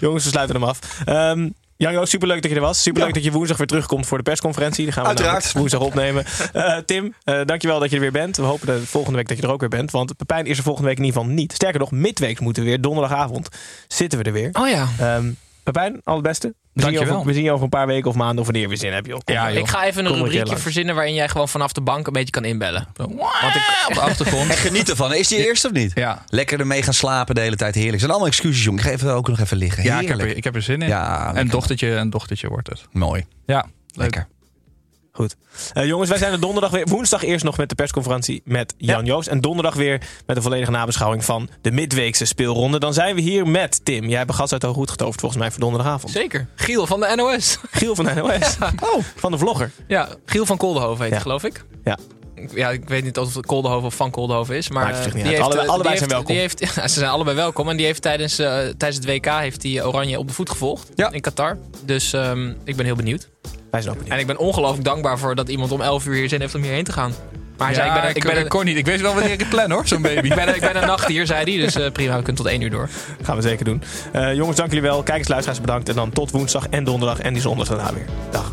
Jongens, 0.00 0.24
we 0.24 0.30
sluiten 0.30 0.54
hem 0.56 0.64
af. 0.64 0.78
Ehm 1.04 1.48
Jan 1.80 1.92
Joost, 1.92 2.10
superleuk 2.10 2.42
dat 2.42 2.50
je 2.50 2.56
er 2.56 2.62
was. 2.62 2.82
Superleuk 2.82 3.14
dat 3.14 3.24
je 3.24 3.32
woensdag 3.32 3.56
weer 3.56 3.66
terugkomt 3.66 4.06
voor 4.06 4.16
de 4.16 4.22
persconferentie. 4.24 4.84
Die 4.84 4.92
gaan 4.92 5.02
we 5.02 5.08
Uiteraard. 5.08 5.52
woensdag 5.52 5.80
opnemen. 5.80 6.24
Eh, 6.52 6.76
Tim, 6.76 7.14
eh, 7.24 7.40
dankjewel 7.44 7.78
dat 7.78 7.88
je 7.90 7.94
er 7.94 8.00
weer 8.02 8.12
bent. 8.12 8.36
We 8.36 8.42
hopen 8.42 8.66
de 8.66 8.86
volgende 8.86 9.16
week 9.16 9.28
dat 9.28 9.36
je 9.36 9.42
er 9.42 9.50
ook 9.50 9.60
weer 9.60 9.68
bent. 9.68 9.90
Want 9.90 10.16
Pepijn 10.16 10.46
is 10.46 10.56
er 10.58 10.62
volgende 10.62 10.88
week 10.88 10.98
in 10.98 11.04
ieder 11.04 11.20
geval 11.20 11.34
niet. 11.36 11.52
Sterker 11.52 11.80
nog, 11.80 11.90
midweeks 11.90 12.40
moeten 12.40 12.62
we 12.62 12.68
weer. 12.68 12.80
Donderdagavond 12.80 13.48
zitten 13.88 14.18
we 14.18 14.24
er 14.24 14.32
weer. 14.32 14.48
Oh 14.52 14.68
ja. 14.68 14.88
Ehm 14.98 15.30
Pepijn, 15.62 16.00
al 16.04 16.14
het 16.14 16.22
beste. 16.22 16.54
We 16.72 16.80
zien, 16.82 16.90
je 16.90 16.96
Dankjewel. 16.96 17.14
over, 17.20 17.28
we 17.32 17.34
zien 17.34 17.44
je 17.44 17.52
over 17.52 17.64
een 17.64 17.70
paar 17.70 17.86
weken 17.86 18.10
of 18.10 18.16
maanden 18.16 18.38
of 18.38 18.44
wanneer 18.44 18.68
we 18.68 18.76
zin 18.76 18.92
hebben. 18.92 19.10
Joh. 19.12 19.20
Kom 19.24 19.34
Ja, 19.34 19.50
joh. 19.50 19.58
Ik 19.58 19.68
ga 19.68 19.84
even 19.86 20.04
een 20.04 20.10
Kom 20.12 20.20
rubriekje 20.22 20.56
verzinnen 20.56 20.94
waarin 20.94 21.14
jij 21.14 21.28
gewoon 21.28 21.48
vanaf 21.48 21.72
de 21.72 21.80
bank 21.80 22.06
een 22.06 22.12
beetje 22.12 22.30
kan 22.30 22.44
inbellen. 22.44 22.86
Want 22.96 23.10
ik, 23.54 23.84
op 23.88 23.94
de 23.94 24.00
achtergrond. 24.00 24.50
En 24.50 24.56
geniet 24.56 24.90
ervan. 24.90 25.14
Is 25.14 25.28
die 25.28 25.46
eerst 25.46 25.64
of 25.64 25.72
niet? 25.72 25.92
Ja. 25.94 26.24
Lekker 26.28 26.60
ermee 26.60 26.82
gaan 26.82 26.94
slapen 26.94 27.34
de 27.34 27.40
hele 27.40 27.56
tijd. 27.56 27.74
Heerlijk. 27.74 27.92
Het 27.92 28.00
zijn 28.00 28.12
allemaal 28.12 28.30
excuses, 28.32 28.64
jongen. 28.64 28.80
Ik 28.80 28.86
ga 28.86 28.92
even, 28.92 29.14
ook 29.14 29.28
nog 29.28 29.38
even 29.40 29.56
liggen. 29.56 29.82
Ja, 29.84 30.00
ik 30.00 30.08
heb, 30.08 30.18
er, 30.20 30.36
ik 30.36 30.44
heb 30.44 30.54
er 30.54 30.62
zin 30.62 30.82
in. 30.82 30.88
Ja, 30.88 31.28
een 31.28 31.34
lekker. 31.34 31.52
dochtertje, 31.52 31.90
een 31.90 32.10
dochtertje 32.10 32.48
wordt 32.48 32.68
het. 32.68 32.86
Mooi. 32.92 33.24
Ja, 33.46 33.66
Lekker. 33.94 34.26
Goed. 35.12 35.36
Eh, 35.72 35.86
jongens, 35.86 36.08
wij 36.08 36.18
zijn 36.18 36.32
er 36.32 36.40
donderdag 36.40 36.70
weer. 36.70 36.86
Woensdag 36.86 37.22
eerst 37.24 37.44
nog 37.44 37.56
met 37.56 37.68
de 37.68 37.74
persconferentie 37.74 38.42
met 38.44 38.74
Jan 38.76 39.04
Joost. 39.04 39.28
En 39.28 39.40
donderdag 39.40 39.74
weer 39.74 40.00
met 40.26 40.36
een 40.36 40.42
volledige 40.42 40.70
nabeschouwing 40.70 41.24
van 41.24 41.48
de 41.60 41.70
midweekse 41.70 42.24
speelronde. 42.24 42.78
Dan 42.78 42.92
zijn 42.94 43.14
we 43.14 43.20
hier 43.20 43.46
met 43.46 43.84
Tim. 43.84 44.08
Jij 44.08 44.18
hebt 44.18 44.30
een 44.30 44.36
gast 44.36 44.52
uit 44.52 44.60
de 44.60 44.66
Goed 44.66 44.90
getoverd 44.90 45.20
volgens 45.20 45.40
mij 45.40 45.50
voor 45.50 45.60
donderdagavond. 45.60 46.12
Zeker. 46.12 46.46
Giel 46.54 46.86
van 46.86 47.00
de 47.00 47.12
NOS. 47.16 47.58
Giel 47.70 47.94
van 47.94 48.04
de 48.04 48.14
NOS. 48.14 48.56
Oh, 48.94 49.04
van 49.16 49.30
de 49.30 49.38
vlogger. 49.38 49.70
Ja, 49.88 50.08
Giel 50.24 50.46
van 50.46 50.56
Koldenhoven 50.56 51.04
heet 51.04 51.14
Ja. 51.14 51.18
geloof 51.20 51.44
ik. 51.44 51.64
Ja. 51.84 51.98
Ik- 52.42 52.50
Ja, 52.54 52.70
ik 52.70 52.88
weet 52.88 53.04
niet 53.04 53.18
of 53.18 53.34
het 53.34 53.46
Koldenhoven 53.46 53.86
of 53.86 53.94
van 53.94 54.10
Koldenhoven 54.10 54.56
is. 54.56 54.68
Maar 54.70 54.90
eh, 55.04 55.12
die 55.12 55.22
heeft, 55.22 55.40
Alle- 55.40 55.60
eh, 55.60 55.68
allebei 55.68 55.76
die 55.76 55.82
zijn 55.82 55.98
heeft- 55.98 56.10
welkom. 56.10 56.32
Die 56.32 56.40
heeft, 56.40 56.58
ja, 56.74 56.88
ze 56.88 56.98
zijn 56.98 57.10
allebei 57.10 57.36
welkom. 57.36 57.68
En 57.68 57.76
die 57.76 57.86
heeft 57.86 58.02
tijdens, 58.02 58.38
eh, 58.38 58.46
tijdens 58.56 58.96
het 58.96 59.04
WK 59.04 59.26
heeft 59.26 59.62
hij 59.62 59.84
Oranje 59.84 60.18
op 60.18 60.28
de 60.28 60.34
voet 60.34 60.50
gevolgd. 60.50 60.88
Ja. 60.94 61.10
In 61.12 61.20
Qatar. 61.20 61.58
Dus 61.84 62.12
ehm, 62.12 62.52
ik 62.64 62.76
ben 62.76 62.84
heel 62.84 62.96
benieuwd. 62.96 63.28
Wij 63.70 63.80
zijn 63.80 63.92
ook 63.94 63.98
benieuwd. 63.98 64.14
En 64.14 64.20
ik 64.20 64.26
ben 64.26 64.38
ongelooflijk 64.38 64.84
dankbaar 64.84 65.18
voor 65.18 65.34
dat 65.34 65.48
iemand 65.48 65.72
om 65.72 65.80
11 65.80 66.06
uur 66.06 66.14
hier 66.14 66.28
zin 66.28 66.40
heeft 66.40 66.54
om 66.54 66.62
hierheen 66.62 66.84
te 66.84 66.92
gaan. 66.92 67.12
Maar 67.56 67.68
hij 67.68 67.76
zei, 67.76 67.88
ik 67.88 67.94
ben, 67.94 68.04
een- 68.10 68.16
ik 68.16 68.22
ben, 68.40 68.48
kon 68.48 68.64
niet. 68.64 68.76
Ik 68.76 68.84
weet 68.86 69.00
wel 69.00 69.14
wanneer 69.14 69.32
ik 69.32 69.40
het 69.40 69.48
plan 69.48 69.70
hoor, 69.70 69.86
zo'n 69.86 70.02
baby. 70.02 70.26
ik 70.28 70.34
ben, 70.34 70.48
een- 70.48 70.54
ik 70.54 70.60
ben 70.60 70.76
een 70.76 70.86
nacht 70.86 71.06
hier, 71.06 71.26
zei 71.26 71.44
hij. 71.54 71.64
Dus 71.64 71.74
eh, 71.74 71.90
prima, 71.92 72.16
we 72.16 72.22
kunnen 72.22 72.42
tot 72.42 72.52
1 72.52 72.60
uur 72.60 72.70
door. 72.70 72.88
Gaan 73.22 73.36
we 73.36 73.42
zeker 73.42 73.64
doen. 73.64 73.82
Eh, 74.12 74.34
jongens, 74.34 74.56
dank 74.56 74.68
jullie 74.72 74.88
wel. 74.88 75.02
Kijkers, 75.02 75.28
luisteraars 75.28 75.60
bedankt. 75.60 75.88
En 75.88 75.94
dan 75.94 76.10
tot 76.10 76.30
woensdag 76.30 76.66
en 76.70 76.84
donderdag. 76.84 77.18
En 77.20 77.32
die 77.32 77.42
zondag 77.42 77.68
daarna 77.68 77.94
weer. 77.94 78.06
Dag. 78.30 78.52